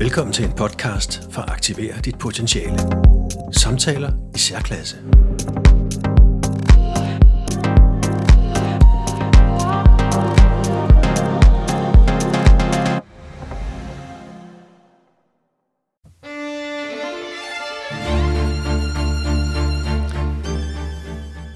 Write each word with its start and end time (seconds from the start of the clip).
Velkommen 0.00 0.32
til 0.32 0.44
en 0.44 0.52
podcast 0.52 1.32
for 1.32 1.42
at 1.42 1.50
aktivere 1.50 2.00
dit 2.04 2.18
potentiale. 2.18 2.78
Samtaler 3.52 4.12
i 4.34 4.38
særklasse. 4.38 4.96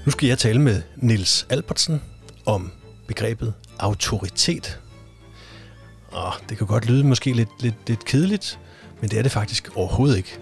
Nu 0.05 0.11
skal 0.11 0.27
jeg 0.27 0.37
tale 0.37 0.61
med 0.61 0.81
Nils 0.97 1.47
Albertsen 1.49 2.01
om 2.45 2.71
begrebet 3.07 3.53
autoritet. 3.79 4.82
Og 6.13 6.33
det 6.49 6.57
kan 6.57 6.67
godt 6.67 6.85
lyde 6.85 7.03
måske 7.03 7.33
lidt, 7.33 7.49
lidt, 7.59 7.75
lidt 7.87 8.05
kedeligt, 8.05 8.59
men 9.01 9.09
det 9.09 9.19
er 9.19 9.23
det 9.23 9.31
faktisk 9.31 9.69
overhovedet 9.75 10.17
ikke. 10.17 10.39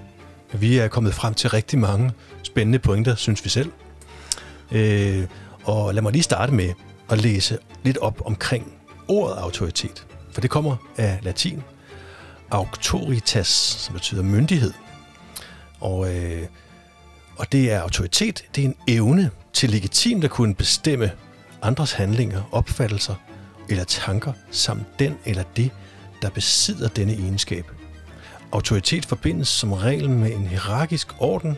Vi 0.54 0.78
er 0.78 0.88
kommet 0.88 1.14
frem 1.14 1.34
til 1.34 1.50
rigtig 1.50 1.80
mange 1.80 2.12
spændende 2.44 2.80
pointer, 2.80 3.16
synes 3.16 3.44
vi 3.44 3.50
selv. 3.50 3.72
Øh, 4.72 5.28
og 5.64 5.94
lad 5.94 6.02
mig 6.02 6.12
lige 6.12 6.24
starte 6.24 6.54
med 6.54 6.74
at 7.10 7.22
læse 7.22 7.58
lidt 7.84 7.98
op 7.98 8.22
omkring 8.26 8.74
ordet 9.08 9.36
autoritet. 9.36 10.08
For 10.32 10.42
det 10.42 10.50
kommer 10.50 10.76
af 10.98 11.20
latin. 11.22 11.64
Autoritas, 12.52 13.48
som 13.48 13.94
betyder 13.94 14.24
myndighed. 14.24 14.74
Og, 15.80 16.16
øh, 16.16 16.48
og 17.38 17.52
det 17.52 17.72
er 17.72 17.82
autoritet, 17.82 18.44
det 18.56 18.64
er 18.64 18.68
en 18.68 18.76
evne 18.88 19.30
til 19.54 19.70
legitimt 19.70 20.24
at 20.24 20.30
kunne 20.30 20.56
bestemme 20.56 21.12
andres 21.62 21.92
handlinger, 21.92 22.42
opfattelser 22.52 23.16
eller 23.72 23.84
tanker, 23.84 24.34
samt 24.52 25.00
den 25.00 25.18
eller 25.26 25.44
det, 25.56 25.72
der 26.22 26.30
besidder 26.30 26.88
denne 26.88 27.14
egenskab. 27.14 27.66
Autoritet 28.52 29.06
forbindes 29.06 29.48
som 29.48 29.74
regel 29.74 30.10
med 30.10 30.32
en 30.32 30.48
hierarkisk 30.48 31.08
orden 31.20 31.58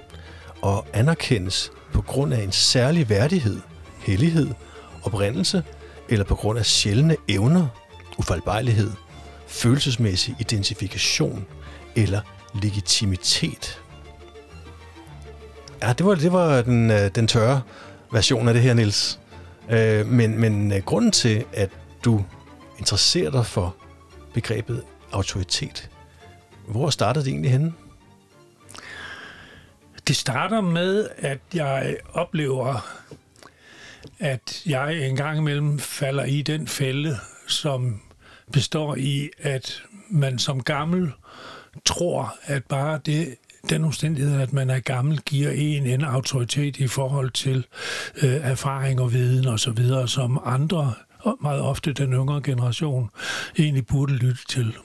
og 0.61 0.85
anerkendes 0.93 1.71
på 1.93 2.01
grund 2.01 2.33
af 2.33 2.43
en 2.43 2.51
særlig 2.51 3.09
værdighed, 3.09 3.59
hellighed, 3.99 4.47
oprindelse 5.03 5.63
eller 6.09 6.25
på 6.25 6.35
grund 6.35 6.59
af 6.59 6.65
sjældne 6.65 7.15
evner, 7.27 7.67
ufejlbarlighed, 8.17 8.91
følelsesmæssig 9.47 10.35
identifikation 10.39 11.45
eller 11.95 12.21
legitimitet. 12.61 13.81
Ja, 15.81 15.93
det 15.93 16.05
var, 16.05 16.15
det 16.15 16.31
var 16.33 16.61
den, 16.61 16.91
øh, 16.91 17.09
den 17.15 17.27
tørre 17.27 17.61
version 18.11 18.47
af 18.47 18.53
det 18.53 18.63
her, 18.63 18.73
Nils. 18.73 19.19
Øh, 19.69 20.07
men, 20.07 20.39
men 20.39 20.71
øh, 20.71 20.81
grunden 20.81 21.11
til, 21.11 21.45
at 21.53 21.69
du 22.05 22.25
interesserer 22.79 23.31
dig 23.31 23.45
for 23.45 23.75
begrebet 24.33 24.83
autoritet, 25.11 25.89
hvor 26.67 26.89
startede 26.89 27.25
det 27.25 27.31
egentlig 27.31 27.51
henne? 27.51 27.73
Det 30.07 30.15
starter 30.15 30.61
med, 30.61 31.09
at 31.17 31.39
jeg 31.53 31.97
oplever, 32.13 32.87
at 34.19 34.61
jeg 34.65 35.07
en 35.07 35.15
gang 35.15 35.37
imellem 35.37 35.79
falder 35.79 36.23
i 36.23 36.41
den 36.41 36.67
fælde, 36.67 37.17
som 37.47 38.01
består 38.51 38.95
i, 38.95 39.29
at 39.39 39.83
man 40.09 40.39
som 40.39 40.63
gammel 40.63 41.11
tror, 41.85 42.35
at 42.43 42.63
bare 42.63 42.99
det 43.05 43.35
den 43.69 43.83
omstændighed, 43.83 44.41
at 44.41 44.53
man 44.53 44.69
er 44.69 44.79
gammel, 44.79 45.21
giver 45.21 45.51
en 45.51 45.85
en 45.85 46.03
autoritet 46.03 46.77
i 46.77 46.87
forhold 46.87 47.31
til 47.31 47.65
øh, 48.23 48.33
erfaring 48.33 49.01
og 49.01 49.13
viden 49.13 49.47
og 49.47 49.59
så 49.59 49.71
videre, 49.71 50.07
som 50.07 50.41
andre, 50.45 50.93
meget 51.41 51.61
ofte 51.61 51.93
den 51.93 52.13
yngre 52.13 52.41
generation, 52.41 53.09
egentlig 53.59 53.87
burde 53.87 54.13
lytte 54.13 54.41
til. 54.49 54.77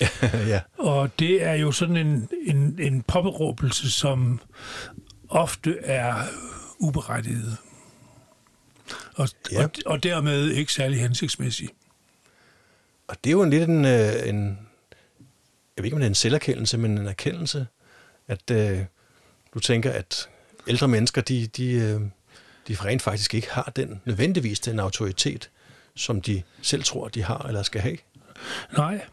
ja. 0.52 0.60
Og 0.78 1.10
det 1.18 1.42
er 1.42 1.54
jo 1.54 1.72
sådan 1.72 1.96
en, 1.96 2.28
en, 2.42 2.78
en 2.80 3.02
påberåbelse, 3.02 3.90
som 3.90 4.40
ofte 5.28 5.78
er 5.82 6.14
uberettiget. 6.78 7.56
Og, 9.14 9.28
ja. 9.52 9.64
og, 9.64 9.70
og 9.86 10.02
dermed 10.02 10.48
ikke 10.50 10.72
særlig 10.72 11.00
hensigtsmæssig. 11.00 11.68
Og 13.08 13.16
det 13.24 13.30
er 13.30 13.32
jo 13.32 13.42
en 13.42 13.50
lidt 13.50 13.68
en, 13.68 13.84
øh, 13.84 14.28
en 14.28 14.58
jeg 15.76 15.82
ved 15.82 15.84
ikke, 15.84 15.94
om 15.94 16.00
det 16.00 16.06
er 16.06 16.10
en 16.10 16.14
selverkendelse, 16.14 16.78
men 16.78 16.98
en 16.98 17.06
erkendelse 17.06 17.66
at 18.28 18.50
øh, 18.50 18.84
du 19.54 19.58
tænker, 19.58 19.90
at 19.90 20.28
ældre 20.68 20.88
mennesker, 20.88 21.20
de, 21.20 21.46
de, 21.46 21.72
øh, 21.72 22.00
de 22.68 22.74
rent 22.74 23.02
faktisk 23.02 23.34
ikke 23.34 23.50
har 23.50 23.72
den 23.76 24.00
nødvendigvis 24.04 24.60
den 24.60 24.78
autoritet, 24.78 25.50
som 25.96 26.20
de 26.20 26.42
selv 26.62 26.82
tror, 26.84 27.08
de 27.08 27.22
har 27.22 27.38
eller 27.38 27.62
skal 27.62 27.80
have? 27.80 27.96
Nej, 28.76 29.04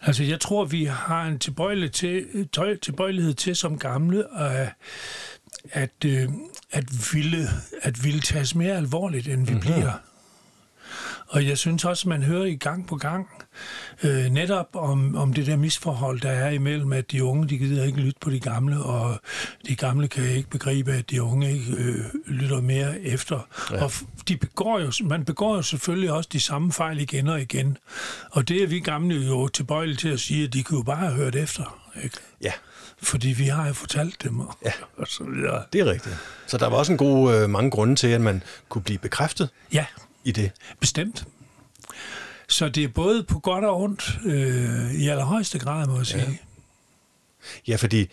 altså 0.00 0.24
jeg 0.24 0.40
tror, 0.40 0.64
vi 0.64 0.84
har 0.84 1.26
en 1.26 1.38
tilbøjelighed 1.38 1.90
til, 1.90 2.48
tilbøjelighed 2.82 3.34
til 3.34 3.56
som 3.56 3.78
gamle 3.78 4.40
at, 4.40 4.68
at, 5.70 6.04
øh, 6.04 6.28
at, 6.70 6.84
ville, 7.12 7.48
at 7.82 8.04
ville 8.04 8.20
tages 8.20 8.54
mere 8.54 8.76
alvorligt, 8.76 9.28
end 9.28 9.46
vi 9.46 9.52
mm-hmm. 9.52 9.60
bliver. 9.60 9.92
Og 11.32 11.46
jeg 11.46 11.58
synes 11.58 11.84
også, 11.84 12.08
man 12.08 12.22
hører 12.22 12.44
i 12.44 12.54
gang 12.54 12.86
på 12.86 12.96
gang 12.96 13.28
øh, 14.02 14.24
netop 14.24 14.68
om, 14.74 15.16
om 15.16 15.32
det 15.32 15.46
der 15.46 15.56
misforhold, 15.56 16.20
der 16.20 16.30
er 16.30 16.50
imellem, 16.50 16.92
at 16.92 17.12
de 17.12 17.24
unge, 17.24 17.48
de 17.48 17.58
gider 17.58 17.84
ikke 17.84 18.00
lytte 18.00 18.18
på 18.20 18.30
de 18.30 18.40
gamle, 18.40 18.82
og 18.82 19.20
de 19.68 19.76
gamle 19.76 20.08
kan 20.08 20.24
ikke 20.24 20.50
begribe, 20.50 20.92
at 20.92 21.10
de 21.10 21.22
unge 21.22 21.52
ikke 21.52 21.72
øh, 21.78 22.04
lytter 22.26 22.60
mere 22.60 23.00
efter. 23.00 23.48
Ja. 23.70 23.84
Og 23.84 23.90
de 24.28 24.36
begår 24.36 24.80
jo, 24.80 24.92
man 25.04 25.24
begår 25.24 25.56
jo 25.56 25.62
selvfølgelig 25.62 26.12
også 26.12 26.28
de 26.32 26.40
samme 26.40 26.72
fejl 26.72 27.00
igen 27.00 27.28
og 27.28 27.40
igen. 27.40 27.78
Og 28.30 28.48
det 28.48 28.62
er 28.62 28.66
vi 28.66 28.80
gamle 28.80 29.26
jo 29.26 29.48
tilbøjelige 29.48 29.96
til 29.96 30.08
at 30.08 30.20
sige, 30.20 30.44
at 30.44 30.52
de 30.52 30.62
kunne 30.62 30.78
jo 30.78 30.82
bare 30.82 30.96
have 30.96 31.12
hørt 31.12 31.36
efter. 31.36 31.90
Ikke? 32.04 32.16
Ja. 32.42 32.52
Fordi 33.02 33.28
vi 33.28 33.44
har 33.44 33.66
jo 33.66 33.72
fortalt 33.72 34.22
dem, 34.22 34.40
og, 34.40 34.54
ja. 34.64 34.72
og 34.96 35.06
så 35.08 35.24
videre. 35.24 35.62
Det 35.72 35.80
er 35.80 35.90
rigtigt. 35.90 36.16
Så 36.46 36.58
der 36.58 36.68
var 36.68 36.76
også 36.76 36.92
en 36.92 36.98
god 36.98 37.34
øh, 37.34 37.50
mange 37.50 37.70
grunde 37.70 37.96
til, 37.96 38.08
at 38.08 38.20
man 38.20 38.42
kunne 38.68 38.82
blive 38.82 38.98
bekræftet. 38.98 39.48
Ja, 39.72 39.86
i 40.24 40.32
det? 40.32 40.50
Bestemt. 40.80 41.24
Så 42.48 42.68
det 42.68 42.84
er 42.84 42.88
både 42.88 43.24
på 43.24 43.38
godt 43.38 43.64
og 43.64 43.80
ondt 43.80 44.18
øh, 44.24 44.94
i 44.94 45.08
allerhøjeste 45.08 45.58
grad, 45.58 45.86
må 45.86 45.96
jeg 45.96 46.06
sige. 46.06 46.22
Ja, 46.22 46.36
ja 47.68 47.76
fordi 47.76 48.08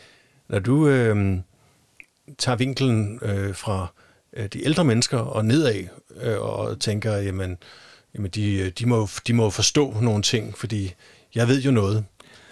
når 0.47 0.59
du 0.59 0.87
øh, 0.87 1.37
tager 2.37 2.55
vinkelen 2.55 3.19
øh, 3.21 3.55
fra 3.55 3.87
øh, 4.33 4.47
de 4.47 4.65
ældre 4.65 4.85
mennesker 4.85 5.17
og 5.17 5.45
nedad 5.45 5.83
øh, 6.21 6.41
og 6.41 6.79
tænker, 6.79 7.15
jamen, 7.15 7.57
jamen 8.15 8.31
de, 8.31 8.69
de, 8.69 8.85
må, 8.85 9.07
de 9.27 9.33
må 9.33 9.49
forstå 9.49 9.99
nogle 10.01 10.23
ting, 10.23 10.57
fordi 10.57 10.93
jeg 11.35 11.47
ved 11.47 11.61
jo 11.61 11.71
noget, 11.71 12.05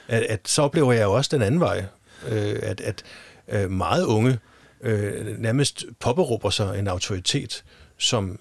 at, 0.07 0.23
at 0.23 0.39
så 0.49 0.61
oplever 0.61 0.93
jeg 0.93 1.03
jo 1.03 1.13
også 1.13 1.29
den 1.33 1.41
anden 1.41 1.59
vej, 1.59 1.85
øh, 2.27 2.59
at, 2.61 2.81
at 2.81 3.03
øh, 3.47 3.71
meget 3.71 4.05
unge 4.05 4.39
øh, 4.81 5.39
nærmest 5.39 5.85
påberåber 5.99 6.49
sig 6.49 6.79
en 6.79 6.87
autoritet, 6.87 7.63
som 7.97 8.39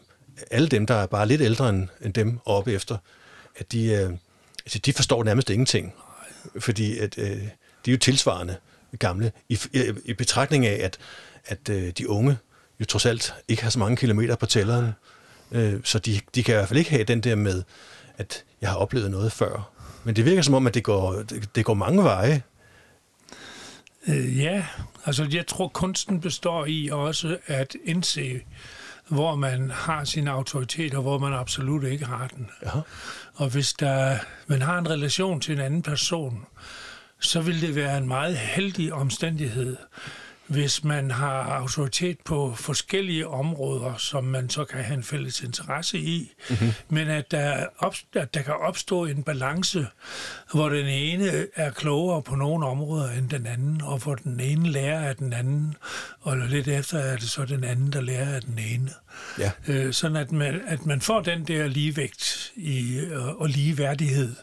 alle 0.50 0.68
dem, 0.68 0.86
der 0.86 0.94
er 0.94 1.06
bare 1.06 1.28
lidt 1.28 1.40
ældre 1.40 1.68
end, 1.68 1.88
end 2.00 2.14
dem 2.14 2.38
oppe 2.44 2.72
efter, 2.72 2.96
at 3.56 3.72
de, 3.72 3.84
øh, 3.84 4.10
altså, 4.64 4.78
de 4.78 4.92
forstår 4.92 5.24
nærmest 5.24 5.50
ingenting. 5.50 5.94
Fordi 6.58 6.98
at, 6.98 7.18
øh, 7.18 7.42
de 7.84 7.90
er 7.90 7.92
jo 7.92 7.98
tilsvarende 7.98 8.56
gamle, 8.98 9.32
i, 9.48 9.58
i, 9.72 9.78
øh, 9.78 9.96
i 10.04 10.12
betragtning 10.12 10.66
af, 10.66 10.84
at, 10.84 10.98
at 11.44 11.68
øh, 11.68 11.90
de 11.98 12.08
unge 12.08 12.38
jo 12.80 12.84
trods 12.84 13.06
alt 13.06 13.34
ikke 13.48 13.62
har 13.62 13.70
så 13.70 13.78
mange 13.78 13.96
kilometer 13.96 14.36
på 14.36 14.46
tælleren. 14.46 14.92
Øh, 15.52 15.80
så 15.84 15.98
de, 15.98 16.20
de 16.34 16.42
kan 16.42 16.54
i 16.54 16.56
hvert 16.56 16.68
fald 16.68 16.78
ikke 16.78 16.90
have 16.90 17.04
den 17.04 17.20
der 17.20 17.34
med, 17.34 17.62
at 18.18 18.44
jeg 18.60 18.70
har 18.70 18.76
oplevet 18.76 19.10
noget 19.10 19.32
før. 19.32 19.70
Men 20.04 20.16
det 20.16 20.24
virker 20.24 20.42
som 20.42 20.54
om, 20.54 20.66
at 20.66 20.74
det 20.74 20.84
går, 20.84 21.12
det, 21.12 21.54
det 21.54 21.64
går 21.64 21.74
mange 21.74 22.02
veje. 22.02 22.42
Øh, 24.08 24.38
ja, 24.38 24.66
altså 25.06 25.28
jeg 25.32 25.46
tror, 25.46 25.68
kunsten 25.68 26.20
består 26.20 26.66
i 26.66 26.88
også 26.92 27.38
at 27.46 27.76
indse, 27.84 28.40
hvor 29.08 29.34
man 29.34 29.70
har 29.70 30.04
sin 30.04 30.28
autoritet, 30.28 30.94
og 30.94 31.02
hvor 31.02 31.18
man 31.18 31.32
absolut 31.32 31.84
ikke 31.84 32.04
har 32.04 32.28
den. 32.28 32.50
Ja. 32.62 32.70
Og 33.34 33.48
hvis 33.48 33.72
der, 33.72 34.18
man 34.46 34.62
har 34.62 34.78
en 34.78 34.90
relation 34.90 35.40
til 35.40 35.54
en 35.54 35.60
anden 35.60 35.82
person, 35.82 36.46
så 37.20 37.40
vil 37.40 37.60
det 37.60 37.74
være 37.74 37.98
en 37.98 38.08
meget 38.08 38.36
heldig 38.36 38.92
omstændighed, 38.92 39.76
hvis 40.46 40.84
man 40.84 41.10
har 41.10 41.42
autoritet 41.42 42.18
på 42.24 42.54
forskellige 42.56 43.28
områder, 43.28 43.96
som 43.96 44.24
man 44.24 44.50
så 44.50 44.64
kan 44.64 44.84
have 44.84 44.96
en 44.96 45.02
fælles 45.02 45.40
interesse 45.40 45.98
i, 45.98 46.32
mm-hmm. 46.50 46.72
men 46.88 47.08
at 47.08 47.30
der, 47.30 47.66
op, 47.78 47.94
at 48.14 48.34
der 48.34 48.42
kan 48.42 48.54
opstå 48.54 49.04
en 49.04 49.22
balance, 49.22 49.86
hvor 50.52 50.68
den 50.68 50.86
ene 50.86 51.46
er 51.54 51.70
klogere 51.70 52.22
på 52.22 52.34
nogle 52.34 52.66
områder 52.66 53.10
end 53.10 53.30
den 53.30 53.46
anden, 53.46 53.82
og 53.82 53.98
hvor 53.98 54.14
den 54.14 54.40
ene 54.40 54.68
lærer 54.68 55.08
af 55.08 55.16
den 55.16 55.32
anden, 55.32 55.76
og 56.20 56.36
lidt 56.36 56.68
efter 56.68 56.98
er 56.98 57.16
det 57.16 57.30
så 57.30 57.44
den 57.44 57.64
anden, 57.64 57.92
der 57.92 58.00
lærer 58.00 58.34
af 58.34 58.42
den 58.42 58.58
ene. 58.58 58.90
Ja. 59.38 59.50
Øh, 59.68 59.92
sådan 59.92 60.16
at 60.16 60.32
man, 60.32 60.60
at 60.66 60.86
man 60.86 61.00
får 61.00 61.20
den 61.20 61.44
der 61.44 61.66
ligevægt 61.66 62.52
i, 62.56 63.00
og 63.38 63.48
ligeværdighed 63.48 64.34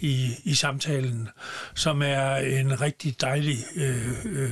i, 0.00 0.30
i 0.44 0.54
samtalen, 0.54 1.28
som 1.74 2.02
er 2.02 2.36
en 2.36 2.80
rigtig 2.80 3.20
dejlig 3.20 3.58
øh, 3.76 4.08
øh, 4.24 4.50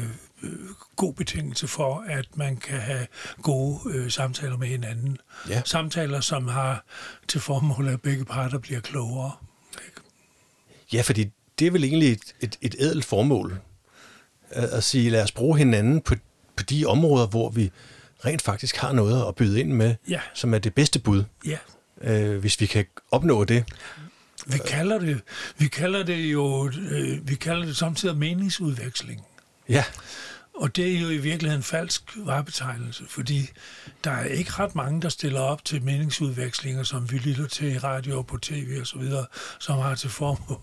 god 0.97 1.15
betingelse 1.15 1.69
for, 1.69 2.05
at 2.09 2.37
man 2.37 2.57
kan 2.57 2.81
have 2.81 3.07
gode 3.43 3.79
øh, 3.91 4.11
samtaler 4.11 4.57
med 4.57 4.69
hinanden. 4.69 5.19
Ja. 5.49 5.63
Samtaler, 5.65 6.21
som 6.21 6.49
har 6.49 6.85
til 7.29 7.41
formål, 7.41 7.89
at 7.89 8.01
begge 8.03 8.25
parter 8.25 8.59
bliver 8.59 8.81
klogere. 8.81 9.33
Ja, 10.93 11.03
fordi 11.03 11.31
det 11.59 11.67
er 11.67 11.71
vel 11.71 11.85
egentlig 11.85 12.13
et, 12.13 12.35
et, 12.41 12.57
et 12.61 12.75
ædelt 12.79 13.05
formål, 13.05 13.59
at, 14.51 14.65
at 14.69 14.85
sige, 14.85 15.11
lad 15.11 15.23
os 15.23 15.33
bruge 15.33 15.59
hinanden 15.59 16.01
på, 16.01 16.15
på 16.57 16.63
de 16.63 16.85
områder, 16.87 17.27
hvor 17.27 17.51
vi 17.51 17.71
rent 18.25 18.43
faktisk 18.43 18.77
har 18.77 18.93
noget 18.93 19.29
at 19.29 19.35
byde 19.35 19.61
ind 19.61 19.73
med, 19.73 19.95
Ja. 20.09 20.21
som 20.35 20.55
er 20.55 20.59
det 20.59 20.75
bedste 20.75 20.99
bud, 20.99 21.25
Ja. 21.47 21.59
øh, 22.01 22.39
hvis 22.41 22.61
vi 22.61 22.67
kan 22.67 22.85
opnå 23.11 23.45
det. 23.45 23.65
Vi 24.47 24.59
kalder 24.67 24.99
det, 24.99 25.21
vi 25.59 25.69
kalder 25.69 26.03
det 26.03 26.17
jo, 26.17 26.69
øh, 26.91 27.29
vi 27.29 27.35
kalder 27.35 27.67
det 27.67 27.77
samtidig 27.77 28.17
meningsudveksling. 28.17 29.27
Ja, 29.69 29.85
Og 30.55 30.77
det 30.77 30.97
er 30.97 31.01
jo 31.01 31.09
i 31.09 31.17
virkeligheden 31.19 31.59
en 31.61 31.63
falsk 31.63 32.03
varebetegnelse, 32.17 33.05
fordi 33.09 33.51
der 34.05 34.11
er 34.11 34.25
ikke 34.25 34.51
ret 34.59 34.75
mange, 34.75 35.03
der 35.03 35.09
stiller 35.09 35.41
op 35.41 35.65
til 35.65 35.83
meningsudvekslinger, 35.83 36.83
som 36.83 37.11
vi 37.13 37.19
lytter 37.19 37.47
til 37.47 37.73
i 37.75 37.79
radio 37.79 38.19
og 38.19 38.27
på 38.27 38.39
tv 38.39 38.77
og 38.81 38.87
så 38.87 38.99
videre, 38.99 39.27
som 39.61 39.79
har 39.79 39.95
til 39.95 40.11
formål 40.11 40.61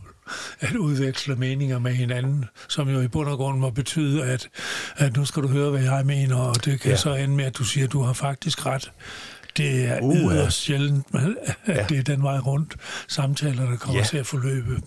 at 0.60 0.76
udveksle 0.76 1.36
meninger 1.36 1.80
med 1.80 1.94
hinanden, 1.94 2.46
som 2.70 2.90
jo 2.90 3.02
i 3.02 3.08
bund 3.08 3.30
og 3.30 3.38
grund 3.38 3.60
må 3.60 3.70
betyde, 3.70 4.24
at, 4.24 4.50
at 4.96 5.16
nu 5.18 5.26
skal 5.26 5.44
du 5.44 5.48
høre, 5.48 5.70
hvad 5.72 5.82
jeg 5.84 6.06
mener, 6.06 6.36
og 6.36 6.66
det 6.66 6.80
kan 6.82 6.92
Ja. 6.92 6.98
så 6.98 7.14
ende 7.14 7.36
med, 7.36 7.46
at 7.46 7.58
du 7.58 7.64
siger, 7.64 7.86
at 7.86 7.92
du 7.92 8.02
har 8.02 8.14
faktisk 8.14 8.66
ret. 8.66 8.92
Det 9.58 9.86
er 9.86 10.02
Uh, 10.02 10.10
uh, 10.10 10.16
ja. 10.16 10.22
yderst 10.22 10.62
sjældent, 10.62 11.08
at 11.14 11.78
Ja. 11.78 11.86
det 11.90 12.00
er 12.00 12.04
den 12.04 12.24
vej 12.24 12.38
rundt, 12.38 12.76
samtaler, 13.08 13.70
der 13.70 13.78
kommer 13.78 13.96
Ja. 14.00 14.04
ja. 14.04 14.08
til 14.08 14.18
at 14.18 14.28
forløbe. 14.28 14.76
Det 14.76 14.82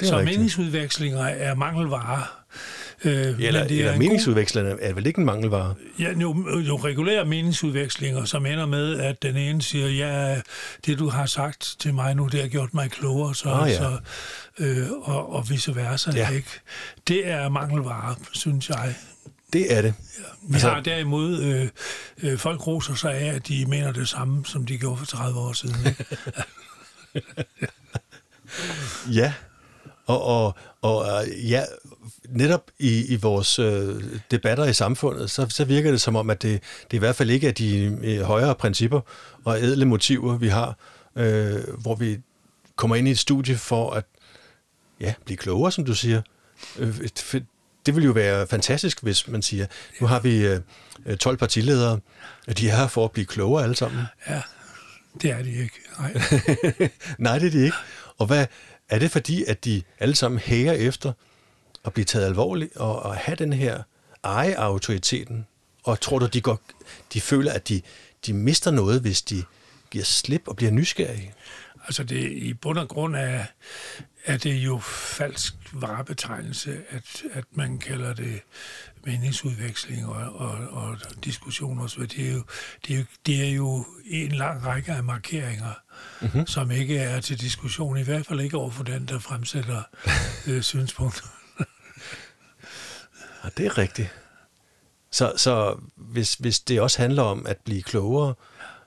er 0.00 0.06
så 0.06 0.18
rigtigt. 0.18 0.36
meningsudvekslinger 0.38 1.24
er 1.24 1.54
mangelvare. 1.54 2.24
Øh, 3.04 3.12
eller, 3.14 3.32
det 3.38 3.46
er 3.76 3.78
eller 3.92 3.92
en 3.92 4.08
god- 4.66 4.78
er 4.80 4.92
vel 4.92 5.06
ikke 5.06 5.18
en 5.18 5.24
mangelvare? 5.24 5.74
Ja, 5.98 6.12
jo, 6.20 6.46
jo 6.60 6.76
regulære 6.76 7.24
meningsudvekslinger, 7.24 8.24
som 8.24 8.46
ender 8.46 8.66
med, 8.66 8.98
at 9.00 9.22
den 9.22 9.36
ene 9.36 9.62
siger, 9.62 9.88
ja, 9.88 10.40
det 10.86 10.98
du 10.98 11.08
har 11.08 11.26
sagt 11.26 11.76
til 11.78 11.94
mig 11.94 12.14
nu, 12.14 12.26
det 12.26 12.40
har 12.40 12.48
gjort 12.48 12.74
mig 12.74 12.90
klogere, 12.90 13.34
så, 13.34 13.48
Ah, 13.50 13.70
ja. 13.70 13.76
så, 13.76 13.98
øh, 14.58 14.90
og, 14.90 15.32
og 15.32 15.50
vice 15.50 15.76
versa. 15.76 16.10
Ja. 16.14 16.28
Ikke? 16.30 16.48
Det 17.08 17.28
er 17.28 17.48
mangelvare, 17.48 18.14
synes 18.32 18.68
jeg. 18.68 18.94
Det 19.52 19.76
er 19.76 19.82
det. 19.82 19.94
Vi 20.42 20.54
Altså- 20.54 20.68
altså, 20.68 20.68
har 20.68 20.80
derimod, 20.80 21.38
øh, 21.42 21.68
øh, 22.22 22.38
folk 22.38 22.66
roser 22.66 22.94
sig 22.94 23.14
af, 23.14 23.34
at 23.34 23.48
de 23.48 23.66
mener 23.66 23.92
det 23.92 24.08
samme, 24.08 24.44
som 24.46 24.66
de 24.66 24.78
gjorde 24.78 24.98
for 24.98 25.06
30 25.06 25.38
år 25.38 25.52
siden. 25.52 25.76
Ikke? 25.86 26.04
Ja, 29.12 29.32
og, 30.06 30.22
og, 30.22 30.54
og 30.82 31.04
øh, 31.28 31.50
ja, 31.50 31.62
netop 32.32 32.70
i, 32.78 33.04
i 33.12 33.16
vores 33.16 33.58
øh, 33.58 34.04
debatter 34.30 34.64
i 34.64 34.72
samfundet, 34.72 35.30
så, 35.30 35.46
så 35.48 35.64
virker 35.64 35.90
det 35.90 36.00
som 36.00 36.16
om, 36.16 36.30
at 36.30 36.42
det, 36.42 36.62
det 36.90 36.96
i 36.96 36.98
hvert 36.98 37.16
fald 37.16 37.30
ikke 37.30 37.48
er 37.48 37.52
de 37.52 37.98
øh, 38.02 38.20
højere 38.20 38.54
principper 38.54 39.00
og 39.44 39.58
ædle 39.58 39.84
motiver, 39.84 40.36
vi 40.36 40.48
har, 40.48 40.76
øh, 41.16 41.60
hvor 41.78 41.94
vi 41.94 42.18
kommer 42.76 42.96
ind 42.96 43.08
i 43.08 43.10
et 43.10 43.18
studie 43.18 43.56
for 43.56 43.90
at 43.90 44.04
ja, 45.00 45.14
blive 45.24 45.36
klogere, 45.36 45.72
som 45.72 45.84
du 45.84 45.94
siger. 45.94 46.22
Øh, 46.78 47.08
det 47.86 47.96
vil 47.96 48.04
jo 48.04 48.12
være 48.12 48.46
fantastisk, 48.46 49.02
hvis 49.02 49.28
man 49.28 49.42
siger, 49.42 49.66
nu 50.00 50.06
har 50.06 50.20
vi 50.20 50.46
øh, 51.06 51.16
12 51.16 51.36
partiledere, 51.36 52.00
og 52.48 52.58
de 52.58 52.68
er 52.68 52.76
her 52.76 52.86
for 52.86 53.04
at 53.04 53.12
blive 53.12 53.26
klogere 53.26 53.62
alle 53.62 53.76
sammen. 53.76 54.04
Ja, 54.28 54.42
det 55.22 55.30
er 55.30 55.42
de 55.42 55.50
ikke. 55.50 55.74
Nej. 55.98 56.12
Nej, 57.18 57.38
det 57.38 57.46
er 57.46 57.50
de 57.50 57.64
ikke. 57.64 57.76
Og 58.18 58.26
hvad 58.26 58.46
er 58.88 58.98
det 58.98 59.10
fordi, 59.10 59.44
at 59.44 59.64
de 59.64 59.82
alle 59.98 60.14
sammen 60.14 60.38
hæger 60.38 60.72
efter 60.72 61.12
at 61.84 61.92
blive 61.92 62.04
taget 62.04 62.26
alvorligt 62.26 62.76
og, 62.76 63.02
og 63.02 63.16
have 63.16 63.36
den 63.36 63.52
her 63.52 63.82
eje 64.24 64.54
autoriteten? 64.54 65.46
Og 65.84 66.00
tror 66.00 66.18
du, 66.18 66.26
de, 66.26 66.40
går, 66.40 66.60
de 67.12 67.20
føler, 67.20 67.52
at 67.52 67.68
de, 67.68 67.82
de 68.26 68.32
mister 68.32 68.70
noget, 68.70 69.00
hvis 69.00 69.22
de 69.22 69.44
giver 69.90 70.04
slip 70.04 70.48
og 70.48 70.56
bliver 70.56 70.72
nysgerrige? 70.72 71.34
Altså 71.84 72.04
det, 72.04 72.32
i 72.32 72.54
bund 72.54 72.78
og 72.78 72.88
grund 72.88 73.16
er, 73.16 73.44
er 74.24 74.36
det 74.36 74.54
jo 74.54 74.78
falsk 74.78 75.54
varebetegnelse, 75.72 76.80
at, 76.90 77.22
at 77.32 77.44
man 77.52 77.78
kalder 77.78 78.14
det 78.14 78.40
meningsudveksling 79.04 80.06
og, 80.06 80.32
og, 80.34 80.68
og 80.70 80.96
diskussion 81.24 81.78
og 81.78 81.90
så 81.90 81.96
videre. 81.96 82.16
det 82.16 82.28
er, 82.28 82.32
jo, 82.32 82.42
det, 82.86 82.94
er 82.94 82.98
jo, 82.98 83.04
det 83.26 83.44
er 83.44 83.52
jo 83.52 83.86
en 84.06 84.32
lang 84.32 84.66
række 84.66 84.92
af 84.92 85.04
markeringer, 85.04 85.72
mm-hmm. 86.20 86.46
som 86.46 86.70
ikke 86.70 86.98
er 86.98 87.20
til 87.20 87.40
diskussion, 87.40 87.98
i 87.98 88.02
hvert 88.02 88.26
fald 88.26 88.40
ikke 88.40 88.56
over 88.56 88.70
for 88.70 88.84
den, 88.84 89.06
der 89.06 89.18
fremsætter 89.18 89.82
øh, 90.48 90.62
synspunkter. 90.62 91.41
Ja, 93.44 93.48
det 93.56 93.66
er 93.66 93.78
rigtigt. 93.78 94.08
Så, 95.10 95.32
så 95.36 95.76
hvis, 95.96 96.34
hvis 96.34 96.60
det 96.60 96.80
også 96.80 97.02
handler 97.02 97.22
om 97.22 97.46
at 97.46 97.56
blive 97.64 97.82
klogere, 97.82 98.34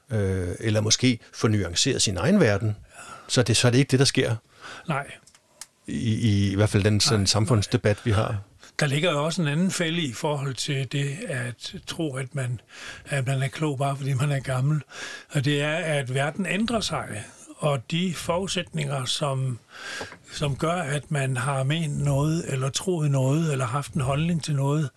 øh, 0.09 0.55
eller 0.59 0.81
måske 0.81 1.19
få 1.33 1.47
nuanceret 1.47 2.01
sin 2.01 2.17
egen 2.17 2.39
verden, 2.39 2.75
så 3.27 3.41
er, 3.41 3.45
det, 3.45 3.57
så 3.57 3.67
er 3.67 3.71
det 3.71 3.77
ikke 3.77 3.91
det, 3.91 3.99
der 3.99 4.05
sker 4.05 4.35
Nej, 4.87 5.11
i, 5.87 6.13
i, 6.13 6.51
i 6.51 6.55
hvert 6.55 6.69
fald 6.69 6.83
den 6.83 6.99
sådan, 6.99 7.27
samfundsdebat, 7.27 8.05
vi 8.05 8.11
har. 8.11 8.37
Der 8.79 8.85
ligger 8.85 9.11
jo 9.11 9.25
også 9.25 9.41
en 9.41 9.47
anden 9.47 9.71
fælde 9.71 10.01
i 10.01 10.13
forhold 10.13 10.53
til 10.53 10.91
det 10.91 11.17
at 11.27 11.75
tro, 11.87 12.15
at 12.15 12.35
man, 12.35 12.61
at 13.05 13.27
man 13.27 13.43
er 13.43 13.47
klog 13.47 13.77
bare 13.77 13.97
fordi 13.97 14.13
man 14.13 14.31
er 14.31 14.39
gammel. 14.39 14.81
Og 15.29 15.45
det 15.45 15.61
er, 15.61 15.75
at 15.75 16.13
verden 16.13 16.45
ændrer 16.45 16.79
sig. 16.79 17.23
Og 17.65 17.91
de 17.91 18.13
forudsætninger, 18.13 19.05
som, 19.05 19.59
som 20.31 20.55
gør, 20.55 20.73
at 20.75 21.11
man 21.11 21.37
har 21.37 21.63
ment 21.63 21.97
noget, 22.03 22.45
eller 22.53 22.69
troet 22.69 23.11
noget, 23.11 23.51
eller 23.51 23.65
haft 23.65 23.93
en 23.93 24.01
holdning 24.01 24.43
til 24.43 24.55
noget 24.55 24.89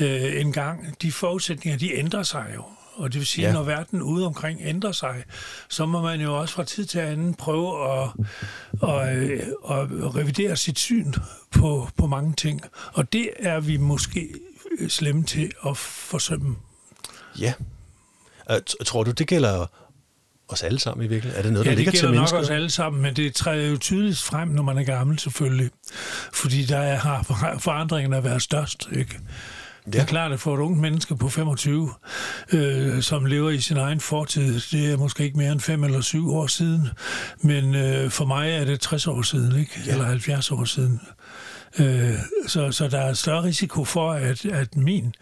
øh, 0.00 0.40
en 0.40 0.52
gang, 0.52 1.02
de 1.02 1.12
forudsætninger, 1.12 1.78
de 1.78 1.94
ændrer 1.94 2.22
sig 2.22 2.52
jo. 2.54 2.64
Og 2.94 3.12
det 3.12 3.18
vil 3.18 3.26
sige, 3.26 3.46
Ja. 3.46 3.52
når 3.52 3.62
verden 3.62 4.02
ude 4.02 4.26
omkring 4.26 4.60
ændrer 4.62 4.92
sig, 4.92 5.24
så 5.68 5.86
må 5.86 6.00
man 6.00 6.20
jo 6.20 6.38
også 6.40 6.54
fra 6.54 6.64
tid 6.64 6.84
til 6.84 6.98
anden 6.98 7.34
prøve 7.34 7.92
at, 8.02 8.10
at, 8.82 9.16
øh, 9.16 9.40
at 9.70 10.14
revidere 10.16 10.56
sit 10.56 10.78
syn 10.78 11.12
på, 11.50 11.88
på 11.96 12.06
mange 12.06 12.32
ting. 12.34 12.60
Og 12.92 13.12
det 13.12 13.30
er 13.38 13.60
vi 13.60 13.76
måske 13.76 14.28
slemme 14.88 15.24
til 15.24 15.52
at 15.68 15.76
forsømme. 15.76 16.56
Ja. 17.38 17.52
Øh, 18.50 18.60
Tror 18.86 19.04
du, 19.04 19.10
det 19.10 19.26
gælder 19.26 19.66
os 20.48 20.62
alle 20.62 20.78
sammen 20.78 21.06
i 21.06 21.08
virkeligheden? 21.08 21.38
Er 21.38 21.42
det 21.42 21.52
noget, 21.52 21.64
Ja, 21.64 21.70
der 21.70 21.74
det 21.76 21.78
ligger 21.78 21.92
til 21.92 22.00
gælder 22.00 22.14
nok 22.14 22.20
mennesker? 22.20 22.38
os 22.38 22.50
alle 22.50 22.70
sammen, 22.70 23.02
men 23.02 23.16
det 23.16 23.34
træder 23.34 23.66
jo 23.70 23.76
tydeligt 23.76 24.18
frem, 24.18 24.48
når 24.48 24.62
man 24.62 24.78
er 24.78 24.82
gammel 24.82 25.18
selvfølgelig. 25.18 25.70
Fordi 26.32 26.64
der 26.64 26.78
er, 26.78 26.96
har 26.96 27.22
forandringen 27.58 28.24
været 28.24 28.42
størst, 28.42 28.88
ikke? 28.96 29.18
Det 29.86 29.94
er 29.94 29.98
Ja. 30.00 30.04
klart, 30.04 30.32
at 30.32 30.40
for 30.40 30.54
et 30.54 30.60
ungt 30.60 30.78
menneske 30.78 31.16
på 31.16 31.28
25, 31.28 31.90
øh, 32.52 33.02
som 33.02 33.24
lever 33.24 33.50
i 33.50 33.60
sin 33.60 33.76
egen 33.76 34.00
fortid, 34.00 34.60
det 34.70 34.92
er 34.92 34.96
måske 34.96 35.24
ikke 35.24 35.38
mere 35.38 35.52
end 35.52 35.60
5 35.60 35.84
eller 35.84 36.00
7 36.00 36.34
år 36.34 36.46
siden, 36.46 36.88
men 37.42 37.74
øh, 37.74 38.10
for 38.10 38.24
mig 38.24 38.50
er 38.50 38.64
det 38.64 38.80
60 38.80 39.06
år 39.06 39.22
siden, 39.22 39.58
ikke? 39.60 39.72
Ja. 39.86 39.92
eller 39.92 40.04
70 40.04 40.50
år 40.50 40.64
siden. 40.64 41.00
Øh, 41.78 42.14
så, 42.46 42.72
så 42.72 42.88
der 42.88 42.98
er 43.00 43.12
større 43.12 43.42
risiko 43.42 43.84
for, 43.84 44.12
at, 44.12 44.44
at 44.44 44.76
min 44.76 45.14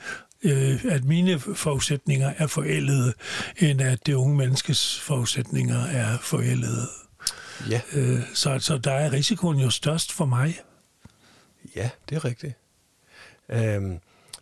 øh, 0.44 0.84
at 0.84 1.04
mine 1.04 1.40
forudsætninger 1.40 2.32
er 2.38 2.46
forældede, 2.46 3.12
end 3.58 3.80
at 3.80 4.06
det 4.06 4.14
unge 4.14 4.36
menneskes 4.36 5.00
forudsætninger 5.00 5.84
er 5.84 6.18
forældede. 6.22 6.88
Ja, 7.70 7.80
Øh, 7.92 8.20
så, 8.34 8.58
så 8.58 8.78
der 8.78 8.92
er 8.92 9.12
risikoen 9.12 9.58
jo 9.58 9.70
størst 9.70 10.12
for 10.12 10.24
mig. 10.24 10.60
ja, 11.76 11.90
det 12.08 12.16
er 12.16 12.24
rigtigt. 12.24 12.52
Øhm, 13.48 13.98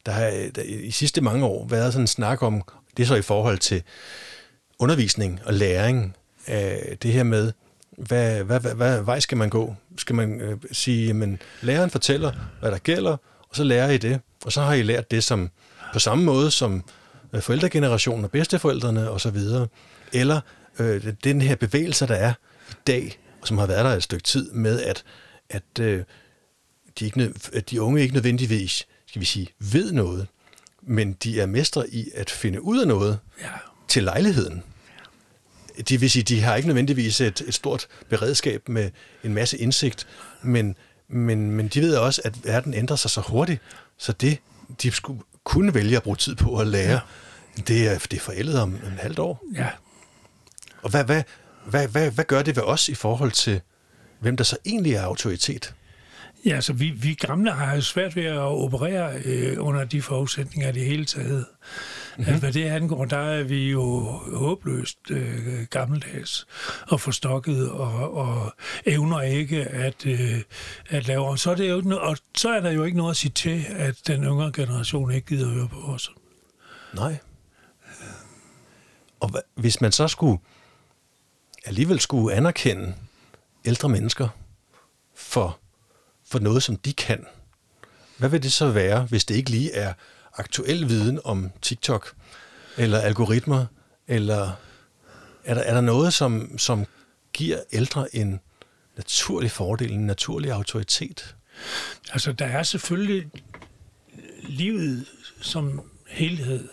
der 0.06 0.12
har 0.12 0.50
der, 0.54 0.62
i 0.62 0.90
sidste 0.90 1.20
mange 1.20 1.44
år 1.44 1.66
været 1.66 1.92
sådan 1.92 2.02
en 2.02 2.06
snak 2.06 2.42
om, 2.42 2.62
det 2.96 3.02
er 3.02 3.06
så 3.06 3.14
i 3.14 3.22
forhold 3.22 3.58
til 3.58 3.82
undervisning 4.78 5.40
og 5.44 5.54
læring, 5.54 6.16
af 6.46 6.98
det 7.02 7.12
her 7.12 7.22
med, 7.22 7.52
hvad, 7.98 8.44
hvad, 8.44 8.60
hvad, 8.60 8.74
hvad 8.74 9.02
vej 9.02 9.20
skal 9.20 9.38
man 9.38 9.50
gå? 9.50 9.74
Skal 9.96 10.14
man 10.14 10.40
øh, 10.40 10.56
sige, 10.72 11.06
jamen, 11.06 11.38
læreren 11.60 11.90
fortæller, 11.90 12.32
hvad 12.60 12.70
der 12.70 12.78
gælder, 12.78 13.16
og 13.48 13.56
så 13.56 13.64
lærer 13.64 13.90
I 13.90 13.98
det, 13.98 14.20
og 14.44 14.52
så 14.52 14.62
har 14.62 14.72
I 14.72 14.82
lært 14.82 15.10
det 15.10 15.24
som 15.24 15.50
på 15.92 15.98
samme 15.98 16.24
måde 16.24 16.50
som 16.50 16.84
øh, 17.32 17.42
forældregenerationen 17.42 18.24
og 18.24 18.30
bedsteforældrene 18.30 19.10
og 19.10 19.20
så 19.20 19.30
videre. 19.30 19.68
Eller 20.12 20.40
øh, 20.78 21.12
den 21.24 21.40
her 21.40 21.54
bevægelse, 21.56 22.06
der 22.06 22.14
er 22.14 22.32
i 22.70 22.74
dag, 22.86 23.18
og 23.40 23.48
som 23.48 23.58
har 23.58 23.66
været 23.66 23.84
der 23.84 23.90
et 23.90 24.02
stykke 24.02 24.22
tid, 24.24 24.50
med 24.52 24.80
at, 24.82 25.04
at 25.50 25.78
øh, 25.80 26.04
de, 26.98 27.04
ikke, 27.04 27.32
at 27.52 27.70
de 27.70 27.82
unge 27.82 28.02
ikke 28.02 28.14
nødvendigvis, 28.14 28.86
skal 29.06 29.20
vi 29.20 29.26
sige, 29.26 29.48
ved 29.58 29.92
noget, 29.92 30.26
men 30.82 31.12
de 31.12 31.40
er 31.40 31.46
mestre 31.46 31.90
i 31.90 32.10
at 32.14 32.30
finde 32.30 32.62
ud 32.62 32.80
af 32.80 32.88
noget 32.88 33.18
Ja. 33.40 33.46
til 33.88 34.02
lejligheden. 34.02 34.62
Det 35.88 36.00
vil 36.00 36.10
sige, 36.10 36.22
de 36.22 36.40
har 36.40 36.56
ikke 36.56 36.68
nødvendigvis 36.68 37.20
et, 37.20 37.42
et 37.46 37.54
stort 37.54 37.86
beredskab 38.08 38.68
med 38.68 38.90
en 39.24 39.34
masse 39.34 39.58
indsigt, 39.58 40.06
men, 40.42 40.76
men, 41.08 41.50
men 41.50 41.68
de 41.68 41.80
ved 41.80 41.96
også, 41.96 42.22
at 42.24 42.44
verden 42.44 42.74
ændrer 42.74 42.96
sig 42.96 43.10
så 43.10 43.20
hurtigt, 43.20 43.60
så 43.98 44.12
det, 44.12 44.38
de 44.82 44.90
skulle 44.90 45.20
kunne 45.44 45.74
vælge 45.74 45.96
at 45.96 46.02
bruge 46.02 46.16
tid 46.16 46.34
på 46.34 46.58
at 46.58 46.66
lære, 46.66 47.00
ja. 47.56 47.62
det, 47.62 47.88
er, 47.88 47.98
det 47.98 48.12
er 48.12 48.20
forældet 48.20 48.60
om 48.60 48.74
en 48.74 48.98
halvt 48.98 49.18
år. 49.18 49.44
ja. 49.54 49.68
Og 50.82 50.90
hvad, 50.90 51.04
hvad, 51.04 51.22
hvad, 51.66 51.88
hvad, 51.88 52.10
hvad 52.10 52.24
gør 52.24 52.42
det 52.42 52.56
ved 52.56 52.62
os 52.62 52.88
i 52.88 52.94
forhold 52.94 53.32
til, 53.32 53.60
hvem 54.20 54.36
der 54.36 54.44
så 54.44 54.56
egentlig 54.66 54.94
er 54.94 55.02
autoritet? 55.02 55.74
Ja, 56.44 56.60
så 56.60 56.72
vi, 56.72 56.90
vi 56.90 57.14
gamle 57.14 57.50
har 57.50 57.74
jo 57.74 57.80
svært 57.80 58.16
ved 58.16 58.24
at 58.24 58.38
operere 58.38 59.18
øh, 59.24 59.56
under 59.58 59.84
de 59.84 60.02
forudsætninger 60.02 60.68
i 60.68 60.72
det 60.72 60.84
hele 60.84 61.04
taget. 61.04 61.46
Mm-hmm. 62.16 62.34
At 62.34 62.40
hvad 62.40 62.52
det 62.52 62.64
angår, 62.64 63.04
der 63.04 63.16
er 63.16 63.42
vi 63.42 63.70
jo 63.70 64.00
håbløst 64.34 64.98
øh, 65.10 65.66
gammeldags 65.70 66.46
og 66.88 67.00
forstokket 67.00 67.70
og, 67.70 68.14
og 68.14 68.54
evner 68.86 69.20
ikke 69.20 69.64
at, 69.64 70.06
øh, 70.06 70.42
at 70.88 71.06
lave. 71.06 71.24
Og 71.24 71.38
så, 71.38 71.50
er 71.50 71.54
det 71.54 71.70
jo, 71.70 71.98
og 72.00 72.16
så 72.34 72.48
er 72.48 72.60
der 72.60 72.70
jo 72.70 72.84
ikke 72.84 72.96
noget 72.96 73.10
at 73.10 73.16
sige 73.16 73.32
til, 73.32 73.66
at 73.68 74.00
den 74.06 74.24
yngre 74.24 74.52
generation 74.52 75.12
ikke 75.12 75.26
gider 75.26 75.46
at 75.46 75.54
høre 75.54 75.68
på 75.68 75.76
os. 75.76 76.10
Nej. 76.94 77.16
Og 79.20 79.30
hvis 79.54 79.80
man 79.80 79.92
så 79.92 80.08
skulle 80.08 80.38
alligevel 81.64 82.00
skulle 82.00 82.36
anerkende 82.36 82.94
ældre 83.64 83.88
mennesker 83.88 84.28
for, 85.14 85.58
for 86.32 86.38
noget, 86.38 86.62
som 86.62 86.76
de 86.76 86.92
kan, 86.92 87.26
hvad 88.18 88.28
vil 88.28 88.42
det 88.42 88.52
så 88.52 88.70
være, 88.70 89.02
hvis 89.02 89.24
det 89.24 89.34
ikke 89.34 89.50
lige 89.50 89.72
er 89.72 89.92
aktuel 90.36 90.88
viden 90.88 91.20
om 91.24 91.50
TikTok, 91.62 92.14
eller 92.76 92.98
algoritmer, 92.98 93.66
eller 94.08 94.52
er 95.44 95.54
der, 95.54 95.60
er 95.60 95.74
der 95.74 95.80
noget, 95.80 96.14
som, 96.14 96.58
som 96.58 96.86
giver 97.32 97.58
ældre 97.72 98.16
en 98.16 98.40
naturlig 98.96 99.50
fordel, 99.50 99.92
en 99.92 100.06
naturlig 100.06 100.52
autoritet? 100.52 101.36
Altså, 102.12 102.32
der 102.32 102.46
er 102.46 102.62
selvfølgelig 102.62 103.30
livet 104.42 105.06
som 105.40 105.82
helhed 106.08 106.68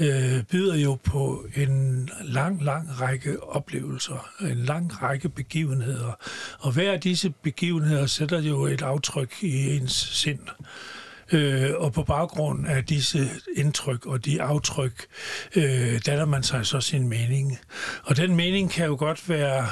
øh, 0.00 0.42
byder 0.42 0.76
jo 0.76 0.98
på 1.04 1.46
en 1.56 2.08
lang, 2.22 2.62
lang 2.62 3.00
række 3.00 3.42
oplevelser, 3.42 4.30
en 4.40 4.56
lang 4.56 5.02
række 5.02 5.28
begivenheder. 5.28 6.12
Og 6.58 6.72
hver 6.72 6.92
af 6.92 7.00
disse 7.00 7.30
begivenheder 7.30 8.06
sætter 8.06 8.40
jo 8.40 8.66
et 8.66 8.82
aftryk 8.82 9.42
i 9.42 9.76
ens 9.76 9.92
sind. 9.92 10.40
Øh, 11.32 11.70
og 11.76 11.92
på 11.92 12.02
baggrund 12.02 12.66
af 12.66 12.84
disse 12.84 13.30
indtryk 13.56 14.06
og 14.06 14.24
de 14.24 14.42
aftryk, 14.42 15.06
øh, 15.56 16.00
danner 16.06 16.24
man 16.24 16.42
sig 16.42 16.66
så 16.66 16.80
sin 16.80 17.08
mening. 17.08 17.58
Og 18.04 18.16
den 18.16 18.36
mening 18.36 18.70
kan 18.70 18.86
jo 18.86 18.96
godt 18.98 19.28
være 19.28 19.68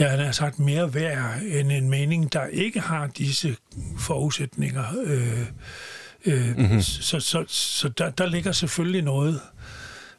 ja, 0.00 0.08
han 0.08 0.18
har 0.18 0.32
sagt 0.32 0.58
mere 0.58 0.94
værd 0.94 1.42
end 1.42 1.72
en 1.72 1.90
mening, 1.90 2.32
der 2.32 2.46
ikke 2.46 2.80
har 2.80 3.06
disse 3.06 3.56
forudsætninger. 3.98 4.84
Øh, 5.04 5.46
Øh, 6.26 6.58
mm-hmm. 6.58 6.82
Så, 6.82 7.20
så, 7.20 7.44
så 7.48 7.88
der, 7.88 8.10
der 8.10 8.26
ligger 8.26 8.52
selvfølgelig 8.52 9.02
noget. 9.02 9.40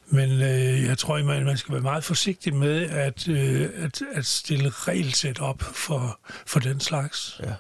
Men 0.07 0.31
øh, 0.31 0.83
jeg 0.83 0.97
tror, 0.97 1.23
man, 1.23 1.45
man 1.45 1.57
skal 1.57 1.73
være 1.73 1.81
meget 1.81 2.03
forsigtig 2.03 2.55
med 2.55 2.89
at, 2.89 3.27
øh, 3.27 3.69
at, 3.75 4.01
at 4.13 4.25
stille 4.25 4.69
regelsæt 4.69 5.39
op 5.39 5.61
for, 5.61 6.19
for 6.45 6.59
den 6.59 6.79
slags. 6.79 7.41
Ja. 7.43 7.53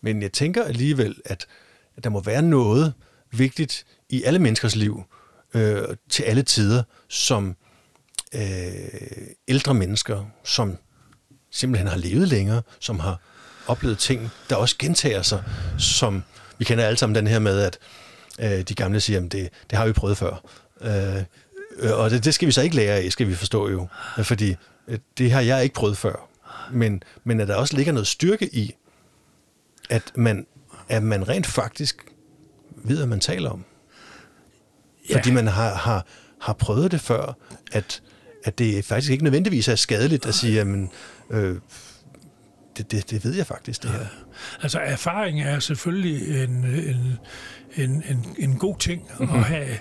Men 0.00 0.22
jeg 0.22 0.32
tænker 0.32 0.64
alligevel, 0.64 1.16
at, 1.24 1.46
at 1.96 2.04
der 2.04 2.10
må 2.10 2.20
være 2.20 2.42
noget 2.42 2.94
vigtigt 3.30 3.86
i 4.08 4.22
alle 4.22 4.38
menneskers 4.38 4.76
liv, 4.76 5.04
øh, 5.54 5.82
til 6.08 6.22
alle 6.22 6.42
tider, 6.42 6.82
som 7.08 7.56
øh, 8.34 8.40
ældre 9.48 9.74
mennesker, 9.74 10.24
som 10.44 10.76
simpelthen 11.50 11.88
har 11.88 11.96
levet 11.96 12.28
længere, 12.28 12.62
som 12.80 13.00
har 13.00 13.20
oplevet 13.66 13.98
ting, 13.98 14.30
der 14.50 14.56
også 14.56 14.76
gentager 14.78 15.22
sig, 15.22 15.44
som 15.78 16.22
vi 16.60 16.64
kender 16.64 16.84
alle 16.84 16.96
sammen 16.96 17.14
den 17.14 17.26
her 17.26 17.38
med, 17.38 17.60
at 17.60 17.78
øh, 18.40 18.62
de 18.62 18.74
gamle 18.74 19.00
siger, 19.00 19.24
at 19.24 19.32
det, 19.32 19.48
det 19.70 19.78
har 19.78 19.86
vi 19.86 19.92
prøvet 19.92 20.16
før. 20.16 20.42
Øh, 20.80 21.22
og 21.92 22.10
det, 22.10 22.24
det 22.24 22.34
skal 22.34 22.46
vi 22.46 22.52
så 22.52 22.62
ikke 22.62 22.76
lære 22.76 22.96
af, 22.96 23.12
skal 23.12 23.28
vi 23.28 23.34
forstå 23.34 23.70
jo. 23.70 23.86
Fordi 24.22 24.56
øh, 24.88 24.98
det 25.18 25.32
har 25.32 25.40
jeg 25.40 25.62
ikke 25.62 25.74
prøvet 25.74 25.96
før. 25.96 26.28
Men, 26.72 27.02
men 27.24 27.40
at 27.40 27.48
der 27.48 27.54
også 27.54 27.76
ligger 27.76 27.92
noget 27.92 28.06
styrke 28.06 28.54
i, 28.54 28.74
at 29.90 30.02
man, 30.14 30.46
at 30.88 31.02
man 31.02 31.28
rent 31.28 31.46
faktisk 31.46 32.04
ved, 32.84 32.96
hvad 32.96 33.06
man 33.06 33.20
taler 33.20 33.50
om. 33.50 33.64
Ja. 35.10 35.16
Fordi 35.16 35.30
man 35.30 35.46
har, 35.46 35.74
har, 35.74 36.06
har 36.40 36.52
prøvet 36.52 36.92
det 36.92 37.00
før, 37.00 37.36
at, 37.72 38.02
at 38.44 38.58
det 38.58 38.84
faktisk 38.84 39.12
ikke 39.12 39.24
nødvendigvis 39.24 39.68
er 39.68 39.74
skadeligt 39.74 40.26
at 40.26 40.34
sige, 40.34 40.54
jamen, 40.54 40.90
øh, 41.30 41.56
det, 42.82 42.92
det, 42.92 43.10
det 43.10 43.24
ved 43.24 43.34
jeg 43.34 43.46
faktisk, 43.46 43.82
det 43.82 43.90
her. 43.90 44.06
Altså 44.62 44.78
erfaring 44.78 45.42
er 45.42 45.58
selvfølgelig 45.58 46.42
en, 46.42 46.64
en, 46.64 47.18
en, 47.76 48.02
en, 48.08 48.36
en 48.38 48.58
god 48.58 48.78
ting 48.78 49.02
mm-hmm. 49.02 49.36
at 49.36 49.40
mhm. 49.40 49.44
have, 49.44 49.76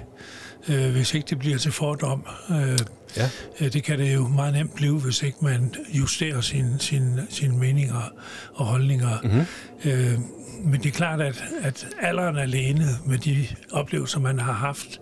øh, 0.69 0.91
hvis 0.91 1.13
ikke 1.13 1.27
det 1.29 1.39
bliver 1.39 1.57
til 1.57 1.71
fordom. 1.71 2.25
Øh, 2.49 2.79
ja. 3.17 3.29
øh, 3.59 3.73
det 3.73 3.83
kan 3.83 3.99
det 3.99 4.13
jo 4.13 4.27
meget 4.27 4.53
nemt 4.53 4.75
blive, 4.75 4.99
hvis 4.99 5.23
ikke 5.23 5.37
man 5.41 5.73
justerer 5.89 6.41
sine 6.41 6.79
sin, 6.79 7.19
sin 7.29 7.59
meninger 7.59 8.13
og 8.53 8.65
holdninger. 8.65 9.17
Mm-hmm. 9.23 9.45
Øh, 9.91 10.19
men 10.63 10.83
det 10.83 10.85
er 10.85 10.91
klart, 10.91 11.21
at, 11.21 11.43
at 11.61 11.87
alderen 11.99 12.37
alene 12.37 12.85
med 13.05 13.17
de 13.17 13.47
oplevelser, 13.71 14.19
man 14.19 14.39
har 14.39 14.53
haft, 14.53 15.01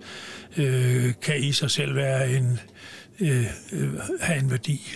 øh, 0.58 1.14
kan 1.22 1.38
i 1.38 1.52
sig 1.52 1.72
selv 1.72 1.96
være 1.96 2.32
en, 2.32 2.60
øh, 3.20 3.46
øh, 3.72 3.94
have 4.20 4.40
en 4.40 4.52
værdi. 4.52 4.96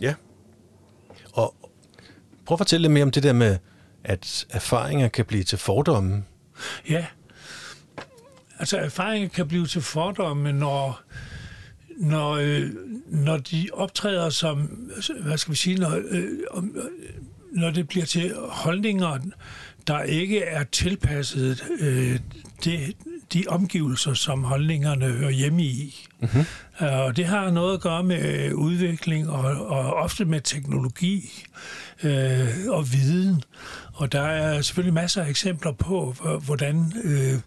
Ja. 0.00 0.14
Prøv 2.48 2.54
at 2.54 2.58
fortælle 2.58 2.82
lidt 2.82 2.92
mere 2.92 3.02
om 3.02 3.10
det 3.10 3.22
der 3.22 3.32
med, 3.32 3.58
at 4.04 4.46
erfaringer 4.50 5.08
kan 5.08 5.24
blive 5.24 5.42
til 5.42 5.58
fordomme. 5.58 6.24
Ja, 6.88 7.06
altså 8.58 8.78
erfaringer 8.78 9.28
kan 9.28 9.48
blive 9.48 9.66
til 9.66 9.82
fordomme, 9.82 10.52
når, 10.52 11.00
når, 11.98 12.30
øh, 12.30 12.70
når 13.06 13.36
de 13.36 13.68
optræder 13.72 14.30
som, 14.30 14.58
hvad 15.20 15.38
skal 15.38 15.52
vi 15.52 15.56
sige, 15.56 15.76
når, 15.76 16.00
øh, 16.08 16.28
når 17.52 17.70
det 17.70 17.88
bliver 17.88 18.06
til 18.06 18.34
holdninger, 18.48 19.18
der 19.86 20.02
ikke 20.02 20.42
er 20.42 20.64
tilpasset 20.64 21.64
øh, 21.80 22.18
det, 22.64 22.96
de 23.32 23.44
omgivelser, 23.48 24.14
som 24.14 24.44
holdningerne 24.44 25.06
hører 25.06 25.30
hjemme 25.30 25.62
i. 25.62 26.08
Mm-hmm. 26.20 26.44
Og 26.78 27.16
det 27.16 27.26
har 27.26 27.50
noget 27.50 27.74
at 27.74 27.80
gøre 27.80 28.02
med 28.02 28.52
udvikling 28.52 29.30
og, 29.30 29.66
og 29.66 29.94
ofte 29.94 30.24
med 30.24 30.40
teknologi 30.40 31.44
øh, 32.02 32.48
og 32.68 32.92
viden. 32.92 33.42
Og 33.92 34.12
der 34.12 34.20
er 34.20 34.62
selvfølgelig 34.62 34.94
masser 34.94 35.22
af 35.22 35.28
eksempler 35.28 35.72
på, 35.72 36.14
hvordan, 36.44 36.92
øh, 37.04 37.40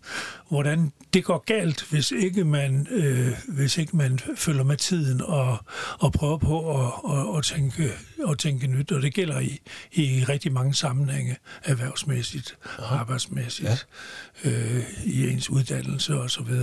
hvordan 0.50 0.92
det 1.14 1.24
går 1.24 1.44
galt, 1.46 1.86
hvis 1.90 2.12
ikke 2.12 2.44
man, 2.44 2.88
øh, 2.90 3.34
hvis 3.48 3.78
ikke 3.78 3.98
man 3.98 4.20
følger 4.36 4.64
med 4.64 4.78
tiden 4.78 5.22
og, 5.22 5.58
og 6.00 6.12
prøver 6.14 6.38
på 6.38 6.80
at, 6.80 7.18
at, 7.18 7.38
at, 7.38 7.44
tænke, 7.44 7.92
at 8.30 8.38
tænke 8.38 8.68
nyt. 8.68 8.92
Og 8.92 9.02
det 9.02 9.14
gælder 9.14 9.40
i, 9.40 9.60
i 9.92 10.24
rigtig 10.30 10.54
mange 10.54 10.74
sammenhænge, 10.74 11.38
erhvervsmæssigt, 11.64 12.58
Aha. 12.80 12.96
arbejdsmæssigt, 12.96 13.88
ja. 14.44 14.50
øh, 14.50 14.84
i 15.06 15.30
ens 15.30 15.50
uddannelse 15.50 16.14
osv. 16.20 16.54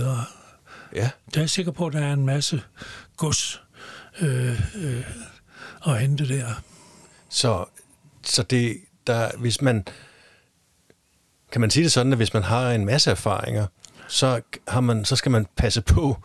Ja. 0.95 1.09
Der 1.33 1.39
er 1.39 1.41
jeg 1.41 1.49
sikker 1.49 1.71
på, 1.71 1.87
at 1.87 1.93
der 1.93 1.99
er 1.99 2.13
en 2.13 2.25
masse 2.25 2.61
gods 3.17 3.61
øh, 4.21 4.61
øh, 4.75 5.03
at 5.87 5.99
hente 6.01 6.27
der. 6.27 6.61
Så, 7.29 7.65
så 8.23 8.43
det, 8.43 8.77
der, 9.07 9.31
hvis 9.37 9.61
man, 9.61 9.87
kan 11.51 11.61
man 11.61 11.69
sige 11.69 11.83
det 11.83 11.91
sådan, 11.91 12.11
at 12.11 12.19
hvis 12.19 12.33
man 12.33 12.43
har 12.43 12.71
en 12.71 12.85
masse 12.85 13.11
erfaringer, 13.11 13.67
så, 14.07 14.41
har 14.67 14.81
man, 14.81 15.05
så 15.05 15.15
skal 15.15 15.31
man 15.31 15.47
passe 15.57 15.81
på, 15.81 16.17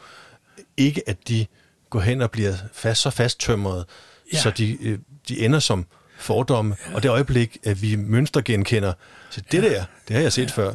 ikke 0.77 1.09
at 1.09 1.29
de 1.29 1.47
går 1.91 2.01
hen 2.01 2.23
og 2.23 2.31
bliver 2.31 2.55
fast, 2.73 3.03
så 3.03 3.11
fasttømret, 3.11 3.85
ja. 4.33 4.39
så 4.39 4.51
de, 4.51 4.79
øh, 4.83 4.99
de 5.29 5.45
ender 5.45 5.59
som 5.59 5.87
fordomme. 6.19 6.77
Ja. 6.89 6.95
Og 6.95 7.03
det 7.03 7.09
øjeblik, 7.09 7.59
at 7.65 7.83
vi 7.83 7.97
mønstergenkender, 7.97 8.93
så 9.31 9.43
det 9.53 9.63
ja. 9.63 9.69
der, 9.69 9.85
det 10.09 10.17
har 10.17 10.23
jeg 10.23 10.33
set 10.33 10.49
ja. 10.49 10.63
før, 10.63 10.75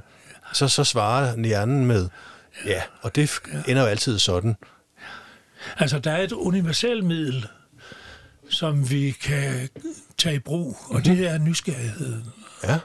så, 0.53 0.67
så 0.67 0.83
svarer 0.83 1.37
hjernen 1.37 1.85
med, 1.85 2.09
ja, 2.65 2.81
og 3.01 3.15
det 3.15 3.31
ender 3.67 3.81
jo 3.81 3.87
altid 3.87 4.19
sådan. 4.19 4.55
Altså, 5.77 5.99
der 5.99 6.11
er 6.11 6.23
et 6.23 6.31
universelt 6.31 7.05
middel, 7.05 7.47
som 8.49 8.89
vi 8.89 9.11
kan 9.11 9.69
tage 10.17 10.35
i 10.35 10.39
brug, 10.39 10.77
og 10.85 10.95
mm-hmm. 10.95 11.03
det 11.03 11.27
er 11.27 11.37
nysgerrigheden. 11.37 12.25
Ja. 12.63 12.79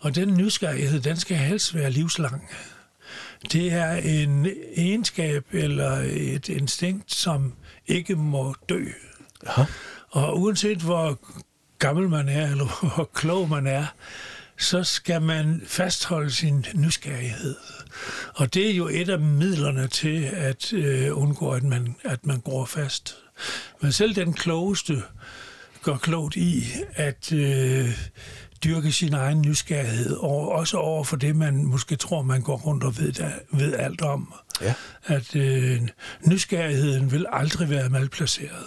Og 0.00 0.14
den 0.14 0.36
nysgerrighed, 0.36 1.00
den 1.00 1.16
skal 1.16 1.36
helst 1.36 1.74
være 1.74 1.90
livslang. 1.90 2.48
Det 3.52 3.72
er 3.72 3.92
en 3.92 4.46
egenskab 4.76 5.46
eller 5.52 5.90
et 6.10 6.48
instinkt, 6.48 7.14
som 7.14 7.54
ikke 7.86 8.16
må 8.16 8.54
dø. 8.68 8.84
Ja. 9.46 9.66
Og 10.10 10.40
uanset 10.40 10.78
hvor 10.78 11.18
gammel 11.78 12.08
man 12.08 12.28
er, 12.28 12.50
eller 12.50 12.64
hvor 12.94 13.10
klog 13.14 13.48
man 13.48 13.66
er, 13.66 13.86
så 14.58 14.84
skal 14.84 15.22
man 15.22 15.62
fastholde 15.66 16.30
sin 16.30 16.66
nysgerrighed. 16.74 17.54
Og 18.34 18.54
det 18.54 18.70
er 18.70 18.74
jo 18.74 18.88
et 18.88 19.08
af 19.08 19.18
midlerne 19.20 19.86
til 19.86 20.22
at 20.22 20.72
øh, 20.72 21.18
undgå, 21.18 21.50
at 21.50 21.62
man, 21.62 21.96
at 22.04 22.26
man 22.26 22.40
går 22.40 22.64
fast. 22.64 23.16
Men 23.82 23.92
selv 23.92 24.14
den 24.14 24.32
klogeste 24.32 25.02
gør 25.82 25.96
klogt 25.96 26.36
i 26.36 26.64
at 26.94 27.32
øh, 27.32 27.98
dyrke 28.64 28.92
sin 28.92 29.14
egen 29.14 29.42
nysgerrighed, 29.42 30.16
og 30.16 30.52
også 30.52 30.76
over 30.76 31.04
for 31.04 31.16
det, 31.16 31.36
man 31.36 31.64
måske 31.64 31.96
tror, 31.96 32.22
man 32.22 32.42
går 32.42 32.56
rundt 32.56 32.84
og 32.84 32.98
ved, 32.98 33.12
der, 33.12 33.30
ved 33.52 33.74
alt 33.74 34.02
om. 34.02 34.34
Ja. 34.60 34.74
At 35.04 35.36
øh, 35.36 35.88
nysgerrigheden 36.26 37.12
vil 37.12 37.26
aldrig 37.32 37.70
være 37.70 37.88
malplaceret. 37.88 38.66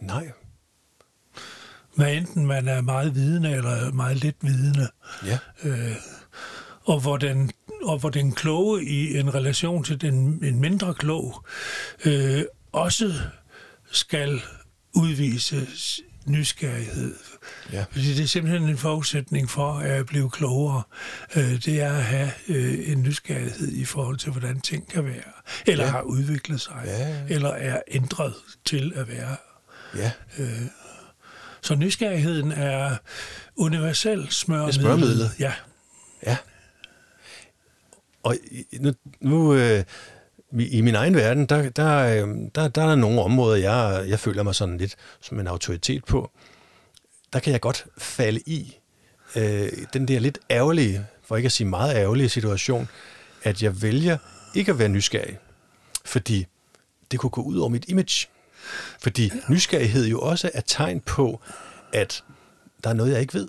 Nej. 0.00 0.32
Hvad 1.98 2.14
enten 2.14 2.46
man 2.46 2.68
er 2.68 2.80
meget 2.80 3.14
vidende 3.14 3.50
eller 3.50 3.92
meget 3.92 4.16
lidt 4.16 4.36
vidende. 4.40 4.88
Ja. 5.26 5.38
Øh, 5.64 5.96
og 6.84 7.00
hvor 7.00 7.16
den, 7.16 7.50
og 7.82 7.98
hvor 7.98 8.08
den 8.10 8.32
kloge 8.32 8.84
i 8.84 9.18
en 9.18 9.34
relation 9.34 9.84
til 9.84 10.00
den 10.00 10.44
en 10.44 10.60
mindre 10.60 10.94
klog 10.94 11.44
øh, 12.04 12.42
også 12.72 13.14
skal 13.92 14.40
udvise 14.94 15.66
nysgerrighed. 16.26 17.14
Ja. 17.72 17.84
Fordi 17.90 18.14
det 18.14 18.22
er 18.22 18.26
simpelthen 18.26 18.68
en 18.68 18.78
forudsætning 18.78 19.50
for 19.50 19.72
at 19.72 20.06
blive 20.06 20.30
klogere. 20.30 20.82
Øh, 21.36 21.64
det 21.64 21.80
er 21.80 21.92
at 21.92 22.02
have 22.04 22.30
øh, 22.48 22.92
en 22.92 23.02
nysgerrighed 23.02 23.68
i 23.72 23.84
forhold 23.84 24.16
til, 24.16 24.32
hvordan 24.32 24.60
ting 24.60 24.88
kan 24.90 25.04
være. 25.04 25.32
Eller 25.66 25.84
Ja. 25.84 25.90
har 25.90 26.00
udviklet 26.02 26.60
sig. 26.60 26.82
Ja. 26.84 27.34
Eller 27.34 27.50
er 27.50 27.80
ændret 27.88 28.34
til 28.64 28.92
at 28.96 29.08
være. 29.08 29.36
Ja. 29.96 30.10
Så 31.62 31.74
nysgerrigheden 31.74 32.52
er 32.52 32.96
universel 33.56 34.26
smørmiddel. 34.30 34.72
Det 34.72 34.80
smørmidlet. 34.82 35.30
Ja. 35.38 35.52
Ja. 36.26 36.36
Og 38.22 38.36
nu, 38.80 38.92
nu 39.20 39.54
øh, 39.54 39.84
i 40.58 40.80
min 40.80 40.94
egen 40.94 41.14
verden, 41.14 41.46
der, 41.46 41.68
der, 41.70 41.98
øh, 41.98 42.34
der, 42.54 42.68
der 42.68 42.82
er 42.82 42.86
der 42.86 42.94
nogle 42.94 43.22
områder, 43.22 43.56
jeg, 43.56 44.08
jeg 44.08 44.20
føler 44.20 44.42
mig 44.42 44.54
sådan 44.54 44.78
lidt 44.78 44.96
som 45.20 45.40
en 45.40 45.46
autoritet 45.46 46.04
på. 46.04 46.30
Der 47.32 47.38
kan 47.38 47.52
jeg 47.52 47.60
godt 47.60 47.86
falde 47.98 48.40
i 48.46 48.78
øh, 49.36 49.68
den 49.92 50.08
der 50.08 50.18
lidt 50.18 50.38
ærgerlige, 50.50 51.06
for 51.22 51.36
ikke 51.36 51.46
at 51.46 51.52
sige 51.52 51.66
meget 51.68 51.96
ærgerlige 51.96 52.28
situation, 52.28 52.88
at 53.42 53.62
jeg 53.62 53.82
vælger 53.82 54.18
ikke 54.54 54.72
at 54.72 54.78
være 54.78 54.88
nysgerrig, 54.88 55.38
fordi 56.04 56.46
det 57.10 57.20
kunne 57.20 57.30
gå 57.30 57.42
ud 57.42 57.58
over 57.58 57.68
mit 57.68 57.84
image. 57.88 58.28
Fordi 59.00 59.32
nysgerrighed 59.48 60.06
jo 60.06 60.20
også 60.20 60.50
er 60.54 60.60
tegn 60.60 61.00
på, 61.00 61.40
at 61.92 62.24
der 62.84 62.90
er 62.90 62.94
noget, 62.94 63.12
jeg 63.12 63.20
ikke 63.20 63.34
ved. 63.34 63.48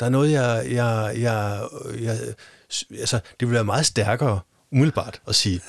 Der 0.00 0.06
er 0.06 0.10
noget, 0.10 0.32
jeg... 0.32 0.66
jeg, 0.70 1.14
jeg, 1.16 1.60
jeg 2.00 2.18
altså, 2.90 3.20
det 3.40 3.48
vil 3.48 3.54
være 3.54 3.64
meget 3.64 3.86
stærkere 3.86 4.40
umiddelbart 4.72 5.20
at 5.28 5.34
sige, 5.34 5.60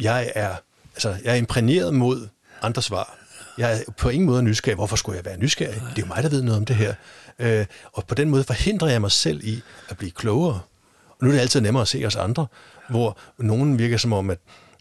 jeg 0.00 0.32
er, 0.34 0.56
altså, 0.94 1.16
jeg 1.24 1.32
er 1.32 1.34
imprægneret 1.34 1.94
mod 1.94 2.28
andre 2.62 2.82
svar. 2.82 3.18
Jeg 3.58 3.78
er 3.78 3.92
på 3.92 4.08
ingen 4.08 4.26
måde 4.26 4.42
nysgerrig. 4.42 4.74
Hvorfor 4.74 4.96
skulle 4.96 5.16
jeg 5.16 5.24
være 5.24 5.38
nysgerrig? 5.38 5.74
Det 5.74 5.98
er 5.98 6.02
jo 6.02 6.06
mig, 6.06 6.22
der 6.22 6.28
ved 6.28 6.42
noget 6.42 6.58
om 6.58 6.64
det 6.64 6.76
her. 6.76 6.94
Øh, 7.38 7.66
og 7.92 8.06
på 8.06 8.14
den 8.14 8.30
måde 8.30 8.44
forhindrer 8.44 8.88
jeg 8.88 9.00
mig 9.00 9.12
selv 9.12 9.40
i 9.44 9.62
at 9.88 9.96
blive 9.96 10.10
klogere. 10.10 10.60
Og 11.08 11.16
nu 11.22 11.28
er 11.28 11.32
det 11.32 11.40
altid 11.40 11.60
nemmere 11.60 11.80
at 11.80 11.88
se 11.88 12.04
os 12.06 12.16
andre, 12.16 12.46
hvor 12.90 13.18
nogen 13.38 13.78
virker 13.78 13.96
som 13.96 14.12
om, 14.12 14.30
at, 14.30 14.38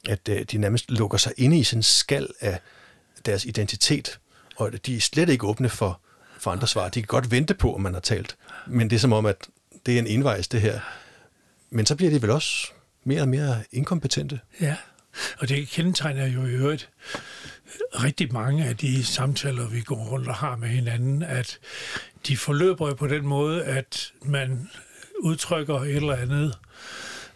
at 0.09 0.29
øh, 0.29 0.45
de 0.51 0.57
nærmest 0.57 0.91
lukker 0.91 1.17
sig 1.17 1.33
inde 1.37 1.57
i 1.57 1.63
sådan 1.63 1.79
en 1.79 1.83
skal 1.83 2.27
af 2.39 2.59
deres 3.25 3.45
identitet, 3.45 4.19
og 4.55 4.85
de 4.85 4.95
er 4.95 4.99
slet 4.99 5.29
ikke 5.29 5.47
åbne 5.47 5.69
for, 5.69 6.01
for 6.39 6.51
andre 6.51 6.67
svar. 6.67 6.89
De 6.89 7.01
kan 7.01 7.07
godt 7.07 7.31
vente 7.31 7.53
på, 7.53 7.75
om 7.75 7.81
man 7.81 7.93
har 7.93 8.01
talt, 8.01 8.37
men 8.67 8.89
det 8.89 8.95
er 8.95 8.99
som 8.99 9.13
om, 9.13 9.25
at 9.25 9.35
det 9.85 9.95
er 9.95 9.99
en 9.99 10.07
envejs, 10.07 10.47
det 10.47 10.61
her. 10.61 10.79
Men 11.69 11.85
så 11.85 11.95
bliver 11.95 12.11
de 12.11 12.21
vel 12.21 12.29
også 12.29 12.67
mere 13.03 13.21
og 13.21 13.29
mere 13.29 13.63
inkompetente. 13.71 14.39
Ja, 14.61 14.75
og 15.37 15.49
det 15.49 15.67
kendetegner 15.67 16.25
jo 16.25 16.45
i 16.45 16.49
øvrigt 16.49 16.89
rigtig 17.75 18.33
mange 18.33 18.65
af 18.65 18.77
de 18.77 19.05
samtaler, 19.05 19.67
vi 19.67 19.81
går 19.81 19.95
rundt 19.95 20.27
og 20.27 20.35
har 20.35 20.55
med 20.55 20.67
hinanden, 20.67 21.23
at 21.23 21.59
de 22.27 22.37
forløber 22.37 22.87
jo 22.87 22.93
på 22.93 23.07
den 23.07 23.25
måde, 23.25 23.63
at 23.63 24.11
man 24.25 24.69
udtrykker 25.19 25.75
et 25.79 25.95
eller 25.95 26.15
andet, 26.15 26.57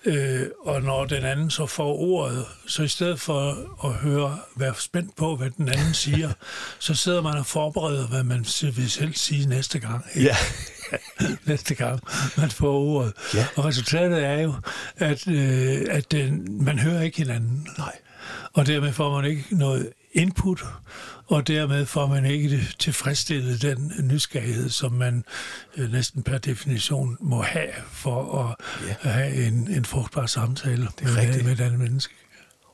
øh, 0.06 0.48
og 0.66 0.82
når 0.82 1.06
den 1.06 1.24
anden 1.24 1.50
så 1.50 1.66
får 1.66 1.96
ordet, 2.00 2.46
så 2.68 2.84
i 2.84 2.88
stedet 2.88 3.20
for 3.22 3.58
at 3.88 3.94
høre, 3.94 4.40
være 4.56 4.74
spændt 4.80 5.16
på, 5.16 5.36
hvad 5.36 5.50
den 5.50 5.70
anden 5.70 5.94
siger, 6.04 6.32
så 6.80 6.96
sidder 6.96 7.22
man 7.22 7.34
og 7.38 7.46
forbereder, 7.46 8.08
hvad 8.08 8.24
man 8.24 8.46
vil 8.62 8.90
selv 8.90 9.14
sige 9.14 9.46
næste 9.46 9.80
gang. 9.80 10.06
ikke? 10.16 10.28
Ja. 10.28 10.36
næste 11.52 11.76
gang 11.76 12.00
man 12.38 12.50
får 12.50 12.74
ordet. 12.74 13.14
Ja. 13.34 13.48
Og 13.56 13.66
resultatet 13.66 14.24
er 14.24 14.40
jo, 14.40 14.54
at, 14.98 15.28
øh, 15.28 15.82
at 15.90 16.12
den, 16.12 16.64
man 16.66 16.80
hører 16.80 17.02
ikke 17.02 17.18
hinanden. 17.18 17.68
Nej. 17.78 17.96
Og 18.54 18.68
dermed 18.68 18.94
får 18.94 19.22
man 19.22 19.30
ikke 19.30 19.46
noget 19.52 19.90
input, 20.16 20.64
og 21.28 21.48
dermed 21.48 21.86
får 21.86 22.08
man 22.08 22.26
ikke 22.26 22.50
det 22.50 22.76
tilfredsstillet 22.80 23.62
den 23.62 23.94
nysgerrighed, 24.04 24.70
som 24.70 24.92
man 24.92 25.24
øh, 25.78 25.92
næsten 25.92 26.24
per 26.24 26.38
definition 26.38 27.18
må 27.20 27.42
have 27.42 27.70
for 27.92 28.40
at 28.44 28.56
Ja. 28.88 28.96
ja. 29.04 29.10
have 29.10 29.48
en, 29.48 29.68
en 29.72 29.86
frugtbar 29.86 30.26
samtale 30.26 30.88
med, 31.02 31.18
rigtigt. 31.18 31.46
med 31.46 31.54
et 31.54 31.62
andet 31.62 31.80
menneske. 31.80 32.14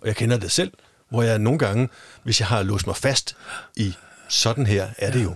Og 0.01 0.07
jeg 0.07 0.15
kender 0.15 0.37
det 0.37 0.51
selv, 0.51 0.71
hvor 1.09 1.23
jeg 1.23 1.39
nogle 1.39 1.59
gange, 1.59 1.89
hvis 2.23 2.39
jeg 2.39 2.47
har 2.47 2.63
låst 2.63 2.87
mig 2.87 2.95
fast 2.95 3.35
i 3.75 3.93
sådan 4.29 4.65
her, 4.65 4.87
er 4.97 5.11
det 5.11 5.23
jo. 5.23 5.35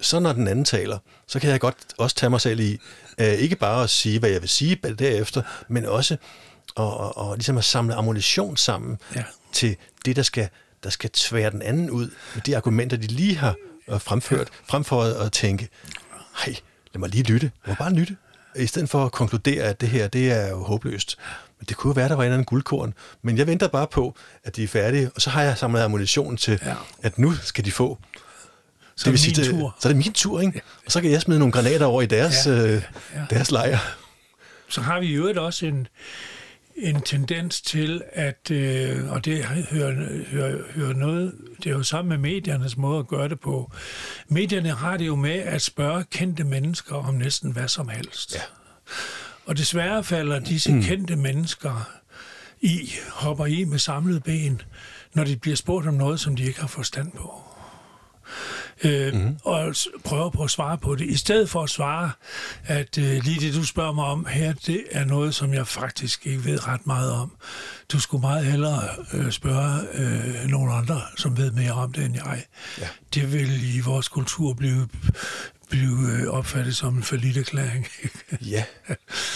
Så 0.00 0.20
når 0.20 0.32
den 0.32 0.48
anden 0.48 0.64
taler, 0.64 0.98
så 1.26 1.40
kan 1.40 1.50
jeg 1.50 1.60
godt 1.60 1.76
også 1.98 2.16
tage 2.16 2.30
mig 2.30 2.40
selv 2.40 2.60
i, 2.60 2.78
øh, 3.18 3.26
ikke 3.32 3.56
bare 3.56 3.82
at 3.82 3.90
sige, 3.90 4.18
hvad 4.18 4.30
jeg 4.30 4.40
vil 4.40 4.48
sige 4.48 4.74
derefter, 4.76 5.42
men 5.68 5.84
også 5.86 6.16
at, 6.76 6.84
at, 6.84 7.30
at, 7.30 7.36
ligesom 7.38 7.58
at 7.58 7.64
samle 7.64 7.94
ammunition 7.94 8.56
sammen 8.56 8.98
Ja. 9.16 9.24
til 9.52 9.76
det, 10.04 10.16
der 10.16 10.22
skal, 10.22 10.48
der 10.84 10.90
skal 10.90 11.10
tvære 11.10 11.50
den 11.50 11.62
anden 11.62 11.90
ud 11.90 12.10
med 12.34 12.42
de 12.42 12.56
argumenter, 12.56 12.96
de 12.96 13.06
lige 13.06 13.36
har 13.36 13.54
øh, 13.88 14.00
fremført, 14.00 14.48
frem 14.68 14.84
for 14.84 15.02
at, 15.02 15.32
tænke, 15.32 15.68
hej, 16.44 16.54
lad 16.94 16.98
mig 17.00 17.08
lige 17.08 17.22
lytte, 17.24 17.50
mig 17.66 17.76
bare 17.78 17.92
lytte, 17.92 18.16
i 18.56 18.66
stedet 18.66 18.88
for 18.90 19.04
at 19.04 19.12
konkludere, 19.12 19.62
at 19.64 19.80
det 19.80 19.88
her, 19.88 20.08
det 20.08 20.32
er 20.32 20.48
jo 20.50 20.62
håbløst. 20.62 21.18
Men 21.58 21.66
det 21.68 21.76
kunne 21.76 21.90
jo 21.90 21.94
være, 21.94 22.08
der 22.08 22.14
var 22.14 22.22
en 22.22 22.26
eller 22.26 22.34
anden 22.34 22.44
guldkorn. 22.44 22.94
Men 23.22 23.38
jeg 23.38 23.46
venter 23.46 23.68
bare 23.68 23.86
på, 23.86 24.16
at 24.44 24.56
de 24.56 24.64
er 24.64 24.68
færdige, 24.68 25.10
og 25.14 25.20
så 25.22 25.30
har 25.30 25.42
jeg 25.42 25.58
samlet 25.58 25.80
ammunition 25.80 26.36
til, 26.36 26.60
Ja. 26.64 26.74
at 27.02 27.18
nu 27.18 27.34
skal 27.34 27.64
de 27.64 27.72
få. 27.72 27.98
Så 28.96 29.10
det 29.10 29.18
er 29.18 29.26
min 29.28 29.34
det- 29.44 29.50
tur. 29.50 29.76
Så 29.80 29.88
er 29.88 29.92
det 29.92 29.96
min 29.96 30.12
tur, 30.12 30.40
ikke? 30.40 30.62
Og 30.86 30.92
så 30.92 31.00
kan 31.00 31.10
jeg 31.10 31.20
smide 31.20 31.38
nogle 31.38 31.52
granater 31.52 31.86
over 31.86 32.02
i 32.02 32.06
deres, 32.06 32.46
Ja. 32.46 32.52
ja. 32.52 32.66
øh, 32.66 32.82
Ja. 33.14 33.24
deres 33.30 33.50
lejr. 33.50 33.78
så 34.68 34.80
har 34.80 35.00
vi 35.00 35.06
i 35.06 35.12
øvrigt 35.12 35.38
også 35.38 35.66
en, 35.66 35.86
en 36.76 37.00
tendens 37.00 37.60
til, 37.60 38.02
at, 38.12 38.50
øh, 38.50 39.12
og 39.12 39.24
det 39.24 39.44
hører, 39.44 40.22
hører, 40.30 40.58
hører 40.74 40.92
noget, 40.92 41.34
det 41.58 41.66
er 41.66 41.74
jo 41.74 41.82
sammen 41.82 42.08
med 42.08 42.30
mediernes 42.30 42.76
måde 42.76 42.98
at 42.98 43.06
gøre 43.06 43.28
det 43.28 43.40
på. 43.40 43.72
Medierne 44.28 44.70
har 44.70 44.96
det 44.96 45.06
jo 45.06 45.16
med 45.16 45.34
at 45.34 45.62
spørge 45.62 46.04
kendte 46.04 46.44
mennesker 46.44 46.94
om 46.94 47.14
næsten 47.14 47.52
hvad 47.52 47.68
som 47.68 47.88
helst. 47.88 48.34
Ja. 48.34 48.40
Og 49.46 49.58
desværre 49.58 50.04
falder 50.04 50.38
disse 50.38 50.70
kendte 50.82 51.16
mennesker 51.16 51.90
i, 52.60 52.90
hopper 53.12 53.46
i 53.46 53.64
med 53.64 53.78
samlede 53.78 54.20
ben, 54.20 54.62
når 55.14 55.24
de 55.24 55.36
bliver 55.36 55.56
spurgt 55.56 55.86
om 55.86 55.94
noget, 55.94 56.20
som 56.20 56.36
de 56.36 56.44
ikke 56.44 56.60
har 56.60 56.66
forstand 56.66 57.12
på. 57.12 57.53
Øh, 58.84 59.14
mm-hmm. 59.14 59.36
og 59.44 59.74
prøver 60.04 60.30
på 60.30 60.44
at 60.44 60.50
svare 60.50 60.78
på 60.78 60.94
det, 60.94 61.06
i 61.06 61.16
stedet 61.16 61.50
for 61.50 61.62
at 61.62 61.70
svare, 61.70 62.10
at 62.64 62.98
øh, 62.98 63.24
lige 63.24 63.40
det, 63.40 63.54
du 63.54 63.64
spørger 63.64 63.92
mig 63.92 64.04
om 64.04 64.26
her, 64.26 64.52
det 64.66 64.84
er 64.90 65.04
noget, 65.04 65.34
som 65.34 65.54
jeg 65.54 65.66
faktisk 65.66 66.26
ikke 66.26 66.44
ved 66.44 66.68
ret 66.68 66.86
meget 66.86 67.12
om. 67.12 67.32
Du 67.92 68.00
skulle 68.00 68.20
meget 68.20 68.46
hellere 68.46 68.82
øh, 69.12 69.30
spørge 69.30 69.80
øh, 69.94 70.48
nogle 70.48 70.72
andre, 70.72 71.00
som 71.16 71.36
ved 71.36 71.50
mere 71.50 71.72
om 71.72 71.92
det 71.92 72.04
end 72.04 72.14
jeg. 72.14 72.44
Ja. 72.80 72.88
Det 73.14 73.32
vil 73.32 73.76
i 73.76 73.80
vores 73.80 74.08
kultur 74.08 74.54
blive, 74.54 74.88
blive 75.70 76.10
øh, 76.12 76.26
opfattet 76.26 76.76
som 76.76 76.96
en 76.96 77.02
forlitterklæring. 77.02 77.86
Ja. 78.40 78.64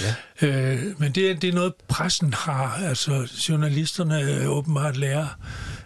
ja. 0.01 0.15
Øh, 0.49 1.01
men 1.01 1.13
det 1.13 1.31
er, 1.31 1.35
det 1.35 1.49
er 1.49 1.53
noget, 1.53 1.75
pressen 1.89 2.35
har. 2.35 2.73
Altså, 2.85 3.33
journalisterne 3.49 4.21
øh, 4.21 4.51
åbenbart 4.51 4.97
lærer, 4.97 5.27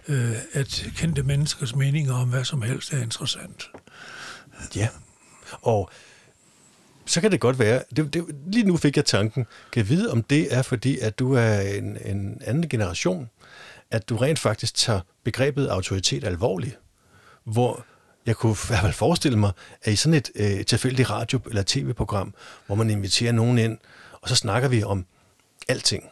øh, 0.08 0.32
at 0.52 0.86
kendte 0.96 1.22
menneskers 1.22 1.74
meninger 1.74 2.14
om 2.14 2.28
hvad 2.28 2.44
som 2.44 2.62
helst 2.62 2.92
er 2.92 3.02
interessant. 3.02 3.70
Ja. 4.76 4.88
Og 5.62 5.90
så 7.06 7.20
kan 7.20 7.32
det 7.32 7.40
godt 7.40 7.58
være, 7.58 7.82
det, 7.96 8.14
det, 8.14 8.24
lige 8.46 8.64
nu 8.64 8.76
fik 8.76 8.96
jeg 8.96 9.04
tanken, 9.04 9.46
kan 9.72 9.80
jeg 9.80 9.88
vide, 9.88 10.10
om 10.12 10.22
det 10.22 10.54
er 10.54 10.62
fordi, 10.62 10.98
at 10.98 11.18
du 11.18 11.32
er 11.32 11.60
en, 11.60 11.98
en 12.04 12.40
anden 12.44 12.68
generation, 12.68 13.30
at 13.90 14.08
du 14.08 14.16
rent 14.16 14.38
faktisk 14.38 14.74
tager 14.74 15.00
begrebet 15.24 15.66
autoritet 15.66 16.24
alvorligt, 16.24 16.78
hvor 17.44 17.84
jeg 18.26 18.36
kunne 18.36 18.52
i 18.52 18.66
hvert 18.68 18.80
fald 18.80 18.92
forestille 18.92 19.38
mig, 19.38 19.52
at 19.82 19.92
i 19.92 19.96
sådan 19.96 20.14
et 20.14 20.30
øh, 20.34 20.64
tilfældigt 20.64 21.10
radio- 21.10 21.40
eller 21.48 21.62
tv-program, 21.66 22.34
hvor 22.66 22.74
man 22.74 22.90
inviterer 22.90 23.32
nogen 23.32 23.58
ind, 23.58 23.78
og 24.12 24.28
så 24.28 24.34
snakker 24.36 24.68
vi 24.68 24.82
om 24.82 25.06
alting, 25.68 26.04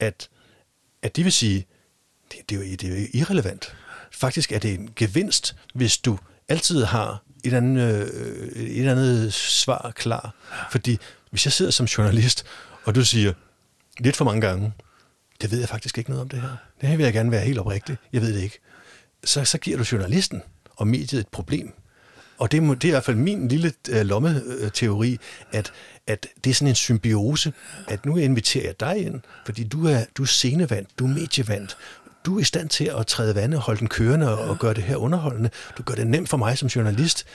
at, 0.00 0.28
at 1.02 1.16
de 1.16 1.22
vil 1.22 1.32
sige, 1.32 1.66
det, 2.32 2.50
det, 2.50 2.56
er 2.56 2.60
jo, 2.60 2.76
det 2.76 2.84
er 2.84 3.00
jo 3.00 3.06
irrelevant. 3.14 3.76
Faktisk 4.12 4.52
er 4.52 4.58
det 4.58 4.74
en 4.74 4.90
gevinst, 4.96 5.56
hvis 5.74 5.98
du 5.98 6.18
altid 6.48 6.84
har 6.84 7.10
et 7.10 7.20
eller 7.44 7.56
andet, 7.56 8.14
øh, 8.14 8.62
et 8.62 8.78
eller 8.78 8.92
andet 8.92 9.32
svar 9.34 9.92
klar. 9.96 10.34
Fordi 10.70 10.98
hvis 11.30 11.46
jeg 11.46 11.52
sidder 11.52 11.70
som 11.70 11.86
journalist, 11.86 12.46
og 12.84 12.94
du 12.94 13.04
siger 13.04 13.32
lidt 13.98 14.16
for 14.16 14.24
mange 14.24 14.40
gange, 14.40 14.72
det 15.40 15.50
ved 15.50 15.58
jeg 15.58 15.68
faktisk 15.68 15.98
ikke 15.98 16.10
noget 16.10 16.22
om 16.22 16.28
det 16.28 16.40
her. 16.40 16.56
Det 16.80 16.88
her 16.88 16.96
vil 16.96 17.04
jeg 17.04 17.12
gerne 17.12 17.30
være 17.30 17.44
helt 17.44 17.58
oprigtig. 17.58 17.96
Jeg 18.12 18.22
ved 18.22 18.34
det 18.34 18.42
ikke. 18.42 18.58
Så, 19.24 19.44
så 19.44 19.58
giver 19.58 19.76
du 19.76 19.84
journalisten 19.92 20.42
og 20.78 20.86
mediet 20.86 21.20
et 21.20 21.28
problem. 21.28 21.72
Og 22.38 22.52
det, 22.52 22.62
må, 22.62 22.74
det 22.74 22.84
er 22.84 22.88
i 22.88 22.90
hvert 22.90 23.04
fald 23.04 23.16
min 23.16 23.48
lille 23.48 23.72
øh, 23.88 24.06
lommeteori, 24.06 25.18
at, 25.52 25.72
at 26.06 26.26
det 26.44 26.50
er 26.50 26.54
sådan 26.54 26.68
en 26.68 26.74
symbiose, 26.74 27.52
at 27.88 28.06
nu 28.06 28.16
inviterer 28.16 28.64
jeg 28.64 28.80
dig 28.80 29.06
ind, 29.06 29.20
fordi 29.46 29.64
du 29.64 29.86
er, 29.86 30.04
du 30.16 30.22
er 30.22 30.26
scenevant, 30.26 30.88
du 30.98 31.04
er 31.04 31.08
medievant, 31.08 31.76
du 32.26 32.36
er 32.36 32.40
i 32.40 32.44
stand 32.44 32.68
til 32.68 32.90
at 32.98 33.06
træde 33.06 33.34
vandet, 33.34 33.60
holde 33.60 33.78
den 33.78 33.88
kørende 33.88 34.38
og, 34.38 34.48
og 34.48 34.58
gøre 34.58 34.74
det 34.74 34.84
her 34.84 34.96
underholdende. 34.96 35.50
Du 35.78 35.82
gør 35.82 35.94
det 35.94 36.06
nemt 36.06 36.28
for 36.28 36.36
mig 36.36 36.58
som 36.58 36.68
journalist, 36.68 37.26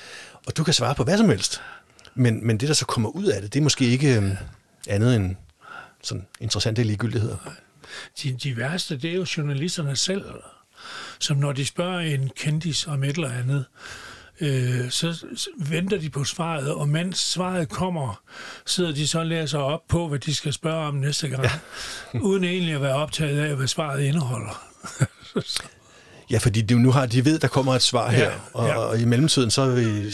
og 0.47 0.57
du 0.57 0.63
kan 0.63 0.73
svare 0.73 0.95
på 0.95 1.03
hvad 1.03 1.17
som 1.17 1.29
helst. 1.29 1.61
Men, 2.15 2.47
men 2.47 2.57
det, 2.57 2.67
der 2.67 2.75
så 2.75 2.85
kommer 2.85 3.09
ud 3.09 3.25
af 3.25 3.41
det, 3.41 3.53
det 3.53 3.59
er 3.59 3.63
måske 3.63 3.85
ikke 3.85 4.17
øh, 4.17 4.31
andet 4.87 5.15
end 5.15 5.35
sådan 6.03 6.25
interessante 6.39 6.83
ligegyldigheder. 6.83 7.37
De, 8.23 8.37
de 8.43 8.57
værste, 8.57 8.97
det 8.97 9.09
er 9.09 9.15
jo 9.15 9.25
journalisterne 9.37 9.95
selv, 9.95 10.25
som 11.19 11.37
når 11.37 11.51
de 11.51 11.65
spørger 11.65 11.99
en 11.99 12.31
kendis 12.35 12.87
om 12.87 13.03
et 13.03 13.15
eller 13.15 13.31
andet, 13.31 13.65
øh, 14.41 14.89
så 14.89 15.25
venter 15.57 15.97
de 15.97 16.09
på 16.09 16.23
svaret, 16.23 16.73
og 16.73 16.89
mens 16.89 17.17
svaret 17.17 17.69
kommer, 17.69 18.21
sidder 18.65 18.91
de 18.91 19.07
så 19.07 19.19
og 19.19 19.25
læser 19.25 19.59
op 19.59 19.81
på, 19.87 20.07
hvad 20.07 20.19
de 20.19 20.35
skal 20.35 20.53
spørge 20.53 20.87
om 20.87 20.95
næste 20.95 21.27
gang, 21.27 21.43
ja. 21.43 22.19
uden 22.29 22.43
egentlig 22.43 22.75
at 22.75 22.81
være 22.81 22.95
optaget 22.95 23.39
af, 23.39 23.55
hvad 23.55 23.67
svaret 23.67 24.01
indeholder. 24.01 24.63
Ja, 26.31 26.37
fordi 26.37 26.61
de, 26.61 26.81
nu 26.81 26.91
har 26.91 27.05
de 27.05 27.25
ved, 27.25 27.39
der 27.39 27.47
kommer 27.47 27.75
et 27.75 27.81
svar 27.81 28.09
her, 28.09 28.23
ja, 28.23 28.31
og, 28.53 28.67
ja. 28.67 28.75
og 28.75 28.99
i 28.99 29.05
mellemtiden, 29.05 29.51
så, 29.51 29.67
vi, 29.67 30.11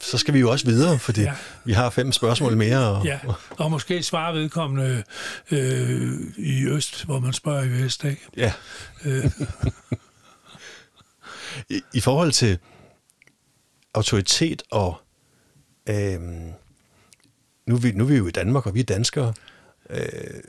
så 0.00 0.18
skal 0.18 0.34
vi 0.34 0.40
jo 0.40 0.50
også 0.50 0.66
videre, 0.66 0.98
fordi 0.98 1.20
ja. 1.20 1.32
vi 1.64 1.72
har 1.72 1.90
fem 1.90 2.12
spørgsmål 2.12 2.56
mere. 2.56 2.88
Og, 2.88 3.04
ja, 3.04 3.18
og 3.50 3.70
måske 3.70 4.02
svare 4.02 4.34
vedkommende 4.34 5.02
øh, 5.50 6.12
i 6.36 6.64
øst, 6.66 7.04
hvor 7.04 7.18
man 7.18 7.32
spørger 7.32 7.62
i 7.62 7.68
vest, 7.68 8.04
ikke? 8.04 8.22
Ja. 8.36 8.52
Øh. 9.04 9.30
I, 11.68 11.82
I 11.94 12.00
forhold 12.00 12.32
til 12.32 12.58
autoritet 13.94 14.62
og... 14.70 15.00
Øh, 15.88 16.20
nu, 17.66 17.74
er 17.74 17.80
vi, 17.80 17.92
nu 17.92 18.04
er 18.04 18.08
vi 18.08 18.16
jo 18.16 18.26
i 18.26 18.30
Danmark, 18.30 18.66
og 18.66 18.74
vi 18.74 18.80
er 18.80 18.84
danskere, 18.84 19.34
øh, 19.90 20.42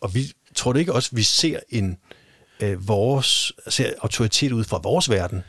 og 0.00 0.14
vi 0.14 0.32
tror 0.54 0.72
det 0.72 0.80
ikke 0.80 0.92
også, 0.92 1.10
vi 1.12 1.22
ser 1.22 1.60
en 1.68 1.98
øh, 2.60 2.88
vores, 2.88 3.52
ser 3.68 3.92
autoritet 4.02 4.52
ud 4.52 4.64
fra 4.64 4.80
vores 4.82 5.10
verden, 5.10 5.42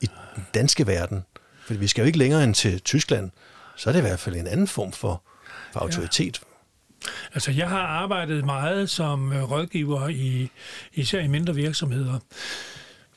i 0.00 0.06
den 0.36 0.46
danske 0.54 0.86
verden. 0.86 1.24
For 1.66 1.74
vi 1.74 1.88
skal 1.88 2.02
jo 2.02 2.06
ikke 2.06 2.18
længere 2.18 2.44
end 2.44 2.54
til 2.54 2.80
Tyskland, 2.80 3.30
så 3.76 3.90
er 3.90 3.92
det 3.92 4.00
i 4.00 4.02
hvert 4.02 4.20
fald 4.20 4.36
en 4.36 4.46
anden 4.46 4.68
form 4.68 4.92
for, 4.92 5.22
for 5.72 5.80
autoritet. 5.80 6.40
Ja. 6.42 7.08
Altså, 7.34 7.50
jeg 7.50 7.68
har 7.68 7.82
arbejdet 7.82 8.44
meget 8.44 8.90
som 8.90 9.32
øh, 9.32 9.50
rådgiver 9.50 10.08
i 10.08 10.50
især 10.92 11.20
i 11.20 11.26
mindre 11.26 11.54
virksomheder, 11.54 12.18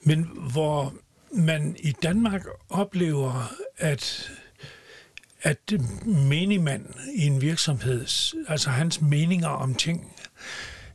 men 0.03 0.29
hvor 0.51 0.93
man 1.35 1.75
i 1.79 1.91
Danmark 1.91 2.41
oplever, 2.69 3.53
at 3.77 4.31
at 5.41 5.73
menigmand 6.05 6.85
i 7.15 7.25
en 7.25 7.41
virksomhed, 7.41 8.07
altså 8.47 8.69
hans 8.69 9.01
meninger 9.01 9.47
om 9.47 9.75
ting, 9.75 10.11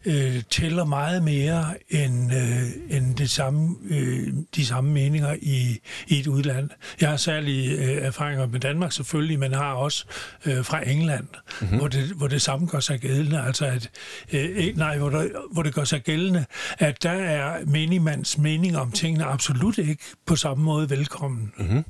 øh, 0.05 0.43
tæller 0.51 0.85
meget 0.85 1.23
mere 1.23 1.75
end, 1.89 2.35
øh, 2.35 2.97
end 2.97 3.17
det 3.17 3.31
samme, 3.31 3.77
øh, 3.91 4.29
de 4.57 4.67
samme 4.67 4.93
meninger 4.93 5.37
i, 5.43 5.81
i 6.07 6.21
et 6.21 6.27
udland. 6.27 6.71
Jeg 7.01 7.09
har 7.09 7.17
særlige 7.17 7.71
øh, 7.71 8.07
erfaringer 8.07 8.47
med 8.47 8.61
Danmark 8.61 8.93
selvfølgelig, 8.93 9.39
men 9.39 9.55
har 9.55 9.73
også 9.73 10.05
øh, 10.47 10.65
fra 10.65 10.89
England, 10.89 11.27
mm-hmm. 11.61 11.79
hvor, 11.79 11.89
det, 11.89 12.05
hvor 12.05 12.27
det 12.27 12.43
samme 12.43 12.67
gør 12.67 12.81
sig 12.81 13.01
gældende. 13.01 13.43
Altså 13.43 13.67
at, 13.67 13.91
øh, 14.33 14.77
nej, 14.77 14.99
hvor, 14.99 15.11
der, 15.11 15.29
hvor 15.53 15.63
det 15.63 15.75
gør 15.75 15.85
sig 15.85 16.03
gældende, 16.03 16.45
at 16.79 17.03
der 17.03 17.11
er 17.11 17.65
menigmands 17.67 18.39
mening 18.39 18.77
om 18.77 18.93
tingene 18.93 19.25
absolut 19.25 19.79
ikke 19.79 20.05
på 20.27 20.37
samme 20.37 20.65
måde 20.65 20.91
velkommen. 20.91 21.53
Mm-hmm. 21.59 21.85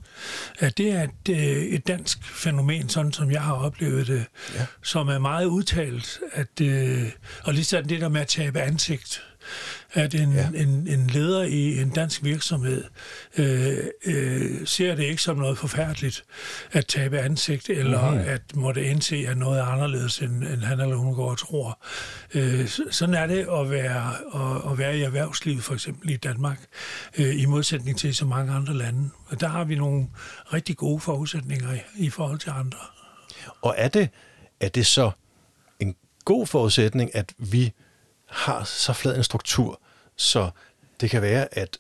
At 0.59 0.79
det 0.79 0.93
er 0.93 1.03
et, 1.03 1.11
øh, 1.31 1.37
et 1.63 1.87
dansk 1.87 2.25
fænomen, 2.25 2.89
sådan 2.89 3.13
som 3.13 3.31
jeg 3.31 3.43
har 3.43 3.55
oplevet 3.55 4.07
det, 4.07 4.25
ja. 4.55 4.67
som 4.83 5.09
er 5.09 5.19
meget 5.19 5.47
udtalt, 5.47 6.21
at, 6.33 6.61
øh, 6.61 7.03
og 7.45 7.55
lige 7.55 7.65
sådan 7.65 7.89
det 7.89 8.00
der 8.01 8.09
med 8.09 8.21
at 8.21 8.29
tabe 8.29 8.61
ansigt. 8.61 9.23
At 9.93 10.15
en, 10.15 10.33
ja. 10.33 10.49
en, 10.55 10.69
en 10.89 11.07
leder 11.07 11.43
i 11.43 11.81
en 11.81 11.91
dansk 11.91 12.25
virksomhed 12.25 12.85
øh, 13.39 13.79
øh, 14.05 14.67
ser 14.67 14.95
det 14.95 15.03
ikke 15.03 15.23
som 15.23 15.37
noget 15.37 15.59
forfærdeligt 15.59 16.25
at 16.73 16.87
tabe 16.87 17.19
ansigt, 17.19 17.71
eller 17.71 18.11
mm-hmm. 18.11 18.29
at 18.29 18.43
måtte 18.55 18.85
indse, 18.85 19.25
at 19.29 19.39
noget 19.39 19.61
er 19.61 19.65
anderledes, 19.65 20.19
end, 20.19 20.45
end 20.45 20.63
han 20.63 20.81
eller 20.81 20.97
hun 20.97 21.15
går 21.15 21.31
og 21.31 21.39
tror. 21.39 21.85
Øh, 22.35 22.69
sådan 22.91 23.15
er 23.15 23.27
det 23.27 23.47
at 23.53 23.71
være, 23.71 24.15
at, 24.35 24.73
at 24.73 24.79
være 24.79 24.99
i 24.99 25.03
erhvervslivet, 25.03 25.65
for 25.65 25.75
eksempel 25.75 26.11
i 26.11 26.17
Danmark, 26.17 26.67
øh, 27.19 27.43
i 27.43 27.47
modsætning 27.47 27.99
til 27.99 28.15
så 28.15 28.25
mange 28.25 28.53
andre 28.53 28.75
lande. 28.75 29.11
Og 29.27 29.41
der 29.41 29.49
har 29.49 29.65
vi 29.65 29.75
nogle 29.75 30.07
rigtig 30.53 30.77
gode 30.77 31.01
forudsætninger 31.01 31.75
i, 31.75 31.81
i 31.97 32.11
forhold 32.11 32.39
til 32.39 32.51
andre. 32.51 32.79
Og 33.63 33.75
er 33.79 33.89
det, 33.89 34.09
er 34.61 34.69
det 34.69 34.87
så 34.87 35.11
en 35.81 35.97
god 36.25 36.47
forudsætning, 36.47 37.15
at 37.15 37.35
vi 37.39 37.73
har 38.31 38.65
så 38.65 38.93
flad 38.93 39.17
en 39.17 39.25
struktur, 39.25 39.81
så 40.17 40.51
det 41.01 41.11
kan 41.11 41.23
være, 41.23 41.59
at 41.59 41.79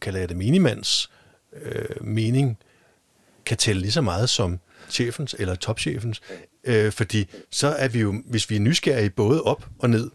kan 0.00 0.12
lade 0.12 0.26
det 0.26 0.36
minimands 0.36 1.10
øh, 1.52 2.06
mening 2.06 2.58
kan 3.46 3.56
tælle 3.56 3.82
lige 3.82 3.92
så 3.92 4.00
meget 4.00 4.30
som 4.30 4.60
chefens 4.90 5.34
eller 5.38 5.54
topchefens, 5.54 6.22
øh, 6.64 6.92
fordi 6.92 7.28
så 7.50 7.68
er 7.68 7.88
vi 7.88 8.00
jo, 8.00 8.22
hvis 8.26 8.50
vi 8.50 8.56
er 8.56 8.60
nysgerrige 8.60 9.10
både 9.10 9.42
op 9.42 9.66
og 9.78 9.90
ned 9.90 10.10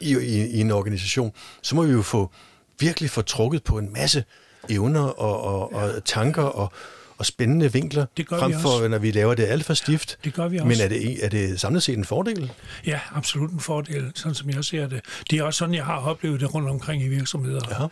i, 0.00 0.16
i, 0.18 0.46
i 0.46 0.60
en 0.60 0.70
organisation, 0.70 1.32
så 1.62 1.74
må 1.74 1.82
vi 1.82 1.92
jo 1.92 2.02
få 2.02 2.30
virkelig 2.78 3.10
få 3.10 3.22
trukket 3.22 3.64
på 3.64 3.78
en 3.78 3.92
masse 3.92 4.24
evner 4.68 5.00
og, 5.00 5.40
og, 5.40 5.72
og 5.72 6.04
tanker 6.04 6.42
og, 6.42 6.72
og 7.20 7.26
spændende 7.26 7.72
vinkler, 7.72 8.06
det 8.16 8.28
gør 8.28 8.38
frem 8.38 8.52
for, 8.52 8.88
når 8.88 8.98
vi 8.98 9.10
laver 9.10 9.34
det 9.34 9.46
alt 9.46 9.64
for 9.64 9.74
stift. 9.74 10.18
Det 10.24 10.34
gør 10.34 10.48
vi 10.48 10.58
også. 10.58 10.68
Men 10.68 10.80
er 10.80 10.88
det, 10.88 11.24
er 11.24 11.28
det 11.28 11.60
samlet 11.60 11.82
set 11.82 11.98
en 11.98 12.04
fordel? 12.04 12.52
Ja, 12.86 13.00
absolut 13.14 13.50
en 13.50 13.60
fordel, 13.60 14.12
sådan 14.14 14.34
som 14.34 14.50
jeg 14.50 14.64
ser 14.64 14.88
det. 14.88 15.00
Det 15.30 15.38
er 15.38 15.42
også 15.42 15.58
sådan, 15.58 15.74
jeg 15.74 15.84
har 15.84 15.96
oplevet 15.96 16.40
det 16.40 16.54
rundt 16.54 16.68
omkring 16.68 17.02
i 17.02 17.08
virksomheder. 17.08 17.90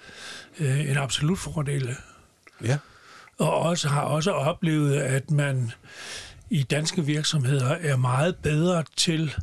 Ja. 0.61 0.65
Øh, 0.67 0.91
en 0.91 0.97
absolut 0.97 1.39
fordel. 1.39 1.97
Ja. 2.65 2.77
Og 3.39 3.59
også 3.59 3.89
har 3.89 4.01
også 4.01 4.31
oplevet, 4.31 4.97
at 4.97 5.31
man 5.31 5.73
i 6.51 6.63
danske 6.63 7.05
virksomheder 7.05 7.77
er 7.81 7.97
meget 7.97 8.37
bedre 8.37 8.85
til 8.97 9.35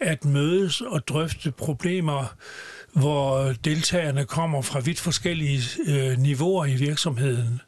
at 0.00 0.24
mødes 0.24 0.80
og 0.80 1.08
drøfte 1.08 1.50
problemer 1.50 2.34
hvor 2.94 3.52
deltagerne 3.64 4.24
kommer 4.24 4.62
fra 4.62 4.80
vidt 4.80 5.00
forskellige 5.00 5.60
øh, 5.86 6.18
niveauer 6.18 6.66
i 6.66 6.74
virksomheden, 6.74 7.60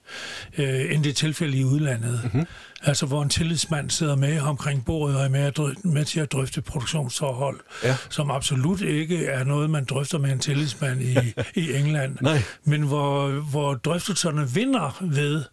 øh, 0.59 0.95
end 0.95 1.05
det 1.05 1.11
er 1.11 1.15
tilfælde 1.15 1.59
i 1.59 1.65
udlandet. 1.65 2.21
Mm-hmm. 2.25 2.47
Altså 2.83 3.07
hvor 3.07 3.23
en 3.23 3.29
tillidsmand 3.29 3.91
sidder 3.91 4.17
med 4.17 4.41
omkring 4.41 4.85
bordet 4.85 5.17
og 5.17 5.25
er 5.25 5.29
med, 5.29 5.41
at 5.41 5.57
drøfte, 5.57 5.89
med 5.89 6.05
til 6.05 6.21
at 6.21 6.33
drøfte 6.33 6.63
produktionsforhold, 6.63 7.61
ja. 7.85 7.97
som 8.11 8.31
absolut 8.31 8.81
ikke 8.81 9.27
er 9.27 9.45
noget, 9.45 9.71
man 9.71 9.85
drøfter 9.85 10.19
med 10.19 10.33
en 10.33 10.39
tillidsmand 10.39 11.03
i, 11.03 11.17
i 11.55 11.73
England. 11.73 12.17
Nej. 12.23 12.43
Men 12.65 12.83
hvor, 12.83 13.29
hvor 13.29 13.75
drøftelserne 13.75 14.51
vinder 14.51 14.99
ved, 15.01 15.45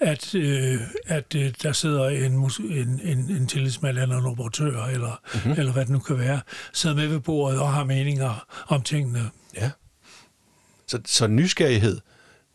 at, 0.00 0.34
øh, 0.34 0.80
at 1.06 1.34
øh, 1.34 1.52
der 1.62 1.72
sidder 1.72 2.08
en, 2.08 2.32
en, 2.32 3.00
en, 3.02 3.18
en 3.18 3.46
tillidsmand 3.46 3.98
eller 3.98 4.18
en 4.18 4.26
operatør, 4.26 4.84
eller, 4.84 5.20
mm-hmm. 5.34 5.52
eller 5.52 5.72
hvad 5.72 5.82
det 5.82 5.92
nu 5.92 5.98
kan 5.98 6.18
være, 6.18 6.40
sidder 6.72 6.96
med 6.96 7.06
ved 7.06 7.20
bordet 7.20 7.60
og 7.60 7.72
har 7.72 7.84
meninger 7.84 8.46
om 8.68 8.82
tingene. 8.82 9.30
Ja. 9.56 9.70
Så, 10.86 11.00
så 11.06 11.26
nysgerrighed, 11.26 12.00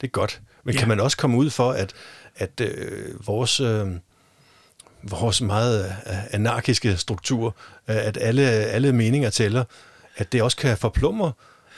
det 0.01 0.08
er 0.08 0.12
godt. 0.12 0.41
Men 0.63 0.73
ja. 0.73 0.79
kan 0.79 0.88
man 0.88 0.99
også 0.99 1.17
komme 1.17 1.38
ud 1.38 1.49
for, 1.49 1.71
at, 1.71 1.93
at 2.36 2.62
øh, 2.62 3.27
vores... 3.27 3.60
Øh, 3.60 3.88
vores 5.04 5.42
meget 5.42 5.96
øh, 6.08 6.34
anarkiske 6.34 6.98
struktur, 6.98 7.56
øh, 7.88 7.96
at 7.96 8.18
alle, 8.22 8.44
alle 8.44 8.94
meninger 8.94 9.30
tæller, 9.30 9.64
at 10.18 10.32
det 10.32 10.42
også 10.42 10.58
kan 10.58 10.78
forplumre 10.78 11.34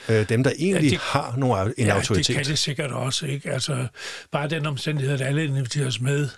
øh, 0.08 0.28
dem, 0.28 0.44
der 0.44 0.50
egentlig 0.58 0.90
ja, 0.90 0.90
det, 0.90 0.98
har 0.98 1.34
nogle, 1.36 1.74
en 1.78 1.86
ja, 1.86 1.94
autoritet. 1.94 2.26
det 2.26 2.36
kan 2.36 2.44
det 2.44 2.58
sikkert 2.58 2.90
også. 2.90 3.26
Ikke? 3.26 3.50
Altså, 3.50 3.86
bare 4.32 4.48
den 4.48 4.66
omstændighed, 4.66 5.14
at 5.14 5.20
alle 5.20 5.44
inviteres 5.44 6.00
med, 6.00 6.28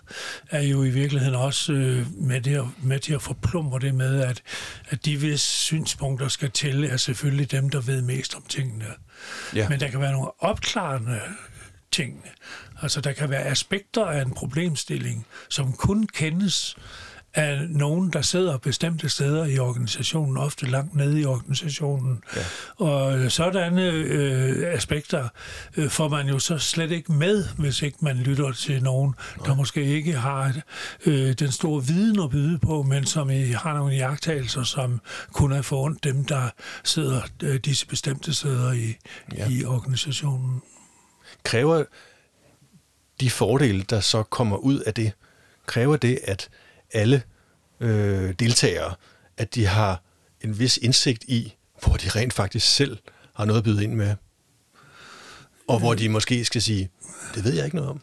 er 0.51 0.63
jo 0.63 0.83
i 0.85 0.91
virkeligheden 0.91 1.35
også 1.35 1.73
øh, 1.73 2.07
med, 2.17 2.41
det 2.41 2.57
at, 2.57 2.65
med 2.83 2.99
til 2.99 3.15
at 3.15 3.23
forplumre 3.23 3.79
det 3.79 3.95
med, 3.95 4.21
at, 4.21 4.43
at 4.89 5.05
de 5.05 5.17
vis 5.17 5.41
synspunkter 5.41 6.29
skal 6.29 6.51
tælle, 6.51 6.89
er 6.89 6.97
selvfølgelig 6.97 7.51
dem, 7.51 7.71
der 7.71 7.81
ved 7.81 8.03
mest 8.03 8.35
om 8.35 8.45
tingene. 8.49 8.87
Ja. 9.55 9.69
Men 9.69 9.81
der 9.81 9.89
kan 9.89 10.01
være 10.01 10.13
nogle 10.13 10.31
opklarende 10.39 11.21
ting. 11.93 12.25
Altså, 12.83 13.01
der 13.01 13.13
kan 13.13 13.31
være 13.31 13.45
aspekter 13.45 14.05
af 14.05 14.23
en 14.23 14.31
problemstilling, 14.31 15.27
som 15.49 15.73
kun 15.73 16.07
kendes 16.07 16.77
af 17.35 17.69
nogen, 17.69 18.11
der 18.11 18.23
sidder 18.23 18.59
bestemte 18.59 19.09
steder 19.09 19.45
i 19.45 19.59
organisationen, 19.59 20.37
ofte 20.37 20.67
langt 20.67 20.95
nede 20.95 21.21
i 21.21 21.25
organisationen. 21.25 22.23
Ja. 22.37 22.41
Og 22.87 23.33
sådanne 23.33 23.91
øh, 23.91 24.75
aspekter 24.75 25.29
øh, 25.77 25.91
får 25.91 26.09
man 26.09 26.29
jo 26.29 26.39
så 26.39 26.59
slet 26.59 26.91
ikke 26.91 27.13
med, 27.13 27.45
hvis 27.59 27.83
ikke 27.83 27.99
man 28.01 28.17
lytter 28.17 28.53
til 28.53 28.83
nogen, 28.83 29.15
Nej. 29.37 29.47
der 29.47 29.55
måske 29.55 29.85
ikke 29.85 30.13
har 30.13 30.57
øh, 31.07 31.33
den 31.33 31.53
store 31.53 31.85
viden 31.85 32.21
at 32.21 32.31
byde 32.31 32.59
på, 32.59 32.83
men 32.83 33.07
som 33.07 33.31
I 33.31 33.43
har 33.43 33.75
nogle 33.75 33.95
jagttagelser, 33.95 34.63
som 34.63 35.01
kunne 35.33 35.55
have 35.55 35.63
forundt 35.63 36.05
dem, 36.05 36.25
der 36.25 36.49
sidder 36.85 37.21
øh, 37.43 37.57
disse 37.57 37.87
bestemte 37.87 38.35
steder 38.35 38.73
i, 38.73 38.95
ja. 39.37 39.49
i 39.49 39.65
organisationen. 39.65 40.63
Kræver 41.45 41.85
de 43.21 43.31
fordele, 43.31 43.83
der 43.83 44.01
så 44.01 44.23
kommer 44.23 44.57
ud 44.57 44.79
af 44.79 44.95
det, 44.95 45.13
kræver 45.67 45.97
det, 45.97 46.19
at 46.25 46.49
alle 46.93 47.23
øh, 47.81 48.35
deltagere, 48.39 48.95
at 49.37 49.55
de 49.55 49.67
har 49.67 50.03
en 50.41 50.59
vis 50.59 50.77
indsigt 50.77 51.25
i, 51.25 51.55
hvor 51.85 51.97
de 51.97 52.09
rent 52.09 52.33
faktisk 52.33 52.75
selv 52.75 52.99
har 53.35 53.45
noget 53.45 53.59
at 53.59 53.65
byde 53.65 53.85
ind 53.85 53.95
med. 53.95 54.15
og 55.69 55.79
hvor 55.79 55.95
de 55.95 56.09
måske 56.09 56.45
skal 56.45 56.63
sige, 56.63 56.91
det 57.35 57.45
ved 57.45 57.55
jeg 57.55 57.65
ikke 57.65 57.77
noget 57.77 57.91
om. 57.91 58.01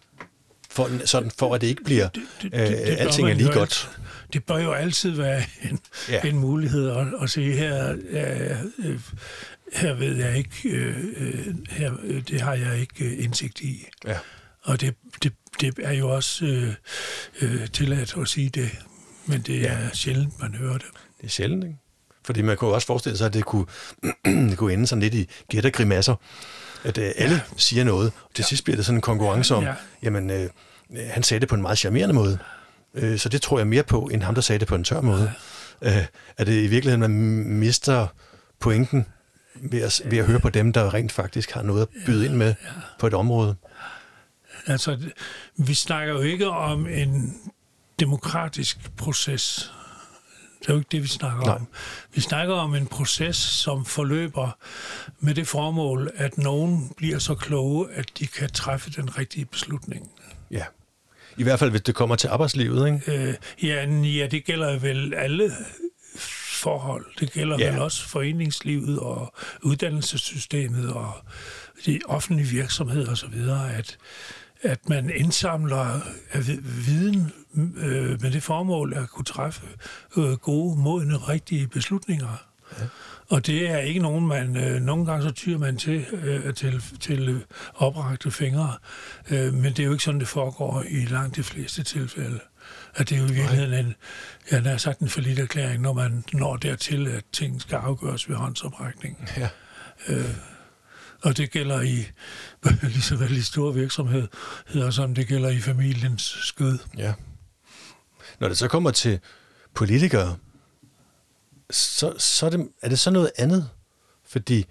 For, 0.69 1.05
sådan, 1.05 1.31
for 1.37 1.55
at 1.55 1.61
det 1.61 1.67
ikke 1.67 1.83
bliver, 1.83 2.07
det, 2.07 2.23
det, 2.41 2.51
det, 2.51 2.67
det 2.67 2.91
øh, 2.91 2.95
alting 2.99 3.29
er 3.29 3.33
lige 3.33 3.53
godt. 3.53 3.89
Det 4.33 4.43
bør 4.43 4.57
jo 4.57 4.71
altid 4.71 5.11
være 5.11 5.43
en, 5.61 5.79
ja. 6.09 6.21
en 6.21 6.39
mulighed 6.39 6.89
at, 6.89 7.07
at 7.21 7.29
sige, 7.29 7.53
her, 7.53 7.95
øh, 8.09 8.99
her 9.73 9.93
ved 9.93 10.15
jeg 10.15 10.37
ikke, 10.37 10.69
øh, 10.69 10.97
øh 11.17 11.55
her, 11.69 11.91
det 12.27 12.41
har 12.41 12.53
jeg 12.53 12.79
ikke 12.79 13.15
indsigt 13.15 13.61
i. 13.61 13.85
Ja. 14.05 14.17
Og 14.63 14.81
det, 14.81 14.95
det, 15.23 15.33
det 15.61 15.73
er 15.83 15.93
jo 15.93 16.09
også 16.09 16.45
øh, 16.45 16.73
øh, 17.41 17.67
tilladt 17.67 18.17
at 18.17 18.27
sige 18.27 18.49
det, 18.49 18.69
men 19.25 19.41
det 19.41 19.61
ja. 19.61 19.67
er 19.67 19.89
sjældent, 19.93 20.39
man 20.39 20.55
hører 20.55 20.73
det. 20.73 20.87
Det 21.17 21.25
er 21.25 21.29
sjældent, 21.29 21.63
ikke? 21.63 21.77
Fordi 22.23 22.41
man 22.41 22.57
kunne 22.57 22.71
også 22.71 22.87
forestille 22.87 23.17
sig, 23.17 23.27
at 23.27 23.33
det 23.33 23.45
kunne, 23.45 23.65
det 24.49 24.57
kunne 24.57 24.73
ende 24.73 24.87
sådan 24.87 25.01
lidt 25.01 25.13
i 25.13 25.29
gættergrimasser. 25.49 26.15
At 26.83 26.97
øh, 26.97 27.11
alle 27.15 27.35
ja. 27.35 27.41
siger 27.57 27.83
noget, 27.83 28.11
og 28.23 28.33
til 28.33 28.43
ja. 28.43 28.47
sidst 28.47 28.63
bliver 28.63 28.75
det 28.75 28.85
sådan 28.85 28.97
en 28.97 29.01
konkurrence 29.01 29.55
om, 29.55 29.63
ja. 29.63 29.73
jamen, 30.03 30.29
øh, 30.29 30.49
han 31.09 31.23
sagde 31.23 31.39
det 31.39 31.49
på 31.49 31.55
en 31.55 31.61
meget 31.61 31.77
charmerende 31.77 32.15
måde. 32.15 32.37
Øh, 32.93 33.19
så 33.19 33.29
det 33.29 33.41
tror 33.41 33.57
jeg 33.57 33.67
mere 33.67 33.83
på, 33.83 34.09
end 34.13 34.23
ham, 34.23 34.35
der 34.35 34.41
sagde 34.41 34.59
det 34.59 34.67
på 34.67 34.75
en 34.75 34.83
tør 34.83 35.01
måde. 35.01 35.33
Ja. 35.81 35.97
Øh, 35.97 36.05
at 36.37 36.47
det 36.47 36.63
i 36.63 36.67
virkeligheden, 36.67 36.99
man 36.99 37.11
mister 37.59 38.07
pointen 38.59 39.05
ved 39.55 39.81
at, 39.81 40.01
ved 40.05 40.17
at 40.17 40.25
høre 40.25 40.39
på 40.39 40.49
dem, 40.49 40.73
der 40.73 40.93
rent 40.93 41.11
faktisk 41.11 41.51
har 41.51 41.61
noget 41.61 41.81
at 41.81 41.87
byde 42.05 42.25
ind 42.25 42.35
med 42.35 42.47
ja. 42.47 42.69
på 42.99 43.07
et 43.07 43.13
område. 43.13 43.55
Altså, 44.65 44.99
vi 45.57 45.73
snakker 45.73 46.13
jo 46.13 46.21
ikke 46.21 46.49
om 46.49 46.87
en 46.87 47.37
demokratisk 47.99 48.95
proces. 48.97 49.71
Det 50.59 50.69
er 50.69 50.73
jo 50.73 50.79
ikke 50.79 50.89
det, 50.91 51.03
vi 51.03 51.07
snakker 51.07 51.45
Nej. 51.45 51.55
om. 51.55 51.67
Vi 52.13 52.21
snakker 52.21 52.55
om 52.55 52.75
en 52.75 52.87
proces, 52.87 53.35
som 53.35 53.85
forløber 53.85 54.57
med 55.19 55.35
det 55.35 55.47
formål, 55.47 56.11
at 56.15 56.37
nogen 56.37 56.93
bliver 56.97 57.19
så 57.19 57.35
kloge, 57.35 57.91
at 57.91 58.11
de 58.19 58.27
kan 58.27 58.49
træffe 58.49 58.91
den 58.91 59.17
rigtige 59.17 59.45
beslutning. 59.45 60.11
Ja. 60.51 60.65
I 61.37 61.43
hvert 61.43 61.59
fald, 61.59 61.69
hvis 61.69 61.81
det 61.81 61.95
kommer 61.95 62.15
til 62.15 62.27
arbejdslivet, 62.27 62.87
ikke? 62.87 63.27
Øh, 63.29 63.33
ja, 63.63 63.85
ja, 63.89 64.27
det 64.27 64.45
gælder 64.45 64.79
vel 64.79 65.13
alle 65.13 65.51
forhold. 66.61 67.05
Det 67.19 67.31
gælder 67.31 67.57
ja. 67.59 67.71
vel 67.71 67.81
også 67.81 68.07
foreningslivet 68.07 68.99
og 68.99 69.33
uddannelsessystemet 69.61 70.93
og 70.93 71.13
de 71.85 71.99
offentlige 72.05 72.47
virksomheder 72.47 73.11
osv., 73.11 73.33
at 73.77 73.97
at 74.61 74.89
man 74.89 75.11
indsamler 75.15 75.99
viden 76.85 77.31
øh, 77.77 78.21
med 78.21 78.31
det 78.31 78.43
formål 78.43 78.93
at 78.93 79.09
kunne 79.09 79.25
træffe 79.25 79.67
øh, 80.17 80.31
gode, 80.31 80.79
modne, 80.79 81.17
rigtige 81.17 81.67
beslutninger. 81.67 82.45
Ja. 82.79 82.85
Og 83.29 83.45
det 83.47 83.69
er 83.69 83.77
ikke 83.77 83.99
nogen, 83.99 84.27
man... 84.27 84.57
Øh, 84.57 84.81
nogle 84.81 85.05
gange 85.05 85.23
så 85.23 85.31
tyrer 85.31 85.57
man 85.57 85.77
til, 85.77 86.05
øh, 86.11 86.53
til, 86.53 86.83
til 86.99 87.43
oprakte 87.73 88.31
fingre, 88.31 88.73
øh, 89.31 89.53
men 89.53 89.73
det 89.73 89.79
er 89.79 89.83
jo 89.83 89.91
ikke 89.91 90.03
sådan, 90.03 90.19
det 90.19 90.27
foregår 90.27 90.83
i 90.89 91.05
langt 91.05 91.35
de 91.35 91.43
fleste 91.43 91.83
tilfælde. 91.83 92.39
At 92.95 93.09
det 93.09 93.17
er 93.17 93.21
jo 93.21 93.27
i 93.27 93.33
virkeligheden 93.33 93.85
en, 93.85 93.95
ja, 94.51 94.59
der 94.59 94.71
er 94.71 94.77
sagt 94.77 94.99
en 94.99 95.09
forlidt 95.09 95.39
erklæring, 95.39 95.81
når 95.81 95.93
man 95.93 96.23
når 96.33 96.57
dertil, 96.57 97.07
at 97.07 97.23
ting 97.31 97.61
skal 97.61 97.75
afgøres 97.75 98.29
ved 98.29 98.35
håndsoprækning. 98.35 99.29
Ja. 99.37 99.49
Øh, 100.07 100.25
og 101.23 101.37
det 101.37 101.51
gælder 101.51 101.81
i 101.81 102.07
lige 102.93 103.01
så 103.01 103.15
vel 103.15 103.37
i 103.37 103.41
store 103.41 103.73
virksomheder, 103.73 104.89
som 104.91 105.15
det 105.15 105.27
gælder 105.27 105.49
i 105.49 105.59
familiens 105.59 106.21
skød. 106.21 106.79
Ja. 106.97 107.13
Når 108.39 108.47
det 108.47 108.57
så 108.57 108.67
kommer 108.67 108.91
til 108.91 109.19
politikere, 109.73 110.37
så, 111.69 112.13
så 112.17 112.45
er, 112.45 112.49
det, 112.49 112.69
er 112.81 112.89
det 112.89 112.99
så 112.99 113.11
noget 113.11 113.31
andet. 113.37 113.69
Fordi 114.25 114.65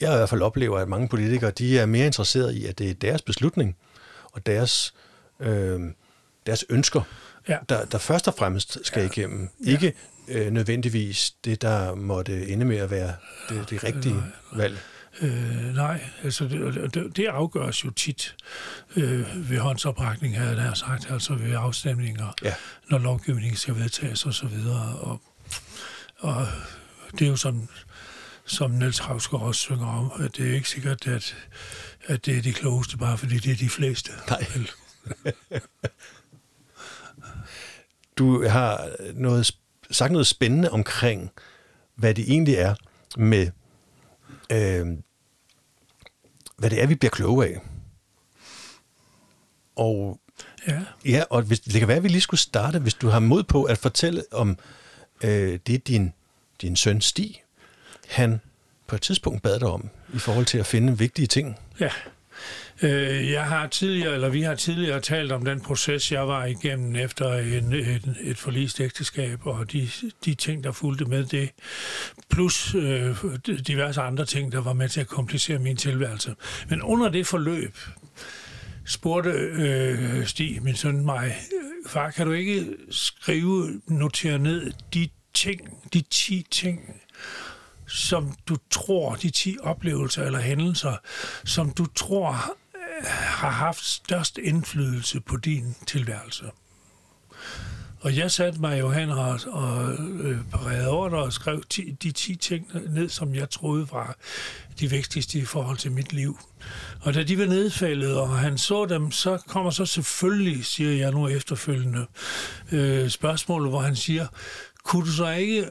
jeg 0.00 0.12
i 0.12 0.16
hvert 0.16 0.28
fald 0.28 0.42
oplever, 0.42 0.78
at 0.78 0.88
mange 0.88 1.08
politikere, 1.08 1.50
de 1.50 1.78
er 1.78 1.86
mere 1.86 2.06
interesserede 2.06 2.58
i, 2.58 2.66
at 2.66 2.78
det 2.78 2.90
er 2.90 2.94
deres 2.94 3.22
beslutning 3.22 3.76
og 4.32 4.46
deres, 4.46 4.94
øh, 5.40 5.80
deres 6.46 6.64
ønsker, 6.68 7.02
ja. 7.48 7.58
der, 7.68 7.84
der 7.84 7.98
først 7.98 8.28
og 8.28 8.34
fremmest 8.34 8.78
skal 8.82 9.00
ja. 9.00 9.06
igennem. 9.06 9.48
Ikke 9.60 9.94
øh, 10.28 10.52
nødvendigvis 10.52 11.30
det, 11.44 11.62
der 11.62 11.94
måtte 11.94 12.48
ende 12.48 12.64
med 12.64 12.76
at 12.76 12.90
være 12.90 13.14
det, 13.48 13.70
det 13.70 13.84
rigtige 13.84 14.22
valg. 14.52 14.78
Øh, 15.20 15.74
nej, 15.74 16.00
altså 16.22 16.44
det, 16.44 16.94
det, 16.94 17.16
det 17.16 17.26
afgøres 17.26 17.84
jo 17.84 17.90
tit 17.90 18.36
øh, 18.96 19.50
ved 19.50 19.58
håndsoprækning, 19.58 20.36
her 20.36 20.54
der 20.54 20.74
sagt, 20.74 21.10
altså 21.10 21.34
ved 21.34 21.54
afstemninger, 21.54 22.32
ja. 22.42 22.54
når 22.90 22.98
lovgivningen 22.98 23.56
skal 23.56 23.76
vedtages 23.76 24.26
og 24.26 24.34
så 24.34 24.46
videre. 24.46 24.98
Og, 24.98 25.22
og 26.18 26.46
det 27.12 27.22
er 27.22 27.28
jo 27.28 27.36
som, 27.36 27.68
som 28.44 28.70
Niels 28.70 28.98
Havsgaard 28.98 29.42
også 29.42 29.60
synger 29.60 29.86
om, 29.86 30.12
at 30.24 30.36
det 30.36 30.50
er 30.50 30.54
ikke 30.54 30.68
sikkert, 30.68 31.06
at, 31.06 31.36
at 32.06 32.26
det 32.26 32.38
er 32.38 32.42
de 32.42 32.52
klogeste, 32.52 32.96
bare 32.96 33.18
fordi 33.18 33.38
det 33.38 33.52
er 33.52 33.56
de 33.56 33.68
fleste. 33.68 34.12
Nej. 34.28 34.46
du 38.18 38.48
har 38.48 38.88
noget, 39.14 39.50
sagt 39.90 40.12
noget 40.12 40.26
spændende 40.26 40.70
omkring, 40.70 41.30
hvad 41.94 42.14
det 42.14 42.30
egentlig 42.30 42.54
er 42.54 42.74
med 43.16 43.50
øh, 44.52 44.86
hvad 46.56 46.70
det 46.70 46.82
er, 46.82 46.86
vi 46.86 46.94
bliver 46.94 47.10
kloge 47.10 47.46
af. 47.46 47.60
Og, 49.76 50.20
ja. 50.68 50.82
Ja, 51.04 51.22
og 51.30 51.42
hvis, 51.42 51.60
det 51.60 51.72
kan 51.72 51.88
være, 51.88 51.96
at 51.96 52.02
vi 52.02 52.08
lige 52.08 52.20
skulle 52.20 52.40
starte, 52.40 52.78
hvis 52.78 52.94
du 52.94 53.08
har 53.08 53.18
mod 53.18 53.42
på 53.42 53.64
at 53.64 53.78
fortælle 53.78 54.24
om 54.32 54.58
øh, 55.24 55.58
det, 55.66 55.88
din, 55.88 56.12
din 56.62 56.76
søn 56.76 57.00
Stig, 57.00 57.42
han 58.08 58.40
på 58.86 58.94
et 58.94 59.02
tidspunkt 59.02 59.42
bad 59.42 59.60
dig 59.60 59.68
om, 59.68 59.88
i 60.14 60.18
forhold 60.18 60.46
til 60.46 60.58
at 60.58 60.66
finde 60.66 60.98
vigtige 60.98 61.26
ting. 61.26 61.58
Ja. 61.80 61.90
Øh, 62.82 63.30
jeg 63.30 63.44
har 63.44 63.66
tidligere, 63.66 64.14
eller 64.14 64.28
vi 64.28 64.42
har 64.42 64.54
tidligere 64.54 65.00
talt 65.00 65.32
om 65.32 65.44
den 65.44 65.60
proces, 65.60 66.12
jeg 66.12 66.28
var 66.28 66.44
igennem 66.44 66.96
efter 66.96 67.32
en, 67.32 67.72
en, 67.72 68.16
et 68.20 68.38
forlist 68.38 68.80
ægteskab, 68.80 69.46
og 69.46 69.72
de, 69.72 69.88
de 70.24 70.34
ting, 70.34 70.64
der 70.64 70.72
fulgte 70.72 71.04
med 71.04 71.24
det, 71.24 71.50
plus 72.30 72.74
øh, 72.74 73.16
diverse 73.66 74.00
andre 74.00 74.24
ting, 74.24 74.52
der 74.52 74.60
var 74.60 74.72
med 74.72 74.88
til 74.88 75.00
at 75.00 75.06
komplicere 75.06 75.58
min 75.58 75.76
tilværelse. 75.76 76.34
Men 76.68 76.82
under 76.82 77.08
det 77.08 77.26
forløb 77.26 77.76
spurgte 78.86 79.30
øh, 79.30 80.26
Stig, 80.26 80.62
min 80.62 80.76
søn, 80.76 81.04
mig, 81.04 81.36
far, 81.86 82.10
kan 82.10 82.26
du 82.26 82.32
ikke 82.32 82.66
skrive, 82.90 83.80
notere 83.88 84.38
ned 84.38 84.72
de 84.94 85.08
ting, 85.34 85.60
de 85.92 86.00
10 86.00 86.46
ting, 86.50 87.00
som 87.86 88.34
du 88.48 88.56
tror, 88.70 89.14
de 89.14 89.30
10 89.30 89.56
oplevelser 89.62 90.24
eller 90.24 90.40
hændelser, 90.40 90.96
som 91.44 91.70
du 91.70 91.86
tror 91.86 92.32
øh, 92.32 93.06
har 93.10 93.50
haft 93.50 93.84
størst 93.84 94.38
indflydelse 94.38 95.20
på 95.20 95.36
din 95.36 95.74
tilværelse. 95.86 96.44
Og 98.00 98.16
jeg 98.16 98.30
satte 98.30 98.60
mig 98.60 98.80
jo 98.80 98.90
hen 98.90 99.10
og, 99.10 99.40
og 99.46 99.92
øh, 99.92 100.38
parerede 100.50 100.88
over 100.88 101.10
og 101.10 101.32
skrev 101.32 101.62
ti, 101.70 101.90
de 102.02 102.12
10 102.12 102.36
ting 102.36 102.70
ned, 102.88 103.08
som 103.08 103.34
jeg 103.34 103.50
troede 103.50 103.88
var 103.92 104.16
de 104.80 104.90
vigtigste 104.90 105.38
i 105.38 105.44
forhold 105.44 105.76
til 105.76 105.92
mit 105.92 106.12
liv. 106.12 106.38
Og 107.00 107.14
da 107.14 107.22
de 107.22 107.38
var 107.38 107.46
nedfældet, 107.46 108.16
og 108.16 108.38
han 108.38 108.58
så 108.58 108.86
dem, 108.86 109.10
så 109.10 109.38
kommer 109.46 109.70
så 109.70 109.86
selvfølgelig, 109.86 110.64
siger 110.64 110.92
jeg 110.92 111.12
nu 111.12 111.28
efterfølgende, 111.28 112.06
øh, 112.72 113.08
spørgsmålet, 113.08 113.70
hvor 113.70 113.80
han 113.80 113.96
siger, 113.96 114.26
kunne 114.84 115.06
du 115.06 115.12
så 115.12 115.30
ikke 115.30 115.68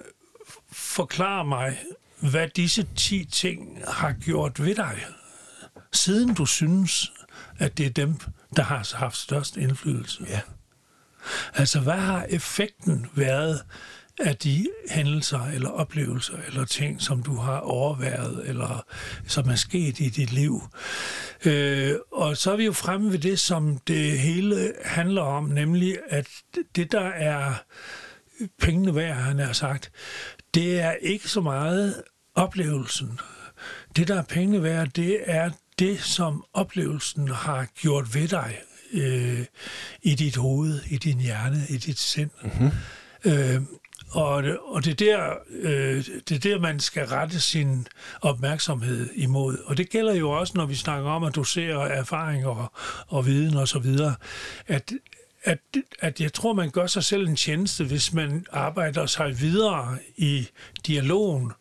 forklare 0.72 1.46
mig, 1.46 1.78
hvad 2.20 2.48
disse 2.56 2.88
10 2.96 3.26
ting 3.26 3.80
har 3.88 4.12
gjort 4.12 4.64
ved 4.64 4.76
dig, 4.76 5.06
siden 5.94 6.34
du 6.34 6.46
synes, 6.46 7.12
at 7.58 7.78
det 7.78 7.86
er 7.86 7.90
dem, 7.90 8.16
der 8.56 8.64
har 8.64 8.96
haft 8.96 9.18
størst 9.18 9.58
indflydelse. 9.58 10.26
Ja. 10.30 10.42
Altså, 11.54 11.80
hvad 11.80 11.98
har 11.98 12.26
effekten 12.30 13.08
været 13.16 13.62
af 14.20 14.38
de 14.38 14.68
hændelser 14.90 15.46
eller 15.46 15.70
oplevelser 15.70 16.34
eller 16.48 16.66
ting, 16.66 17.02
som 17.02 17.24
du 17.24 17.36
har 17.36 17.60
overværet 17.60 18.50
eller 18.50 18.86
som 19.28 19.50
er 19.50 19.56
sket 19.56 20.00
i 20.00 20.10
dit 20.10 20.32
liv. 20.32 20.62
Øh, 21.46 21.96
og 22.12 22.38
så 22.38 22.52
er 22.52 22.56
vi 22.56 22.66
jo 22.66 22.74
fremme 22.74 23.12
ved 23.12 23.20
det, 23.20 23.40
som 23.40 23.78
det 23.78 24.20
hele 24.20 24.74
handler 24.86 25.22
om, 25.22 25.44
nemlig 25.44 25.98
at 26.10 26.28
det, 26.76 26.92
der 26.92 27.08
er 27.08 27.54
pengene 28.62 28.96
værd, 28.96 29.16
han 29.16 29.40
har 29.40 29.54
sagt, 29.54 29.92
det 30.56 30.80
er 30.80 30.92
ikke 30.92 31.30
så 31.30 31.42
meget 31.42 32.04
oplevelsen. 32.36 33.20
Det, 33.96 34.08
der 34.08 34.16
er 34.16 34.24
pengene 34.24 34.64
værd, 34.64 34.88
det 34.88 35.20
er 35.26 35.50
det, 35.80 36.02
som 36.02 36.46
oplevelsen 36.54 37.28
har 37.28 37.68
gjort 37.76 38.16
ved 38.16 38.28
dig 38.28 38.58
øh, 38.94 39.46
i 40.02 40.16
dit 40.16 40.36
hoved, 40.36 40.82
i 40.90 40.98
din 40.98 41.20
hjerne, 41.20 41.66
i 41.70 41.78
dit 41.78 42.00
sind. 42.00 42.30
Mm-hmm. 42.44 42.72
Øh, 43.26 43.62
og, 44.12 44.44
og 44.66 44.86
det, 44.86 45.02
er 45.02 45.18
der, 45.18 45.34
øh, 45.50 46.06
det 46.30 46.32
er 46.32 46.40
der, 46.40 46.60
man 46.60 46.80
skal 46.80 47.08
rette 47.08 47.40
sin 47.40 47.88
opmærksomhed 48.22 49.10
imod. 49.16 49.58
Og 49.66 49.78
det 49.78 49.90
gælder 49.90 50.14
jo 50.14 50.32
også, 50.32 50.54
når 50.56 50.66
vi 50.66 50.76
snakker 50.76 51.10
om 51.10 51.24
at 51.24 51.36
dosere 51.36 51.90
erfaring 51.90 52.46
og, 52.46 52.72
og 53.08 53.26
viden 53.26 53.58
og 53.58 53.68
så 53.68 53.80
videre, 53.80 54.16
at, 54.68 54.94
at, 55.46 55.60
at 56.00 56.22
jeg 56.22 56.34
tror, 56.34 56.54
man 56.54 56.70
gør 56.70 56.88
sig 56.88 57.04
selv 57.04 57.28
en 57.28 57.36
tjeneste, 57.36 57.84
hvis 57.84 58.14
man 58.14 58.46
arbejder 58.52 59.06
sig 59.06 59.42
videre 59.42 59.98
i 60.18 60.48
dialogen, 60.88 61.52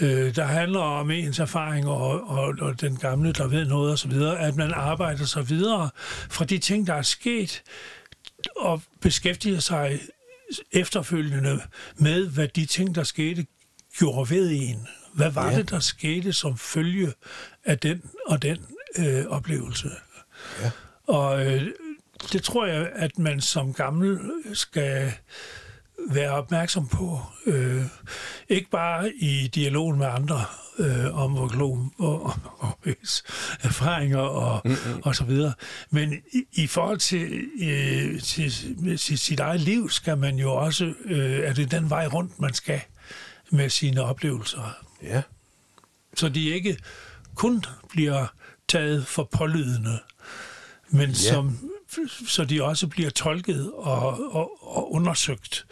øh, 0.00 0.36
der 0.36 0.44
handler 0.44 0.80
om 0.80 1.10
ens 1.10 1.38
erfaring 1.38 1.88
og, 1.88 2.28
og, 2.28 2.54
og 2.60 2.80
den 2.80 2.96
gamle, 2.96 3.32
der 3.32 3.46
ved 3.46 3.66
noget 3.66 3.92
osv., 3.92 4.12
at 4.38 4.56
man 4.56 4.72
arbejder 4.72 5.24
sig 5.24 5.48
videre 5.48 5.90
fra 6.30 6.44
de 6.44 6.58
ting, 6.58 6.86
der 6.86 6.94
er 6.94 7.02
sket, 7.02 7.62
og 8.56 8.82
beskæftiger 9.00 9.60
sig 9.60 10.00
efterfølgende 10.72 11.60
med, 11.96 12.26
hvad 12.26 12.48
de 12.48 12.66
ting, 12.66 12.94
der 12.94 13.02
skete, 13.02 13.46
gjorde 13.98 14.30
ved 14.30 14.50
en. 14.52 14.88
Hvad 15.14 15.30
var 15.30 15.50
ja. 15.50 15.58
det, 15.58 15.70
der 15.70 15.78
skete 15.78 16.32
som 16.32 16.58
følge 16.58 17.12
af 17.64 17.78
den 17.78 18.02
og 18.26 18.42
den 18.42 18.58
øh, 18.98 19.26
oplevelse? 19.26 19.90
Ja. 20.62 20.70
Og 21.06 21.46
øh, 21.46 21.68
det 22.32 22.42
tror 22.42 22.66
jeg, 22.66 22.90
at 22.94 23.18
man 23.18 23.40
som 23.40 23.72
gammel 23.72 24.20
skal 24.52 25.12
være 26.08 26.30
opmærksom 26.30 26.88
på. 26.88 27.20
Øh, 27.46 27.82
ikke 28.48 28.70
bare 28.70 29.12
i 29.14 29.50
dialogen 29.54 29.98
med 29.98 30.06
andre 30.06 30.44
øh, 30.78 31.18
om 31.18 31.32
hvor 31.32 31.48
klog 31.48 31.92
og, 31.98 32.22
og, 32.22 32.34
og 32.58 32.78
erfaringer 33.62 34.18
og, 34.18 34.60
mm-hmm. 34.64 35.02
og 35.04 35.16
så 35.16 35.24
videre. 35.24 35.52
Men 35.90 36.14
i, 36.32 36.44
i 36.52 36.66
forhold 36.66 36.98
til, 36.98 37.48
øh, 37.62 38.20
til, 38.20 38.52
til 38.98 39.18
sit 39.18 39.40
eget 39.40 39.60
liv 39.60 39.90
skal 39.90 40.18
man 40.18 40.36
jo 40.36 40.54
også, 40.54 40.94
øh, 41.04 41.40
er 41.40 41.52
det 41.52 41.70
den 41.70 41.90
vej 41.90 42.06
rundt, 42.06 42.40
man 42.40 42.54
skal 42.54 42.80
med 43.50 43.70
sine 43.70 44.02
oplevelser. 44.02 44.76
Ja. 45.02 45.22
Så 46.16 46.28
de 46.28 46.50
ikke 46.50 46.76
kun 47.34 47.64
bliver 47.90 48.26
taget 48.68 49.06
for 49.06 49.28
pålydende, 49.32 49.98
men 50.88 51.08
ja. 51.08 51.14
som 51.14 51.70
så 52.26 52.44
de 52.44 52.62
også 52.62 52.86
bliver 52.86 53.10
tolket 53.10 53.72
og, 53.72 54.34
og, 54.34 54.76
og 54.76 54.92
undersøgt 54.92 55.66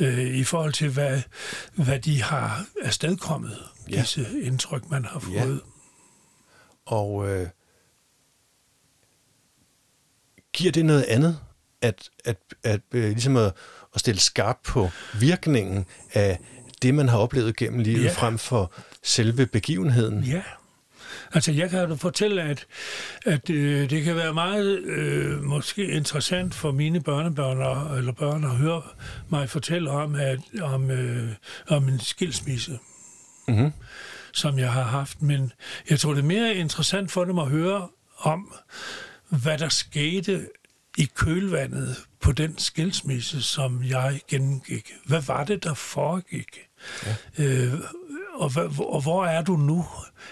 øh, 0.00 0.18
i 0.18 0.44
forhold 0.44 0.72
til, 0.72 0.88
hvad, 0.88 1.22
hvad 1.74 1.98
de 1.98 2.22
har 2.22 2.66
afstedkommet, 2.82 3.58
ja. 3.90 4.00
disse 4.00 4.26
indtryk, 4.42 4.90
man 4.90 5.04
har 5.04 5.20
fået. 5.20 5.34
Ja. 5.34 5.56
Og 6.86 7.28
øh, 7.28 7.48
giver 10.52 10.72
det 10.72 10.84
noget 10.84 11.02
andet, 11.02 11.40
at, 11.80 12.10
at, 12.24 12.38
at, 12.64 12.80
at 12.92 12.92
ligesom 12.92 13.36
at, 13.36 13.52
at 13.94 14.00
stille 14.00 14.20
skarp 14.20 14.58
på 14.64 14.90
virkningen 15.20 15.86
af 16.12 16.38
det, 16.82 16.94
man 16.94 17.08
har 17.08 17.18
oplevet 17.18 17.56
gennem 17.56 17.80
livet, 17.80 18.04
ja. 18.04 18.12
frem 18.12 18.38
for 18.38 18.72
selve 19.02 19.46
begivenheden? 19.46 20.24
Ja. 20.24 20.42
Altså, 21.34 21.52
jeg 21.52 21.70
kan 21.70 21.88
da 21.88 21.94
fortælle, 21.94 22.42
at, 22.42 22.66
at 23.26 23.50
øh, 23.50 23.90
det 23.90 24.04
kan 24.04 24.16
være 24.16 24.34
meget 24.34 24.78
øh, 24.78 25.42
måske 25.42 25.86
interessant 25.86 26.54
for 26.54 26.72
mine 26.72 27.00
børnebørn 27.00 27.98
eller 27.98 28.12
børn 28.12 28.44
at 28.44 28.50
høre 28.50 28.82
mig 29.28 29.48
fortælle 29.48 29.90
om, 29.90 30.14
at, 30.14 30.38
om, 30.62 30.90
øh, 30.90 31.28
om 31.68 31.88
en 31.88 32.00
skilsmisse. 32.00 32.78
Mm-hmm 33.48 33.72
som 34.32 34.58
jeg 34.58 34.72
har 34.72 34.82
haft, 34.82 35.22
men 35.22 35.52
jeg 35.90 36.00
tror, 36.00 36.14
det 36.14 36.20
er 36.20 36.26
mere 36.26 36.54
interessant 36.54 37.10
for 37.10 37.24
dem 37.24 37.38
at 37.38 37.48
høre 37.48 37.88
om, 38.18 38.54
hvad 39.28 39.58
der 39.58 39.68
skete 39.68 40.48
i 40.98 41.08
kølvandet 41.14 41.96
på 42.20 42.32
den 42.32 42.58
skilsmisse, 42.58 43.42
som 43.42 43.84
jeg 43.84 44.20
gennemgik. 44.28 44.92
Hvad 45.04 45.22
var 45.22 45.44
det, 45.44 45.64
der 45.64 45.74
foregik? 45.74 46.58
Ja. 47.06 47.44
Øh, 47.44 47.72
og, 48.42 48.52
og 48.78 49.02
hvor 49.02 49.26
er 49.26 49.42
du 49.42 49.56
nu 49.56 49.86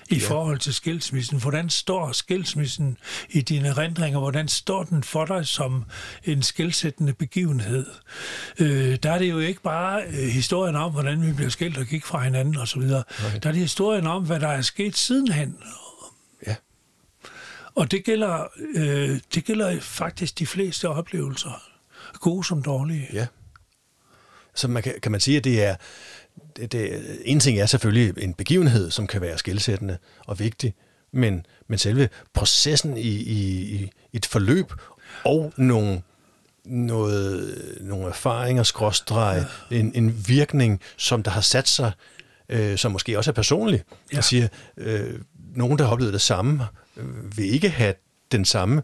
i 0.08 0.14
ja. 0.14 0.28
forhold 0.28 0.58
til 0.58 0.74
skilsmissen? 0.74 1.40
Hvordan 1.40 1.70
står 1.70 2.12
skilsmissen 2.12 2.96
i 3.28 3.40
dine 3.40 3.68
erindringer? 3.68 4.18
Hvordan 4.18 4.48
står 4.48 4.82
den 4.82 5.02
for 5.02 5.24
dig 5.24 5.46
som 5.46 5.84
en 6.24 6.42
skilsættende 6.42 7.12
begivenhed? 7.12 7.86
Øh, 8.58 8.98
der 9.02 9.12
er 9.12 9.18
det 9.18 9.30
jo 9.30 9.38
ikke 9.38 9.62
bare 9.62 10.02
øh, 10.02 10.28
historien 10.28 10.76
om, 10.76 10.92
hvordan 10.92 11.26
vi 11.26 11.32
bliver 11.32 11.50
skilt 11.50 11.78
og 11.78 11.86
gik 11.86 12.04
fra 12.04 12.22
hinanden 12.22 12.56
osv. 12.56 12.82
Der 12.82 13.02
er 13.32 13.38
det 13.38 13.56
historien 13.56 14.06
om, 14.06 14.26
hvad 14.26 14.40
der 14.40 14.48
er 14.48 14.62
sket 14.62 14.96
sidenhen. 14.96 15.56
Ja. 16.46 16.54
Og 17.74 17.90
det 17.90 18.04
gælder, 18.04 18.46
øh, 18.74 19.18
det 19.34 19.44
gælder 19.44 19.80
faktisk 19.80 20.38
de 20.38 20.46
fleste 20.46 20.88
oplevelser, 20.88 21.62
gode 22.20 22.44
som 22.44 22.62
dårlige. 22.62 23.08
Ja. 23.12 23.26
Så 24.54 24.68
man 24.68 24.82
kan, 24.82 24.94
kan 25.02 25.12
man 25.12 25.20
sige, 25.20 25.36
at 25.36 25.44
det 25.44 25.64
er 25.64 25.76
det, 26.56 26.72
det, 26.72 27.02
en 27.24 27.40
ting 27.40 27.58
er 27.58 27.66
selvfølgelig 27.66 28.22
en 28.22 28.34
begivenhed, 28.34 28.90
som 28.90 29.06
kan 29.06 29.20
være 29.20 29.38
skældsættende 29.38 29.98
og 30.26 30.38
vigtig, 30.38 30.74
men, 31.12 31.46
men 31.68 31.78
selve 31.78 32.08
processen 32.34 32.96
i, 32.96 33.08
i, 33.08 33.72
i 33.72 33.90
et 34.12 34.26
forløb 34.26 34.72
og 35.24 35.52
nogle, 35.56 36.02
noget, 36.64 37.78
nogle 37.80 38.06
erfaringer, 38.06 38.62
skråstreg, 38.62 39.46
ja. 39.70 39.76
en, 39.76 39.92
en 39.94 40.24
virkning, 40.28 40.80
som 40.96 41.22
der 41.22 41.30
har 41.30 41.40
sat 41.40 41.68
sig, 41.68 41.92
øh, 42.48 42.78
som 42.78 42.92
måske 42.92 43.18
også 43.18 43.30
er 43.30 43.34
personlig. 43.34 43.82
Ja. 43.90 44.16
Jeg 44.16 44.24
siger, 44.24 44.48
øh, 44.76 45.20
nogen, 45.54 45.78
der 45.78 45.84
har 45.84 45.92
oplevet 45.92 46.12
det 46.12 46.20
samme, 46.20 46.66
øh, 46.96 47.38
vil 47.38 47.54
ikke 47.54 47.68
have 47.68 47.94
den 48.32 48.44
samme 48.44 48.82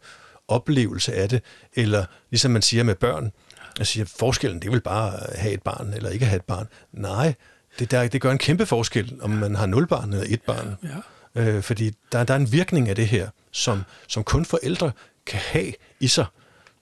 oplevelse 0.49 1.15
af 1.15 1.29
det, 1.29 1.43
eller 1.75 2.05
ligesom 2.31 2.51
man 2.51 2.63
siger 2.63 2.83
med 2.83 2.95
børn, 2.95 3.33
jeg 3.79 3.87
siger, 3.87 4.05
forskellen 4.19 4.61
det 4.61 4.67
er 4.67 4.71
vel 4.71 4.81
bare 4.81 5.31
at 5.31 5.39
have 5.39 5.55
et 5.55 5.62
barn, 5.62 5.93
eller 5.97 6.11
ikke 6.11 6.23
at 6.23 6.29
have 6.29 6.37
et 6.37 6.45
barn. 6.45 6.69
Nej, 6.93 7.35
det, 7.79 7.91
der, 7.91 8.09
det 8.09 8.21
gør 8.21 8.33
en 8.33 8.39
kæmpe 8.39 8.67
forskel, 8.67 9.19
om 9.21 9.31
man 9.31 9.55
har 9.55 9.67
nul 9.67 9.87
barn 9.87 10.12
eller 10.12 10.27
et 10.29 10.43
barn. 10.43 10.77
Ja, 10.83 10.89
ja. 10.89 11.41
Øh, 11.41 11.62
fordi 11.62 11.93
der, 12.12 12.25
der 12.25 12.35
er 12.35 12.39
en 12.39 12.53
virkning 12.53 12.89
af 12.89 12.97
det 12.97 13.09
her, 13.09 13.29
som, 13.51 13.83
som 14.09 14.25
kun 14.25 14.45
forældre 14.45 14.93
kan 15.27 15.41
have 15.41 15.73
i 16.01 16.09
sig, 16.09 16.27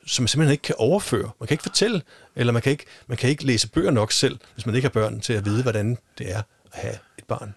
som 0.07 0.23
man 0.23 0.29
simpelthen 0.29 0.53
ikke 0.53 0.63
kan 0.63 0.75
overføre. 0.79 1.31
Man 1.41 1.47
kan 1.47 1.55
ikke 1.55 1.63
fortælle, 1.63 2.03
eller 2.37 2.53
man 2.53 2.63
kan 2.63 2.73
ikke, 2.73 2.85
man 3.07 3.17
kan 3.17 3.31
ikke 3.31 3.47
læse 3.47 3.69
bøger 3.69 3.91
nok 3.91 4.13
selv, 4.13 4.39
hvis 4.55 4.67
man 4.67 4.75
ikke 4.75 4.85
har 4.85 4.91
børn 4.91 5.21
til 5.21 5.33
at 5.33 5.45
vide, 5.45 5.63
hvordan 5.63 5.99
det 6.19 6.33
er 6.33 6.39
at 6.39 6.45
have 6.73 6.95
et 7.19 7.25
barn. 7.25 7.55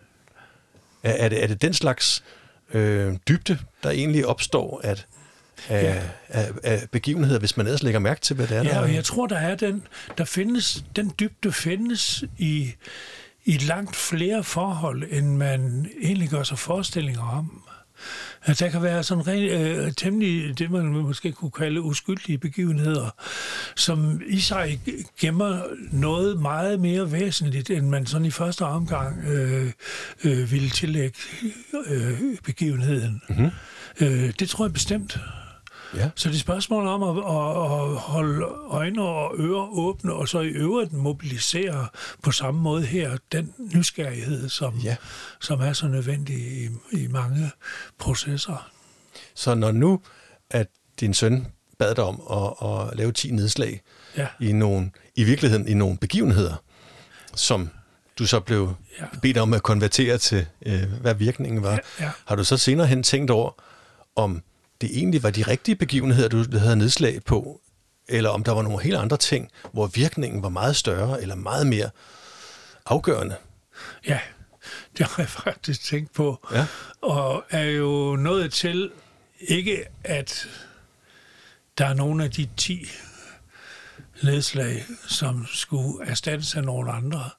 Er, 1.04 1.12
er, 1.12 1.30
det, 1.30 1.44
er 1.44 1.48
det 1.48 1.62
den 1.62 1.74
slags 1.74 2.24
øh, 2.74 3.16
dybde, 3.28 3.60
der 3.84 3.90
egentlig 3.90 4.26
opstår, 4.26 4.82
at 4.84 5.08
af, 5.70 5.84
ja. 5.84 6.02
af, 6.28 6.52
af 6.64 6.88
begivenheder, 6.92 7.40
hvis 7.40 7.58
man 7.58 7.66
ellers 7.66 7.84
lægger 7.84 8.00
mærke 8.00 8.22
til, 8.22 8.36
hvad 8.36 8.48
det 8.48 8.58
er, 8.58 8.64
ja, 8.64 8.70
der 8.70 8.80
og 8.80 8.94
jeg 8.94 9.04
tror, 9.04 9.28
der 9.28 9.38
er 9.38 9.56
den, 9.56 9.84
der 10.18 10.26
findes, 10.26 10.86
den 10.96 11.14
dybde 11.20 11.52
findes 11.52 12.24
i, 12.38 12.74
i 13.46 13.58
langt 13.58 13.96
flere 13.96 14.44
forhold, 14.44 15.04
end 15.12 15.38
man 15.38 15.90
egentlig 16.02 16.30
gør 16.30 16.44
sig 16.44 16.60
forestillinger 16.60 17.22
om. 17.22 17.64
At 18.44 18.60
der 18.60 18.70
kan 18.70 18.84
være 18.84 19.04
sådan 19.04 19.28
rent, 19.28 19.52
øh, 19.52 19.94
temmelig, 19.94 20.60
det 20.60 20.72
man 20.72 20.86
måske 20.86 21.32
kunne 21.32 21.52
kalde 21.52 21.82
uskyldige 21.82 22.38
begivenheder, 22.38 23.10
som 23.76 24.22
i 24.28 24.40
sig 24.40 24.80
gemmer 25.20 25.62
noget 25.92 26.42
meget 26.42 26.80
mere 26.80 27.12
væsentligt, 27.12 27.70
end 27.70 27.88
man 27.88 28.06
sådan 28.06 28.26
i 28.26 28.32
første 28.32 28.66
omgang 28.66 29.24
øh, 29.28 29.72
øh, 30.24 30.52
ville 30.52 30.70
tillægge 30.70 31.18
øh, 31.88 32.20
begivenheden. 32.44 33.22
Mm-hmm. 33.30 33.50
Øh, 34.02 34.34
det 34.40 34.50
tror 34.50 34.66
jeg 34.66 34.74
bestemt. 34.74 35.20
Ja. 35.96 36.10
Så 36.16 36.30
det 36.30 36.36
er 36.36 36.40
spørgsmål 36.40 36.88
om 36.88 37.04
at, 37.04 37.18
at, 37.18 37.24
at 37.24 37.96
holde 37.96 38.46
øjne 38.70 39.02
og 39.02 39.36
ører 39.40 39.78
åbne, 39.78 40.14
og 40.14 40.28
så 40.28 40.40
i 40.40 40.48
øvrigt 40.48 40.94
mobilisere 40.94 41.88
på 42.24 42.32
samme 42.32 42.62
måde 42.62 42.86
her 42.86 43.18
den 43.32 43.54
nysgerrighed, 43.76 44.50
som, 44.50 44.78
ja. 44.84 44.96
som 45.42 45.62
er 45.62 45.74
så 45.74 45.88
nødvendig 45.88 46.36
i, 46.36 46.70
i 46.92 47.08
mange 47.08 47.52
processer. 48.00 48.72
Så 49.36 49.56
når 49.56 49.72
nu, 49.72 50.02
at 50.50 50.68
din 51.00 51.14
søn 51.14 51.48
bad 51.80 51.96
dig 51.96 52.04
om 52.04 52.22
at, 52.32 52.70
at 52.70 52.98
lave 52.98 53.12
10 53.12 53.32
nedslag 53.32 53.82
ja. 54.18 54.28
i, 54.40 54.52
nogle, 54.52 54.92
i 55.16 55.24
virkeligheden 55.24 55.68
i 55.68 55.74
nogle 55.74 55.98
begivenheder, 55.98 56.64
som 57.36 57.70
du 58.20 58.28
så 58.28 58.40
blev 58.40 58.74
ja. 59.00 59.06
bedt 59.22 59.38
om 59.38 59.54
at 59.54 59.64
konvertere 59.64 60.18
til, 60.18 60.46
øh, 60.66 60.84
hvad 61.02 61.16
virkningen 61.16 61.64
var. 61.64 61.72
Ja, 61.72 61.80
ja. 62.00 62.12
Har 62.26 62.36
du 62.36 62.44
så 62.44 62.58
senere 62.58 62.88
hen 62.88 63.04
tænkt 63.04 63.32
over, 63.32 63.52
om 64.16 64.42
det 64.82 64.98
egentlig 64.98 65.24
var 65.24 65.30
de 65.30 65.44
rigtige 65.44 65.76
begivenheder, 65.76 66.30
du 66.30 66.58
havde 66.58 66.76
nedslag 66.76 67.24
på, 67.24 67.62
eller 68.08 68.30
om 68.30 68.44
der 68.44 68.52
var 68.52 68.62
nogle 68.62 68.84
helt 68.84 68.96
andre 68.96 69.18
ting, 69.18 69.52
hvor 69.74 69.88
virkningen 69.88 70.44
var 70.44 70.50
meget 70.50 70.76
større 70.76 71.22
eller 71.22 71.36
meget 71.36 71.68
mere 71.68 71.90
afgørende. 72.86 73.36
Ja, 74.08 74.20
det 74.98 75.06
har 75.06 75.24
jeg 75.24 75.30
faktisk 75.30 75.84
tænkt 75.84 76.14
på. 76.14 76.48
Ja. 76.52 76.66
Og 77.02 77.44
er 77.50 77.64
jo 77.64 78.16
nået 78.16 78.54
til 78.54 78.92
ikke, 79.40 79.86
at 80.04 80.48
der 81.78 81.86
er 81.86 81.94
nogle 81.94 82.24
af 82.24 82.32
de 82.32 82.48
10 82.58 82.88
nedslag, 84.24 84.86
som 85.08 85.46
skulle 85.54 86.08
erstattes 86.10 86.56
af 86.56 86.64
nogle 86.64 86.92
andre, 86.92 87.30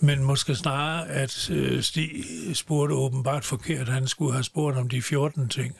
men 0.00 0.24
måske 0.24 0.54
snarere, 0.54 1.08
at 1.08 1.50
øh, 1.50 1.82
Stig 1.82 2.24
spurgte 2.54 2.94
åbenbart 2.94 3.44
forkert. 3.44 3.88
Han 3.88 4.06
skulle 4.06 4.32
have 4.32 4.44
spurgt 4.44 4.76
om 4.76 4.88
de 4.88 5.02
14 5.02 5.48
ting, 5.48 5.76